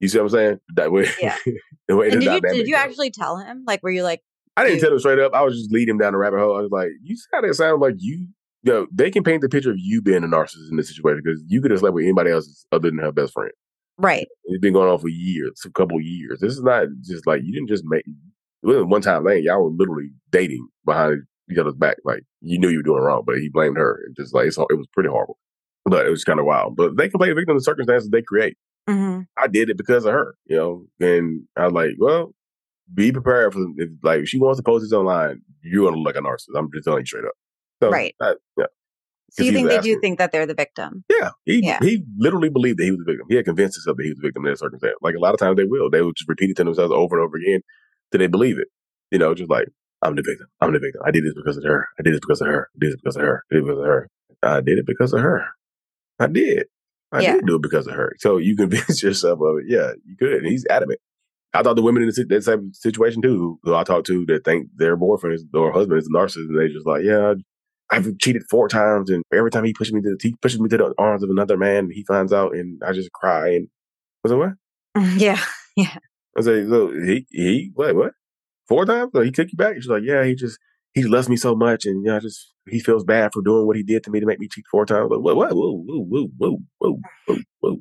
You 0.00 0.08
see 0.08 0.18
what 0.18 0.24
I'm 0.24 0.30
saying? 0.30 0.58
That 0.74 0.90
way. 0.90 1.08
Yeah. 1.20 1.36
the 1.88 1.96
way 1.96 2.10
did 2.10 2.22
you, 2.22 2.40
did 2.40 2.66
you 2.66 2.74
actually 2.74 3.10
tell 3.10 3.36
him? 3.36 3.64
Like, 3.66 3.82
were 3.82 3.90
you 3.90 4.02
like, 4.02 4.20
I 4.56 4.64
didn't 4.64 4.80
tell 4.80 4.92
him 4.92 4.98
straight 4.98 5.18
up. 5.18 5.32
I 5.34 5.42
was 5.42 5.56
just 5.56 5.72
leading 5.72 5.94
him 5.94 5.98
down 5.98 6.12
the 6.12 6.18
rabbit 6.18 6.40
hole. 6.40 6.58
I 6.58 6.62
was 6.62 6.70
like, 6.70 6.90
you 7.02 7.16
see 7.16 7.28
how 7.32 7.40
that 7.40 7.54
sounds 7.54 7.80
like 7.80 7.94
you? 7.98 8.28
Know, 8.64 8.86
they 8.92 9.10
can 9.10 9.24
paint 9.24 9.42
the 9.42 9.48
picture 9.48 9.72
of 9.72 9.78
you 9.78 10.00
being 10.00 10.22
a 10.22 10.28
narcissist 10.28 10.70
in 10.70 10.76
this 10.76 10.88
situation 10.88 11.20
because 11.24 11.42
you 11.48 11.60
could 11.60 11.72
have 11.72 11.80
slept 11.80 11.94
with 11.94 12.04
anybody 12.04 12.30
else 12.30 12.64
other 12.70 12.90
than 12.90 12.98
her 12.98 13.10
best 13.10 13.32
friend. 13.32 13.50
Right. 13.98 14.26
It's 14.44 14.60
been 14.60 14.72
going 14.72 14.88
on 14.88 14.98
for 14.98 15.08
years, 15.08 15.60
a 15.66 15.70
couple 15.70 16.00
years. 16.00 16.40
This 16.40 16.52
is 16.52 16.62
not 16.62 16.86
just 17.02 17.26
like 17.26 17.42
you 17.44 17.52
didn't 17.52 17.68
just 17.68 17.84
make 17.84 18.04
it 18.06 18.66
wasn't 18.66 18.88
one 18.88 19.02
time 19.02 19.24
thing. 19.24 19.42
Y'all 19.44 19.64
were 19.64 19.70
literally 19.70 20.10
dating 20.30 20.68
behind 20.84 21.22
each 21.50 21.58
other's 21.58 21.74
back. 21.74 21.96
Like 22.04 22.22
you 22.40 22.58
knew 22.58 22.68
you 22.68 22.78
were 22.78 22.84
doing 22.84 23.02
wrong, 23.02 23.22
but 23.26 23.38
he 23.38 23.48
blamed 23.48 23.76
her. 23.76 24.00
And 24.06 24.16
just 24.16 24.34
like 24.34 24.46
it 24.46 24.56
was 24.56 24.86
pretty 24.92 25.08
horrible. 25.08 25.38
But 25.84 26.06
it 26.06 26.10
was 26.10 26.24
kind 26.24 26.38
of 26.38 26.46
wild. 26.46 26.76
But 26.76 26.96
they 26.96 27.08
can 27.08 27.18
play 27.18 27.32
victim 27.32 27.56
of 27.56 27.60
the 27.60 27.64
circumstances 27.64 28.08
they 28.10 28.22
create. 28.22 28.56
Mm-hmm. 28.88 29.22
I 29.36 29.46
did 29.48 29.70
it 29.70 29.76
because 29.76 30.04
of 30.04 30.12
her, 30.12 30.34
you 30.46 30.56
know. 30.56 30.86
And 31.00 31.42
I 31.56 31.64
was 31.64 31.72
like, 31.72 31.90
well, 31.98 32.34
be 32.94 33.12
prepared 33.12 33.52
for 33.52 33.66
if, 33.76 33.90
like 34.02 34.20
if 34.20 34.28
she 34.28 34.38
wants 34.38 34.58
to 34.58 34.62
post 34.62 34.84
this 34.84 34.92
online, 34.92 35.42
you're 35.62 35.84
gonna 35.84 36.00
look 36.00 36.14
like 36.14 36.22
a 36.22 36.26
narcissist. 36.26 36.56
I'm 36.58 36.70
just 36.72 36.84
telling 36.84 37.02
you 37.02 37.06
straight 37.06 37.24
up. 37.24 37.34
So, 37.82 37.90
right. 37.90 38.14
I, 38.20 38.34
yeah. 38.56 38.66
So 39.32 39.44
you 39.44 39.52
think 39.52 39.68
they 39.68 39.80
do 39.80 39.98
think 40.00 40.18
that 40.18 40.30
they're 40.30 40.46
the 40.46 40.54
victim? 40.54 41.04
Yeah. 41.08 41.30
He 41.44 41.64
yeah. 41.64 41.78
he 41.80 42.04
literally 42.16 42.50
believed 42.50 42.78
that 42.78 42.84
he 42.84 42.90
was 42.90 42.98
the 42.98 43.10
victim. 43.10 43.26
He 43.28 43.34
had 43.34 43.44
convinced 43.44 43.76
himself 43.76 43.96
that 43.96 44.04
he 44.04 44.10
was 44.10 44.18
the 44.18 44.28
victim 44.28 44.44
in 44.44 44.52
that 44.52 44.58
circumstance. 44.58 44.94
Like 45.00 45.14
a 45.16 45.18
lot 45.18 45.34
of 45.34 45.40
times 45.40 45.56
they 45.56 45.64
will. 45.64 45.90
They 45.90 46.02
will 46.02 46.12
just 46.12 46.28
repeat 46.28 46.50
it 46.50 46.56
to 46.58 46.64
themselves 46.64 46.92
over 46.92 47.18
and 47.18 47.24
over 47.24 47.36
again 47.38 47.62
till 48.10 48.18
they 48.20 48.26
believe 48.28 48.58
it. 48.58 48.68
You 49.10 49.18
know, 49.18 49.34
just 49.34 49.50
like, 49.50 49.68
I'm 50.02 50.14
the 50.16 50.22
victim. 50.22 50.46
I'm 50.60 50.72
the 50.72 50.78
victim. 50.78 51.02
I 51.04 51.10
did 51.10 51.24
this 51.24 51.34
because 51.34 51.56
of 51.56 51.64
her. 51.64 51.88
I 51.98 52.02
did 52.02 52.12
this 52.12 52.20
because 52.20 52.40
of 52.40 52.46
her. 52.48 52.68
I 52.76 52.78
did 52.78 52.92
this 52.92 53.00
because 53.02 53.16
of 53.16 53.22
her. 53.22 53.42
I 53.50 53.54
did 53.54 53.58
it 53.58 53.66
because 53.66 53.78
of 53.78 53.86
her. 53.86 54.08
I 54.42 54.60
did 54.60 54.78
it 54.78 54.86
because 54.86 55.12
of 55.12 55.20
her. 55.20 55.44
I 56.20 56.26
did. 56.26 56.66
I 57.10 57.20
Yeah. 57.20 57.32
did 57.34 57.46
do 57.46 57.56
it 57.56 57.62
because 57.62 57.86
of 57.86 57.94
her. 57.94 58.12
So 58.18 58.36
you 58.36 58.54
convince 58.64 59.02
yourself 59.02 59.40
of 59.40 59.58
it. 59.58 59.64
Yeah, 59.66 59.92
you 60.04 60.16
could. 60.16 60.34
And 60.34 60.46
he's 60.46 60.66
adamant. 60.68 61.00
I 61.54 61.62
thought 61.62 61.76
the 61.76 61.82
women 61.82 62.02
in 62.02 62.08
the, 62.08 62.24
that 62.30 62.44
same 62.44 62.72
situation 62.72 63.20
too, 63.22 63.36
who, 63.36 63.60
who 63.62 63.74
I 63.74 63.84
talked 63.84 64.06
to 64.06 64.24
that 64.26 64.44
think 64.44 64.68
their 64.76 64.96
boyfriend 64.96 65.34
is, 65.34 65.44
or 65.52 65.72
husband 65.72 65.98
is 65.98 66.06
a 66.06 66.10
narcissist, 66.10 66.48
and 66.48 66.58
they 66.58 66.68
just 66.68 66.86
like, 66.86 67.02
yeah, 67.02 67.34
I've 67.92 68.18
cheated 68.18 68.42
four 68.50 68.68
times, 68.68 69.10
and 69.10 69.22
every 69.32 69.50
time 69.50 69.64
he 69.64 69.72
pushes 69.74 69.92
me 69.92 70.00
to 70.02 70.16
he 70.20 70.34
pushes 70.40 70.58
me 70.60 70.68
to 70.68 70.76
the 70.76 70.94
arms 70.98 71.22
of 71.22 71.30
another 71.30 71.56
man, 71.56 71.90
he 71.90 72.04
finds 72.04 72.32
out, 72.32 72.54
and 72.56 72.82
I 72.84 72.92
just 72.92 73.12
cry. 73.12 73.48
And 73.50 73.68
I 74.24 74.28
was 74.28 74.32
like, 74.32 74.40
what? 74.96 75.04
Yeah. 75.16 75.40
Yeah. 75.76 75.94
I 75.96 76.38
was 76.40 76.46
like, 76.46 76.66
so 76.68 76.92
he 76.92 77.26
he 77.30 77.70
what 77.74 77.94
what 77.94 78.12
four 78.68 78.84
times? 78.86 79.10
So 79.14 79.20
he 79.22 79.30
took 79.30 79.48
you 79.52 79.56
back? 79.56 79.74
She's 79.76 79.86
like, 79.88 80.02
yeah, 80.04 80.24
he 80.24 80.34
just 80.34 80.58
he 80.94 81.02
loves 81.04 81.28
me 81.28 81.36
so 81.36 81.54
much, 81.54 81.84
and 81.86 82.04
yeah, 82.04 82.16
I 82.16 82.20
just 82.20 82.52
he 82.68 82.80
feels 82.80 83.04
bad 83.04 83.30
for 83.32 83.42
doing 83.42 83.66
what 83.66 83.76
he 83.76 83.82
did 83.82 84.02
to 84.04 84.10
me 84.10 84.20
to 84.20 84.26
make 84.26 84.38
me 84.40 84.48
cheat 84.48 84.64
four 84.70 84.86
times. 84.86 85.10
Like, 85.10 85.20
what 85.20 85.36
what 85.36 85.52
whoa 85.54 85.82
whoa 85.86 86.04
whoa 86.04 86.28
whoa 86.38 86.58
whoa 86.78 86.98
whoa 87.26 87.36
whoa. 87.60 87.76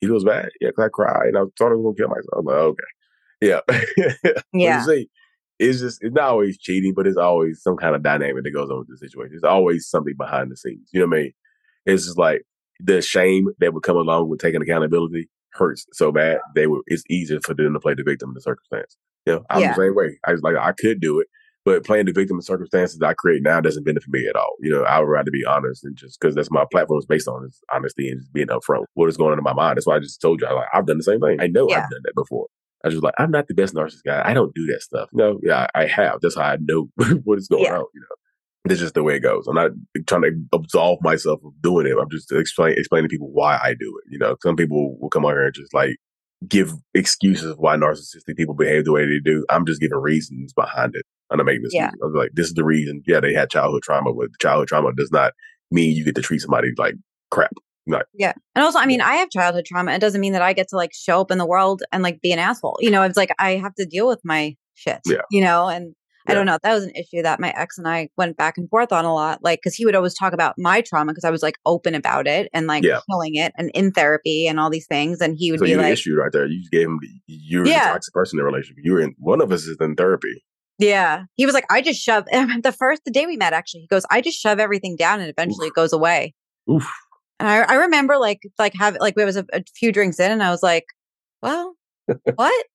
He 0.00 0.06
feels 0.06 0.24
bad. 0.24 0.50
Yeah, 0.60 0.70
'cause 0.70 0.84
I 0.84 0.88
cried 0.88 1.28
and 1.28 1.38
I 1.38 1.42
thought 1.58 1.72
I 1.72 1.74
was 1.74 1.82
gonna 1.82 1.96
kill 1.96 2.08
myself. 2.08 2.38
I'm 2.38 2.44
like, 2.44 2.56
okay, 2.56 2.84
yeah, 3.40 3.60
Yeah. 4.52 4.84
It's 5.58 5.80
just 5.80 5.98
it's 6.02 6.14
not 6.14 6.24
always 6.30 6.58
cheating, 6.58 6.92
but 6.94 7.06
it's 7.06 7.16
always 7.16 7.62
some 7.62 7.76
kind 7.76 7.94
of 7.96 8.02
dynamic 8.02 8.44
that 8.44 8.50
goes 8.50 8.70
on 8.70 8.78
with 8.80 8.88
the 8.88 8.96
situation. 8.98 9.30
There's 9.32 9.44
always 9.50 9.88
something 9.88 10.14
behind 10.18 10.50
the 10.50 10.56
scenes. 10.56 10.88
You 10.92 11.00
know 11.00 11.06
what 11.06 11.16
I 11.16 11.20
mean? 11.22 11.32
It's 11.86 12.04
just 12.04 12.18
like 12.18 12.42
the 12.80 13.00
shame 13.00 13.48
that 13.60 13.72
would 13.72 13.82
come 13.82 13.96
along 13.96 14.28
with 14.28 14.40
taking 14.40 14.60
accountability 14.60 15.28
hurts 15.54 15.86
so 15.92 16.12
bad 16.12 16.38
they 16.54 16.66
were 16.66 16.80
it's 16.86 17.02
easier 17.08 17.40
for 17.42 17.54
them 17.54 17.72
to 17.72 17.80
play 17.80 17.94
the 17.94 18.02
victim 18.02 18.28
in 18.30 18.34
the 18.34 18.40
circumstance. 18.42 18.96
You 19.24 19.34
know, 19.36 19.44
I'm 19.48 19.60
Yeah. 19.62 19.68
the 19.74 19.82
same 19.82 19.94
way. 19.94 20.18
I 20.26 20.32
was 20.32 20.42
like 20.42 20.56
I 20.56 20.72
could 20.72 21.00
do 21.00 21.18
it, 21.20 21.28
but 21.64 21.84
playing 21.86 22.04
the 22.06 22.12
victim 22.12 22.36
in 22.36 22.42
circumstances 22.42 23.00
I 23.02 23.14
create 23.14 23.42
now 23.42 23.62
doesn't 23.62 23.84
benefit 23.84 24.10
me 24.10 24.26
at 24.28 24.36
all. 24.36 24.56
You 24.60 24.70
know, 24.72 24.82
I 24.82 24.98
would 25.00 25.08
rather 25.08 25.30
be 25.30 25.44
honest 25.46 25.84
and 25.84 25.96
just 25.96 26.20
because 26.20 26.34
that's 26.34 26.50
my 26.50 26.66
platform 26.70 26.98
is 26.98 27.06
based 27.06 27.26
on 27.28 27.46
is 27.46 27.58
honesty 27.72 28.10
and 28.10 28.20
just 28.20 28.32
being 28.34 28.48
upfront. 28.48 28.84
What 28.92 29.08
is 29.08 29.16
going 29.16 29.32
on 29.32 29.38
in 29.38 29.44
my 29.44 29.54
mind? 29.54 29.78
That's 29.78 29.86
why 29.86 29.96
I 29.96 30.00
just 30.00 30.20
told 30.20 30.42
you 30.42 30.46
I 30.46 30.52
like 30.52 30.68
I've 30.74 30.84
done 30.86 30.98
the 30.98 31.02
same 31.04 31.20
thing. 31.20 31.40
I 31.40 31.46
know 31.46 31.66
Yeah. 31.70 31.84
I've 31.84 31.90
done 31.90 32.02
that 32.04 32.14
before. 32.14 32.48
I 32.84 32.88
was 32.88 32.94
just 32.94 33.04
like, 33.04 33.14
I'm 33.18 33.30
not 33.30 33.48
the 33.48 33.54
best 33.54 33.74
narcissist 33.74 34.04
guy. 34.04 34.22
I 34.24 34.34
don't 34.34 34.54
do 34.54 34.66
that 34.66 34.82
stuff. 34.82 35.08
No, 35.12 35.40
yeah, 35.42 35.66
I, 35.74 35.86
have. 35.86 36.20
That's 36.22 36.36
how 36.36 36.42
I 36.42 36.58
know 36.60 36.88
what 37.24 37.38
is 37.38 37.48
going 37.48 37.64
Yeah. 37.64 37.78
on. 37.78 37.84
You 37.94 38.00
know, 38.00 38.70
it's 38.72 38.80
just 38.80 38.94
the 38.94 39.02
way 39.02 39.16
it 39.16 39.20
goes. 39.20 39.46
I'm 39.46 39.54
not 39.54 39.70
trying 40.06 40.22
to 40.22 40.32
absolve 40.52 40.98
myself 41.02 41.40
of 41.44 41.52
doing 41.62 41.86
it. 41.86 41.96
I'm 42.00 42.10
just 42.10 42.30
explain, 42.32 42.74
explaining 42.76 43.08
to 43.08 43.12
people 43.12 43.30
why 43.32 43.58
I 43.62 43.74
do 43.78 43.98
it. 44.04 44.12
You 44.12 44.18
know, 44.18 44.36
some 44.42 44.56
people 44.56 44.98
will 45.00 45.08
come 45.10 45.24
on 45.24 45.32
here 45.32 45.46
and 45.46 45.54
just 45.54 45.72
like 45.74 45.96
give 46.46 46.72
excuses 46.94 47.52
of 47.52 47.58
why 47.58 47.76
narcissistic 47.76 48.36
people 48.36 48.54
behave 48.54 48.84
the 48.84 48.92
way 48.92 49.06
they 49.06 49.20
do. 49.24 49.44
I'm 49.50 49.64
just 49.66 49.80
giving 49.80 49.98
reasons 49.98 50.52
behind 50.52 50.94
it. 50.94 51.04
I'm 51.30 51.38
not 51.38 51.46
making 51.46 51.62
this. 51.62 51.74
Yeah. 51.74 51.90
I'm 52.04 52.12
like, 52.14 52.30
this 52.34 52.46
is 52.48 52.54
the 52.54 52.64
reason. 52.64 53.02
Yeah, 53.06 53.20
they 53.20 53.32
had 53.32 53.50
childhood 53.50 53.82
trauma, 53.82 54.12
but 54.12 54.28
childhood 54.40 54.68
trauma 54.68 54.92
does 54.96 55.10
not 55.10 55.32
mean 55.70 55.96
you 55.96 56.04
get 56.04 56.14
to 56.16 56.22
treat 56.22 56.40
somebody 56.40 56.68
like 56.76 56.94
crap. 57.30 57.52
Yeah. 58.14 58.32
And 58.54 58.64
also, 58.64 58.78
I 58.78 58.86
mean, 58.86 59.00
I 59.00 59.16
have 59.16 59.30
childhood 59.30 59.64
trauma. 59.66 59.92
It 59.92 60.00
doesn't 60.00 60.20
mean 60.20 60.32
that 60.32 60.42
I 60.42 60.52
get 60.52 60.68
to 60.68 60.76
like 60.76 60.90
show 60.94 61.20
up 61.20 61.30
in 61.30 61.38
the 61.38 61.46
world 61.46 61.82
and 61.92 62.02
like 62.02 62.20
be 62.20 62.32
an 62.32 62.38
asshole. 62.38 62.76
You 62.80 62.90
know, 62.90 63.02
it's 63.02 63.16
like 63.16 63.30
I 63.38 63.52
have 63.56 63.74
to 63.76 63.86
deal 63.86 64.08
with 64.08 64.20
my 64.24 64.56
shit, 64.74 65.00
Yeah. 65.06 65.22
you 65.30 65.40
know, 65.40 65.68
and 65.68 65.94
I 66.28 66.34
don't 66.34 66.44
know. 66.46 66.58
That 66.60 66.74
was 66.74 66.82
an 66.82 66.90
issue 66.96 67.22
that 67.22 67.38
my 67.38 67.50
ex 67.56 67.78
and 67.78 67.86
I 67.86 68.08
went 68.16 68.36
back 68.36 68.58
and 68.58 68.68
forth 68.68 68.90
on 68.90 69.04
a 69.04 69.14
lot. 69.14 69.44
Like, 69.44 69.60
cause 69.62 69.74
he 69.74 69.86
would 69.86 69.94
always 69.94 70.12
talk 70.12 70.32
about 70.32 70.54
my 70.58 70.80
trauma 70.80 71.12
because 71.12 71.22
I 71.22 71.30
was 71.30 71.40
like 71.40 71.56
open 71.64 71.94
about 71.94 72.26
it 72.26 72.48
and 72.52 72.66
like 72.66 72.82
Yeah. 72.82 72.98
healing 73.06 73.36
it 73.36 73.52
and 73.56 73.70
in 73.74 73.92
therapy 73.92 74.48
and 74.48 74.58
all 74.58 74.68
these 74.68 74.88
things. 74.88 75.20
And 75.20 75.36
he 75.38 75.52
would 75.52 75.60
So 75.60 75.66
be 75.66 75.76
like, 75.76 75.92
issue 75.92 76.16
right 76.16 76.32
there. 76.32 76.46
You 76.46 76.58
just 76.58 76.72
gave 76.72 76.88
him. 76.88 76.98
The, 77.00 77.08
you're 77.28 77.64
Yeah. 77.64 77.86
the 77.86 77.92
toxic 77.92 78.12
person 78.12 78.40
in 78.40 78.44
the 78.44 78.44
relationship. 78.44 78.82
You're 78.82 79.00
in. 79.00 79.14
One 79.18 79.40
of 79.40 79.52
us 79.52 79.66
is 79.66 79.76
in 79.80 79.94
therapy. 79.94 80.42
yeah. 80.80 81.22
He 81.36 81.46
was 81.46 81.54
like, 81.54 81.64
I 81.70 81.80
just 81.80 82.02
shove 82.02 82.24
the 82.32 82.74
first, 82.76 83.02
the 83.04 83.12
day 83.12 83.26
we 83.26 83.36
met, 83.36 83.52
actually, 83.52 83.82
he 83.82 83.86
goes, 83.86 84.04
I 84.10 84.20
just 84.20 84.40
shove 84.40 84.58
everything 84.58 84.96
down 84.96 85.20
and 85.20 85.30
eventually 85.30 85.68
it 85.68 85.74
goes 85.74 85.92
away. 85.92 86.34
Oof. 86.68 86.90
And 87.38 87.48
I, 87.48 87.62
I 87.62 87.74
remember 87.74 88.18
like, 88.18 88.40
like 88.58 88.72
have 88.78 88.96
like, 89.00 89.14
it 89.16 89.24
was 89.24 89.36
a, 89.36 89.44
a 89.52 89.62
few 89.74 89.92
drinks 89.92 90.18
in 90.18 90.32
and 90.32 90.42
I 90.42 90.50
was 90.50 90.62
like, 90.62 90.84
well, 91.42 91.74
what? 92.34 92.66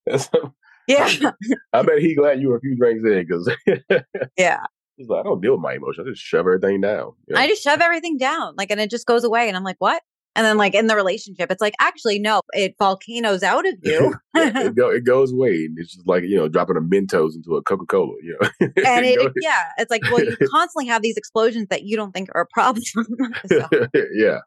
Yeah. 0.87 1.31
I 1.73 1.83
bet 1.83 1.99
he 1.99 2.15
glad 2.15 2.41
you 2.41 2.49
were 2.49 2.57
a 2.57 2.61
few 2.61 2.75
drinks 2.75 3.03
in 3.05 3.25
because 3.25 3.49
yeah. 4.37 4.59
he's 4.97 5.07
like, 5.07 5.21
I 5.21 5.23
don't 5.23 5.41
deal 5.41 5.53
with 5.53 5.61
my 5.61 5.73
emotions. 5.73 6.07
I 6.07 6.11
just 6.11 6.23
shove 6.23 6.41
everything 6.41 6.81
down. 6.81 7.13
You 7.27 7.35
know? 7.35 7.41
I 7.41 7.47
just 7.47 7.63
shove 7.63 7.81
everything 7.81 8.17
down, 8.17 8.55
like, 8.57 8.71
and 8.71 8.79
it 8.79 8.89
just 8.89 9.05
goes 9.05 9.23
away. 9.23 9.47
And 9.47 9.57
I'm 9.57 9.63
like, 9.63 9.77
what? 9.79 10.01
And 10.33 10.45
then, 10.45 10.57
like, 10.57 10.73
in 10.73 10.87
the 10.87 10.95
relationship, 10.95 11.51
it's 11.51 11.59
like, 11.59 11.73
actually, 11.81 12.17
no, 12.17 12.41
it 12.53 12.75
volcanoes 12.79 13.43
out 13.43 13.67
of 13.67 13.75
you. 13.83 14.15
Yeah, 14.33 14.59
it, 14.61 14.75
go, 14.75 14.89
it 14.89 15.03
goes 15.03 15.33
away, 15.33 15.65
and 15.65 15.77
it's 15.77 15.93
just 15.93 16.07
like 16.07 16.23
you 16.23 16.37
know, 16.37 16.47
dropping 16.47 16.77
a 16.77 16.81
Mentos 16.81 17.35
into 17.35 17.57
a 17.57 17.61
Coca 17.63 17.85
Cola. 17.85 18.13
You 18.23 18.37
know, 18.39 18.49
and 18.85 19.05
it, 19.05 19.17
goes- 19.17 19.33
yeah, 19.41 19.63
it's 19.77 19.91
like, 19.91 20.01
well, 20.03 20.23
you 20.23 20.37
constantly 20.49 20.87
have 20.87 21.01
these 21.01 21.17
explosions 21.17 21.67
that 21.69 21.83
you 21.83 21.97
don't 21.97 22.13
think 22.13 22.29
are 22.33 22.41
a 22.41 22.47
problem. 22.47 22.81
So, 22.85 23.67
yeah. 24.13 24.39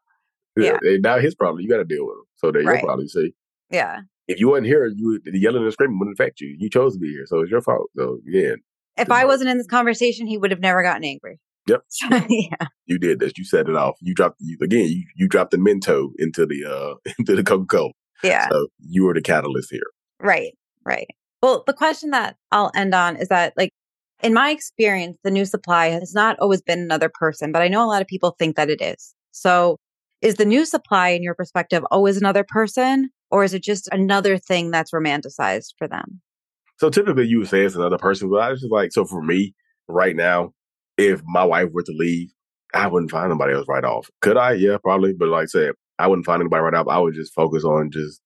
Yeah. 0.57 0.79
And 0.83 1.03
now 1.03 1.19
his 1.19 1.35
problem, 1.35 1.61
you 1.61 1.69
got 1.69 1.79
to 1.79 1.85
deal 1.85 2.07
with 2.07 2.15
him. 2.15 2.25
So 2.37 2.53
they're 2.53 2.63
your 2.63 2.73
Right. 2.75 2.85
problem. 2.85 3.09
See, 3.09 3.35
yeah. 3.71 4.01
if 4.29 4.39
you 4.41 4.49
wasn't 4.49 4.67
here, 4.67 4.87
you 4.87 5.21
the 5.25 5.39
yelling 5.39 5.63
and 5.65 5.73
screaming 5.73 5.99
wouldn't 5.99 6.19
affect 6.19 6.41
you. 6.41 6.55
You 6.59 6.71
chose 6.71 6.95
to 6.95 7.01
be 7.01 7.11
here, 7.11 7.25
so 7.27 7.41
it's 7.41 7.51
your 7.51 7.61
fault. 7.61 7.91
So 7.97 8.19
yeah, 8.25 8.55
If 8.97 9.11
I 9.11 9.25
wasn't 9.25 9.51
in 9.51 9.59
this 9.59 9.67
conversation, 9.67 10.27
he 10.27 10.39
would 10.39 10.51
have 10.51 10.61
never 10.61 10.83
gotten 10.83 11.05
angry. 11.05 11.41
Yep. 11.67 11.83
yeah. 12.29 12.67
you 12.87 12.99
did 12.99 13.21
this. 13.21 13.33
You 13.37 13.45
set 13.45 13.69
it 13.69 13.75
off. 13.77 13.97
You 14.01 14.15
dropped 14.15 14.37
you, 14.41 14.57
again. 14.63 14.87
You 14.89 15.03
you 15.17 15.29
dropped 15.29 15.51
the 15.51 15.57
Mento 15.57 16.11
into 16.19 16.47
the 16.47 16.65
uh 16.65 16.95
into 17.19 17.35
the 17.35 17.43
Coca 17.43 17.67
Cola. 17.67 17.91
Yeah. 18.23 18.49
So 18.49 18.69
you 18.79 19.05
were 19.05 19.15
the 19.15 19.23
catalyst 19.23 19.71
here. 19.71 19.83
Right. 20.21 20.57
Right. 20.85 21.09
Well, 21.43 21.63
the 21.67 21.73
question 21.75 22.11
that 22.11 22.37
I'll 22.53 22.71
end 22.75 22.95
on 22.95 23.17
is 23.17 23.29
that, 23.29 23.53
like, 23.57 23.71
in 24.23 24.33
my 24.33 24.49
experience, 24.51 25.19
the 25.25 25.31
new 25.31 25.45
supply 25.45 25.89
has 25.89 26.15
not 26.15 26.39
always 26.39 26.63
been 26.63 26.79
another 26.79 27.11
person, 27.13 27.53
but 27.53 27.61
I 27.61 27.69
know 27.69 27.85
a 27.85 27.89
lot 27.89 28.01
of 28.01 28.09
people 28.09 28.35
think 28.39 28.57
that 28.57 28.71
it 28.71 28.81
is. 28.81 29.15
So, 29.33 29.77
is 30.25 30.37
the 30.37 30.45
new 30.45 30.65
supply, 30.65 31.09
in 31.11 31.23
your 31.23 31.35
perspective, 31.35 31.85
always 31.91 32.17
another 32.17 32.45
person, 32.49 33.11
or 33.31 33.45
is 33.45 33.55
it 33.55 33.63
just 33.63 33.89
another 33.93 34.39
thing 34.39 34.71
that's 34.71 34.91
romanticized 34.91 35.75
for 35.79 35.87
them? 35.87 36.21
So 36.79 36.91
typically 36.91 37.27
you 37.27 37.39
would 37.39 37.49
say 37.49 37.61
it's 37.63 37.77
another 37.77 37.99
person, 37.99 38.31
but 38.31 38.41
I 38.41 38.51
was 38.51 38.61
just 38.61 38.73
like, 38.73 38.93
so 38.93 39.05
for 39.05 39.23
me 39.23 39.55
right 39.87 40.17
now, 40.17 40.53
if 40.97 41.23
my 41.25 41.45
wife 41.45 41.69
were 41.73 41.83
to 41.83 41.93
leave, 41.93 42.31
I 42.73 42.87
wouldn't 42.89 43.11
find 43.11 43.27
anybody 43.31 43.55
else 43.55 43.67
right 43.69 43.85
off. 43.85 44.09
Could 44.23 44.37
I? 44.37 44.53
Yeah, 44.53 44.79
probably. 44.83 45.13
But 45.13 45.29
like 45.29 45.45
I 45.45 45.47
said, 45.47 45.73
I 45.99 46.09
wouldn't 46.09 46.27
find 46.27 46.41
anybody 46.41 46.63
right 46.63 46.75
off. 46.75 46.89
I 46.89 46.99
would 46.99 47.15
just 47.15 47.35
focus 47.35 47.63
on 47.65 47.91
just 47.93 48.21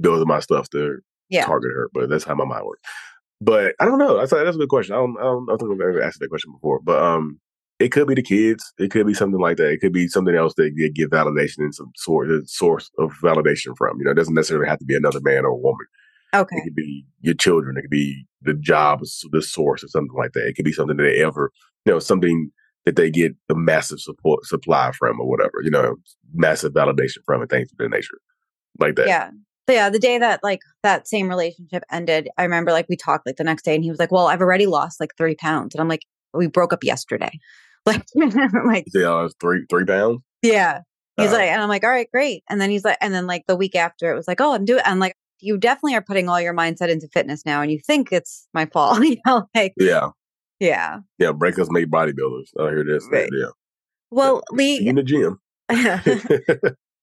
building 0.00 0.28
my 0.28 0.40
stuff 0.40 0.68
to 0.70 0.98
Yeah. 1.28 1.46
target 1.46 1.70
her. 1.74 1.90
But 1.92 2.08
that's 2.10 2.24
how 2.24 2.34
my 2.34 2.44
mind 2.44 2.66
works. 2.66 2.82
But 3.40 3.74
I 3.80 3.86
don't 3.86 3.98
know. 3.98 4.18
That's 4.18 4.32
a, 4.32 4.36
that's 4.36 4.56
a 4.56 4.60
good 4.60 4.68
question. 4.68 4.94
I 4.94 4.98
don't, 4.98 5.16
I 5.18 5.22
don't, 5.22 5.48
I 5.48 5.56
don't 5.56 5.58
think 5.58 5.72
I've 5.72 5.88
ever 5.88 6.02
asked 6.02 6.20
that 6.20 6.28
question 6.28 6.52
before. 6.52 6.80
But 6.82 7.02
um, 7.02 7.40
it 7.80 7.90
could 7.92 8.06
be 8.06 8.14
the 8.14 8.22
kids. 8.22 8.72
It 8.78 8.90
could 8.90 9.06
be 9.06 9.14
something 9.14 9.40
like 9.40 9.56
that. 9.56 9.70
It 9.70 9.80
could 9.80 9.92
be 9.92 10.06
something 10.06 10.34
else 10.34 10.54
that 10.56 10.74
they 10.76 10.90
get 10.90 11.10
validation 11.10 11.60
in 11.60 11.72
some 11.72 11.90
sort, 11.96 12.30
uh, 12.30 12.40
source 12.44 12.90
of 12.98 13.12
validation 13.24 13.74
from. 13.76 13.98
You 13.98 14.04
know, 14.04 14.10
it 14.10 14.16
doesn't 14.16 14.34
necessarily 14.34 14.68
have 14.68 14.78
to 14.80 14.84
be 14.84 14.94
another 14.94 15.20
man 15.22 15.44
or 15.44 15.48
a 15.48 15.56
woman. 15.56 15.86
Okay. 16.34 16.56
It 16.56 16.64
could 16.64 16.76
be 16.76 17.06
your 17.20 17.34
children. 17.34 17.78
It 17.78 17.82
could 17.82 17.90
be 17.90 18.26
the 18.42 18.54
job, 18.54 19.00
the 19.32 19.42
source, 19.42 19.82
or 19.82 19.88
something 19.88 20.16
like 20.16 20.32
that. 20.32 20.46
It 20.46 20.54
could 20.54 20.66
be 20.66 20.72
something 20.72 20.98
that 20.98 21.02
they 21.02 21.22
ever, 21.24 21.50
you 21.86 21.92
know, 21.92 21.98
something 21.98 22.50
that 22.84 22.96
they 22.96 23.10
get 23.10 23.32
a 23.48 23.54
massive 23.54 24.00
support 24.00 24.44
supply 24.44 24.92
from, 24.92 25.18
or 25.18 25.28
whatever. 25.28 25.62
You 25.62 25.70
know, 25.70 25.96
massive 26.34 26.74
validation 26.74 27.18
from, 27.24 27.40
and 27.40 27.50
things 27.50 27.72
of 27.72 27.78
that 27.78 27.88
nature, 27.88 28.18
like 28.78 28.96
that. 28.96 29.08
Yeah. 29.08 29.30
So 29.68 29.74
yeah, 29.74 29.88
the 29.88 29.98
day 29.98 30.18
that 30.18 30.40
like 30.42 30.60
that 30.82 31.08
same 31.08 31.28
relationship 31.28 31.82
ended, 31.90 32.28
I 32.36 32.42
remember 32.42 32.72
like 32.72 32.86
we 32.88 32.96
talked 32.96 33.26
like 33.26 33.36
the 33.36 33.44
next 33.44 33.64
day 33.64 33.74
and 33.74 33.84
he 33.84 33.90
was 33.90 33.98
like, 33.98 34.12
Well, 34.12 34.26
I've 34.26 34.40
already 34.40 34.66
lost 34.66 35.00
like 35.00 35.16
three 35.16 35.36
pounds. 35.36 35.74
And 35.74 35.80
I'm 35.80 35.88
like, 35.88 36.04
we 36.34 36.46
broke 36.46 36.72
up 36.72 36.84
yesterday. 36.84 37.38
Like, 37.90 38.04
like 38.66 38.84
say, 38.88 39.04
oh, 39.04 39.28
three 39.40 39.64
three 39.68 39.84
pounds. 39.84 40.20
Yeah. 40.42 40.80
He's 41.16 41.30
Uh, 41.30 41.34
like, 41.34 41.50
and 41.50 41.60
I'm 41.60 41.68
like, 41.68 41.84
all 41.84 41.90
right, 41.90 42.08
great. 42.12 42.44
And 42.48 42.60
then 42.60 42.70
he's 42.70 42.84
like, 42.84 42.96
and 43.00 43.12
then 43.12 43.26
like 43.26 43.44
the 43.46 43.56
week 43.56 43.74
after, 43.74 44.10
it 44.10 44.14
was 44.14 44.26
like, 44.26 44.40
oh, 44.40 44.54
I'm 44.54 44.64
doing. 44.64 44.82
I'm 44.86 44.98
like, 44.98 45.14
you 45.40 45.58
definitely 45.58 45.94
are 45.94 46.02
putting 46.02 46.28
all 46.28 46.40
your 46.40 46.54
mindset 46.54 46.88
into 46.88 47.08
fitness 47.08 47.44
now, 47.44 47.60
and 47.62 47.70
you 47.70 47.78
think 47.78 48.12
it's 48.12 48.48
my 48.54 48.66
fault. 48.66 49.02
you 49.04 49.16
know, 49.26 49.46
like, 49.54 49.74
yeah, 49.76 50.10
yeah. 50.60 50.98
yeah. 51.18 51.32
Breakers 51.32 51.70
make 51.70 51.88
bodybuilders. 51.90 52.48
I 52.58 52.70
hear 52.70 52.84
this. 52.84 53.06
Right. 53.10 53.28
Yeah, 53.32 53.48
Well, 54.10 54.42
Lee, 54.52 54.86
in 54.86 54.96
the 54.96 55.02
gym. 55.02 55.40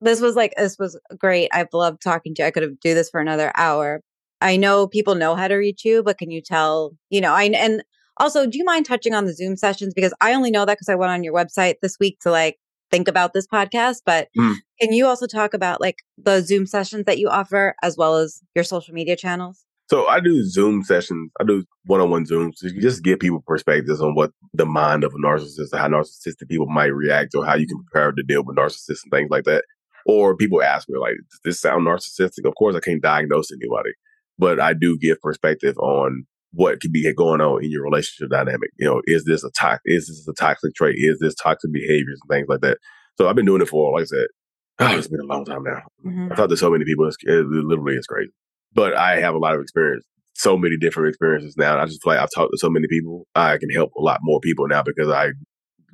this 0.02 0.22
was 0.22 0.36
like, 0.36 0.54
this 0.58 0.78
was 0.78 1.00
great. 1.18 1.50
I've 1.54 1.74
loved 1.74 2.02
talking 2.02 2.36
to 2.36 2.42
you. 2.42 2.48
I 2.48 2.52
could 2.52 2.64
have 2.64 2.80
do 2.80 2.94
this 2.94 3.10
for 3.10 3.20
another 3.20 3.52
hour. 3.56 4.02
I 4.42 4.58
know 4.58 4.88
people 4.88 5.16
know 5.16 5.36
how 5.36 5.48
to 5.48 5.56
reach 5.56 5.84
you, 5.84 6.04
but 6.04 6.18
can 6.18 6.30
you 6.32 6.42
tell? 6.42 6.92
You 7.10 7.22
know, 7.22 7.34
I 7.34 7.44
and 7.44 7.84
also, 8.20 8.46
do 8.48 8.58
you 8.58 8.64
mind 8.66 8.86
touching 8.86 9.14
on 9.14 9.26
the 9.26 9.34
Zoom 9.34 9.56
sessions 9.56 9.94
because 9.94 10.14
I 10.22 10.34
only 10.34 10.52
know 10.52 10.66
that 10.66 10.76
because 10.78 10.90
I 10.90 10.96
went 10.96 11.12
on 11.12 11.24
your 11.24 11.34
website 11.34 11.76
this 11.82 11.98
week 12.00 12.20
to 12.22 12.32
like 12.32 12.58
think 12.92 13.08
about 13.08 13.34
this 13.34 13.48
podcast. 13.48 14.02
But 14.06 14.30
Mm. 14.38 14.56
can 14.80 14.94
you 14.94 15.06
also 15.06 15.28
talk 15.28 15.54
about 15.54 15.82
like 15.82 15.98
the 16.18 16.42
Zoom 16.42 16.66
sessions 16.66 17.06
that 17.06 17.20
you 17.20 17.28
offer 17.30 17.76
as 17.84 17.98
well 17.98 18.16
as 18.16 18.42
your 18.56 18.64
social 18.64 18.94
media 18.94 19.16
channels? 19.16 19.64
So 19.90 20.06
I 20.08 20.20
do 20.20 20.44
Zoom 20.44 20.84
sessions. 20.84 21.32
I 21.40 21.46
do 21.46 21.64
one-on-one 21.86 22.26
Zooms 22.26 22.58
to 22.60 22.72
just 22.72 23.04
give 23.04 23.20
people 23.20 23.42
perspectives 23.48 24.02
on 24.02 24.16
what 24.16 24.32
the 24.54 24.66
mind 24.66 25.06
of 25.06 25.14
a 25.14 25.18
narcissist, 25.18 25.78
how 25.78 25.88
narcissistic 25.88 26.50
people 26.50 26.68
might 26.68 26.94
react, 26.94 27.34
or 27.36 27.46
how 27.46 27.56
you 27.56 27.68
can 27.68 27.82
prepare 27.86 28.12
to 28.12 28.24
deal 28.24 28.44
with 28.44 28.58
narcissists 28.58 29.04
and 29.04 29.12
things 29.12 29.30
like 29.32 29.46
that. 29.46 29.64
Or 30.06 30.36
people 30.36 30.62
ask 30.62 30.90
me 30.90 30.98
like, 31.00 31.16
"Does 31.30 31.40
this 31.44 31.62
sound 31.62 31.88
narcissistic?" 31.88 32.46
Of 32.46 32.56
course, 32.56 32.76
I 32.76 32.82
can't 32.82 33.02
diagnose 33.02 33.52
anybody, 33.52 33.92
but 34.38 34.60
I 34.60 34.74
do 34.74 34.98
give 34.98 35.22
perspective 35.22 35.78
on 35.78 36.26
what 36.54 36.80
could 36.80 36.92
be 36.92 37.12
going 37.14 37.42
on 37.42 37.64
in 37.64 37.72
your 37.72 37.84
relationship 37.84 38.30
dynamic. 38.30 38.70
You 38.78 38.88
know, 38.88 39.02
is 39.06 39.26
this 39.26 39.44
a 39.44 39.50
toxic? 39.52 39.82
Is 39.86 40.08
this 40.08 40.28
a 40.28 40.34
toxic 40.34 40.74
trait? 40.76 40.96
Is 40.98 41.20
this 41.20 41.36
toxic 41.36 41.72
behaviors 41.72 42.20
and 42.24 42.30
things 42.30 42.48
like 42.50 42.62
that? 42.62 42.78
So 43.18 43.28
I've 43.28 43.36
been 43.36 43.46
doing 43.46 43.62
it 43.62 43.68
for, 43.70 43.94
like 43.94 44.04
I 44.04 44.06
said, 44.06 44.28
Oh, 44.80 44.96
it's 44.96 45.08
been 45.08 45.20
a 45.20 45.26
long 45.26 45.44
time 45.44 45.64
now. 45.64 45.82
Mhm. 46.06 46.32
I 46.32 46.36
talked 46.36 46.52
to 46.52 46.58
so 46.58 46.70
many 46.70 46.86
people. 46.86 47.08
It's, 47.08 47.18
it 47.24 47.46
literally 47.48 47.96
is 47.96 48.06
crazy. 48.06 48.32
But 48.74 48.96
I 48.96 49.20
have 49.20 49.34
a 49.34 49.40
lot 49.40 49.56
of 49.56 49.62
experience, 49.62 50.06
so 50.34 50.56
many 50.56 50.78
different 50.78 51.10
experiences 51.10 51.58
now. 51.58 51.74
And 51.74 51.82
I 51.82 51.86
just 51.86 52.04
feel 52.04 52.14
like 52.14 52.22
I've 52.22 52.30
talked 52.34 52.52
to 52.52 52.60
so 52.60 52.70
many 52.70 52.88
people. 52.88 53.26
I 53.34 53.58
can 53.58 53.72
help 53.72 53.92
a 53.98 54.02
lot 54.02 54.20
more 54.22 54.40
people 54.40 54.68
now 54.68 54.84
because 54.84 55.10
I 55.10 55.30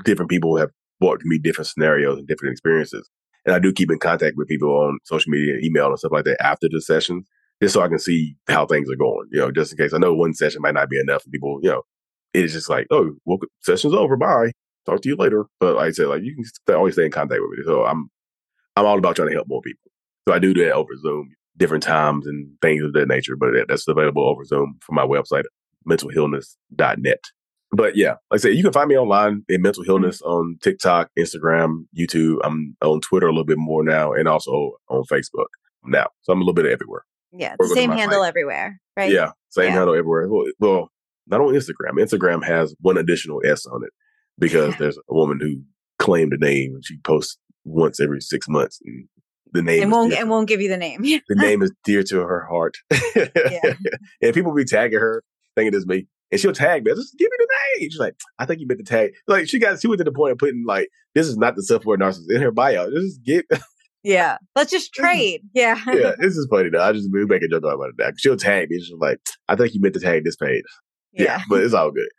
different 0.03 0.29
people 0.29 0.57
have 0.57 0.69
brought 0.99 1.21
me 1.23 1.37
different 1.37 1.67
scenarios 1.67 2.17
and 2.17 2.27
different 2.27 2.51
experiences. 2.51 3.09
And 3.45 3.55
I 3.55 3.59
do 3.59 3.71
keep 3.71 3.89
in 3.91 3.99
contact 3.99 4.35
with 4.37 4.47
people 4.49 4.69
on 4.69 4.99
social 5.05 5.31
media, 5.31 5.55
email, 5.63 5.87
and 5.87 5.99
stuff 5.99 6.11
like 6.11 6.25
that 6.25 6.41
after 6.41 6.67
the 6.69 6.81
session, 6.81 7.23
just 7.63 7.75
so 7.75 7.81
I 7.81 7.87
can 7.87 7.99
see 7.99 8.35
how 8.47 8.65
things 8.65 8.89
are 8.91 8.97
going. 8.97 9.29
You 9.31 9.39
know, 9.39 9.51
just 9.51 9.71
in 9.71 9.77
case 9.77 9.93
I 9.93 9.97
know 9.97 10.13
one 10.13 10.33
session 10.33 10.61
might 10.61 10.73
not 10.73 10.89
be 10.89 10.99
enough, 10.99 11.23
people, 11.31 11.59
you 11.63 11.69
know, 11.69 11.83
it's 12.33 12.51
just 12.51 12.69
like, 12.69 12.87
oh, 12.91 13.15
well, 13.23 13.39
session's 13.61 13.93
over. 13.93 14.17
Bye. 14.17 14.51
Talk 14.85 15.01
to 15.01 15.09
you 15.09 15.15
later. 15.15 15.45
But 15.61 15.75
like 15.75 15.87
I 15.87 15.91
said, 15.91 16.07
like 16.07 16.23
you 16.23 16.35
can 16.35 16.75
always 16.75 16.95
stay 16.95 17.05
in 17.05 17.11
contact 17.11 17.41
with 17.41 17.57
me. 17.57 17.63
So 17.65 17.85
I'm 17.85 18.09
I'm 18.75 18.85
all 18.85 18.97
about 18.97 19.15
trying 19.15 19.29
to 19.29 19.33
help 19.33 19.47
more 19.47 19.61
people. 19.61 19.91
So 20.27 20.33
I 20.33 20.39
do 20.39 20.53
that 20.55 20.73
over 20.73 20.89
Zoom, 20.97 21.33
different 21.55 21.83
times 21.83 22.27
and 22.27 22.49
things 22.61 22.83
of 22.83 22.91
that 22.93 23.07
nature. 23.07 23.37
But 23.37 23.51
that's 23.69 23.87
available 23.87 24.27
over 24.27 24.43
Zoom 24.43 24.77
from 24.81 24.95
my 24.95 25.05
website, 25.05 25.43
mentalhealness.net. 25.87 27.23
But 27.71 27.95
yeah, 27.95 28.15
like 28.29 28.33
I 28.33 28.37
said, 28.37 28.55
you 28.55 28.63
can 28.63 28.73
find 28.73 28.89
me 28.89 28.97
online 28.97 29.45
in 29.47 29.63
MentalHealness 29.63 30.21
on 30.23 30.57
TikTok, 30.61 31.09
Instagram, 31.17 31.85
YouTube. 31.97 32.39
I'm 32.43 32.75
on 32.81 32.99
Twitter 32.99 33.27
a 33.27 33.31
little 33.31 33.45
bit 33.45 33.57
more 33.57 33.83
now 33.83 34.11
and 34.11 34.27
also 34.27 34.73
on 34.89 35.03
Facebook 35.05 35.47
now. 35.85 36.07
So 36.23 36.33
I'm 36.33 36.39
a 36.39 36.43
little 36.43 36.53
bit 36.53 36.65
everywhere. 36.65 37.03
Yeah, 37.35 37.55
the 37.59 37.67
same 37.67 37.91
handle 37.91 38.23
everywhere, 38.23 38.79
right? 38.95 39.11
Yeah, 39.11 39.31
same 39.49 39.65
Yeah. 39.65 39.71
handle 39.71 39.95
everywhere. 39.95 40.27
Well, 40.29 40.45
well, 40.59 40.91
not 41.27 41.41
on 41.41 41.53
Instagram. 41.53 41.97
Instagram 41.97 42.43
has 42.45 42.75
one 42.81 42.97
additional 42.97 43.41
S 43.45 43.65
on 43.65 43.83
it 43.83 43.91
because 44.37 44.75
there's 44.77 44.97
a 44.97 45.13
woman 45.13 45.39
who 45.41 45.61
claimed 45.99 46.31
the 46.31 46.37
name 46.37 46.75
and 46.75 46.85
she 46.85 46.97
posts 46.97 47.37
once 47.63 47.99
every 47.99 48.21
six 48.21 48.47
months. 48.47 48.79
And 48.85 49.07
the 49.51 49.61
name 49.61 49.83
and 49.83 49.91
won't 49.91 50.13
and 50.13 50.29
won't 50.29 50.47
give 50.47 50.61
you 50.61 50.69
the 50.69 50.77
name. 50.77 51.01
the 51.03 51.35
name 51.35 51.61
is 51.63 51.71
dear 51.83 52.03
to 52.03 52.19
her 52.21 52.45
heart. 52.49 52.75
and 54.21 54.33
people 54.33 54.53
be 54.53 54.65
tagging 54.65 54.99
her, 54.99 55.23
thinking 55.55 55.75
it's 55.75 55.85
me. 55.85 56.07
And 56.31 56.39
she'll 56.41 56.51
tag 56.53 56.83
me. 56.83 56.91
Just 56.93 57.15
give 57.17 57.29
me 57.31 57.37
the 57.39 57.47
name. 57.79 57.89
She's 57.91 57.99
like, 57.99 58.15
I 58.39 58.45
think 58.45 58.59
you 58.59 58.67
meant 58.67 58.79
to 58.79 58.85
tag. 58.85 59.11
Like 59.27 59.47
she 59.47 59.59
got 59.59 59.79
she 59.79 59.87
went 59.87 59.99
to 59.99 60.03
the 60.03 60.11
point 60.11 60.31
of 60.31 60.39
putting 60.39 60.65
like, 60.67 60.89
this 61.13 61.27
is 61.27 61.37
not 61.37 61.55
the 61.55 61.63
self-aware 61.63 61.97
narcissist 61.97 62.29
in 62.29 62.41
her 62.41 62.51
bio. 62.51 62.89
Just 62.89 63.23
get 63.23 63.45
yeah, 64.03 64.37
let's 64.55 64.71
just 64.71 64.93
trade. 64.93 65.41
Yeah, 65.53 65.79
yeah, 65.87 66.11
this 66.19 66.35
is 66.37 66.47
funny 66.49 66.69
though. 66.69 66.81
I 66.83 66.91
just 66.91 67.09
we 67.11 67.25
make 67.25 67.41
a 67.43 67.47
joke 67.47 67.63
about 67.63 67.89
it. 67.89 67.95
Now. 67.97 68.09
She'll 68.17 68.37
tag 68.37 68.69
me. 68.69 68.79
She's 68.79 68.93
like, 68.99 69.19
I 69.47 69.55
think 69.55 69.73
you 69.73 69.81
meant 69.81 69.93
to 69.95 69.99
tag 69.99 70.23
this 70.23 70.35
page. 70.35 70.63
Yeah, 71.13 71.41
but 71.49 71.63
it's 71.63 71.73
all 71.73 71.91
good. 71.91 72.09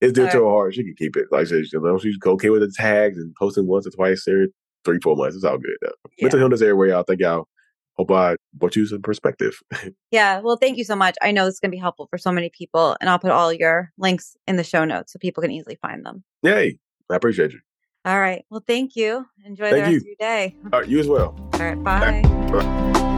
It's 0.00 0.12
dear 0.12 0.30
to 0.30 0.38
her 0.38 0.44
heart. 0.50 0.74
She 0.74 0.82
can 0.84 0.94
keep 0.98 1.16
it. 1.16 1.26
Like 1.30 1.42
I 1.42 1.44
said, 1.44 1.66
she- 1.66 1.76
as 1.76 1.82
long 1.82 1.96
as 1.96 2.02
she's 2.02 2.16
okay 2.24 2.50
with 2.50 2.60
the 2.60 2.72
tags 2.76 3.16
and 3.18 3.34
posting 3.38 3.66
once 3.66 3.86
or 3.86 3.90
twice 3.90 4.26
every 4.28 4.48
three, 4.84 4.98
four 5.02 5.16
months. 5.16 5.34
It's 5.36 5.44
all 5.44 5.56
good 5.58 5.76
though. 5.82 5.92
Yeah. 6.18 6.28
MentalHealness 6.28 6.60
everywhere. 6.62 6.88
y'all. 6.88 7.04
Thank 7.04 7.20
y'all. 7.20 7.48
Hope 7.96 8.10
I 8.10 8.36
brought 8.52 8.74
you 8.76 8.86
some 8.86 9.02
perspective. 9.02 9.58
Yeah, 10.10 10.40
well, 10.40 10.56
thank 10.56 10.78
you 10.78 10.84
so 10.84 10.94
much. 10.94 11.16
I 11.22 11.32
know 11.32 11.44
this 11.44 11.54
is 11.54 11.60
going 11.60 11.70
to 11.72 11.74
be 11.76 11.80
helpful 11.80 12.06
for 12.08 12.18
so 12.18 12.30
many 12.30 12.48
people, 12.56 12.96
and 13.00 13.10
I'll 13.10 13.18
put 13.18 13.32
all 13.32 13.52
your 13.52 13.90
links 13.98 14.36
in 14.46 14.54
the 14.56 14.62
show 14.62 14.84
notes 14.84 15.12
so 15.12 15.18
people 15.18 15.40
can 15.42 15.50
easily 15.50 15.76
find 15.82 16.04
them. 16.06 16.22
Yay. 16.44 16.78
I 17.10 17.16
appreciate 17.16 17.52
you. 17.52 17.58
All 18.04 18.20
right. 18.20 18.44
Well, 18.50 18.62
thank 18.66 18.96
you. 18.96 19.26
Enjoy 19.44 19.70
the 19.70 19.76
rest 19.76 19.90
you. 19.90 19.96
of 19.98 20.04
your 20.04 20.16
day. 20.18 20.56
All 20.72 20.80
right, 20.80 20.88
you 20.88 20.98
as 20.98 21.08
well. 21.08 21.34
All 21.54 21.60
right. 21.60 21.82
Bye. 21.82 22.22
Bye. 22.22 23.10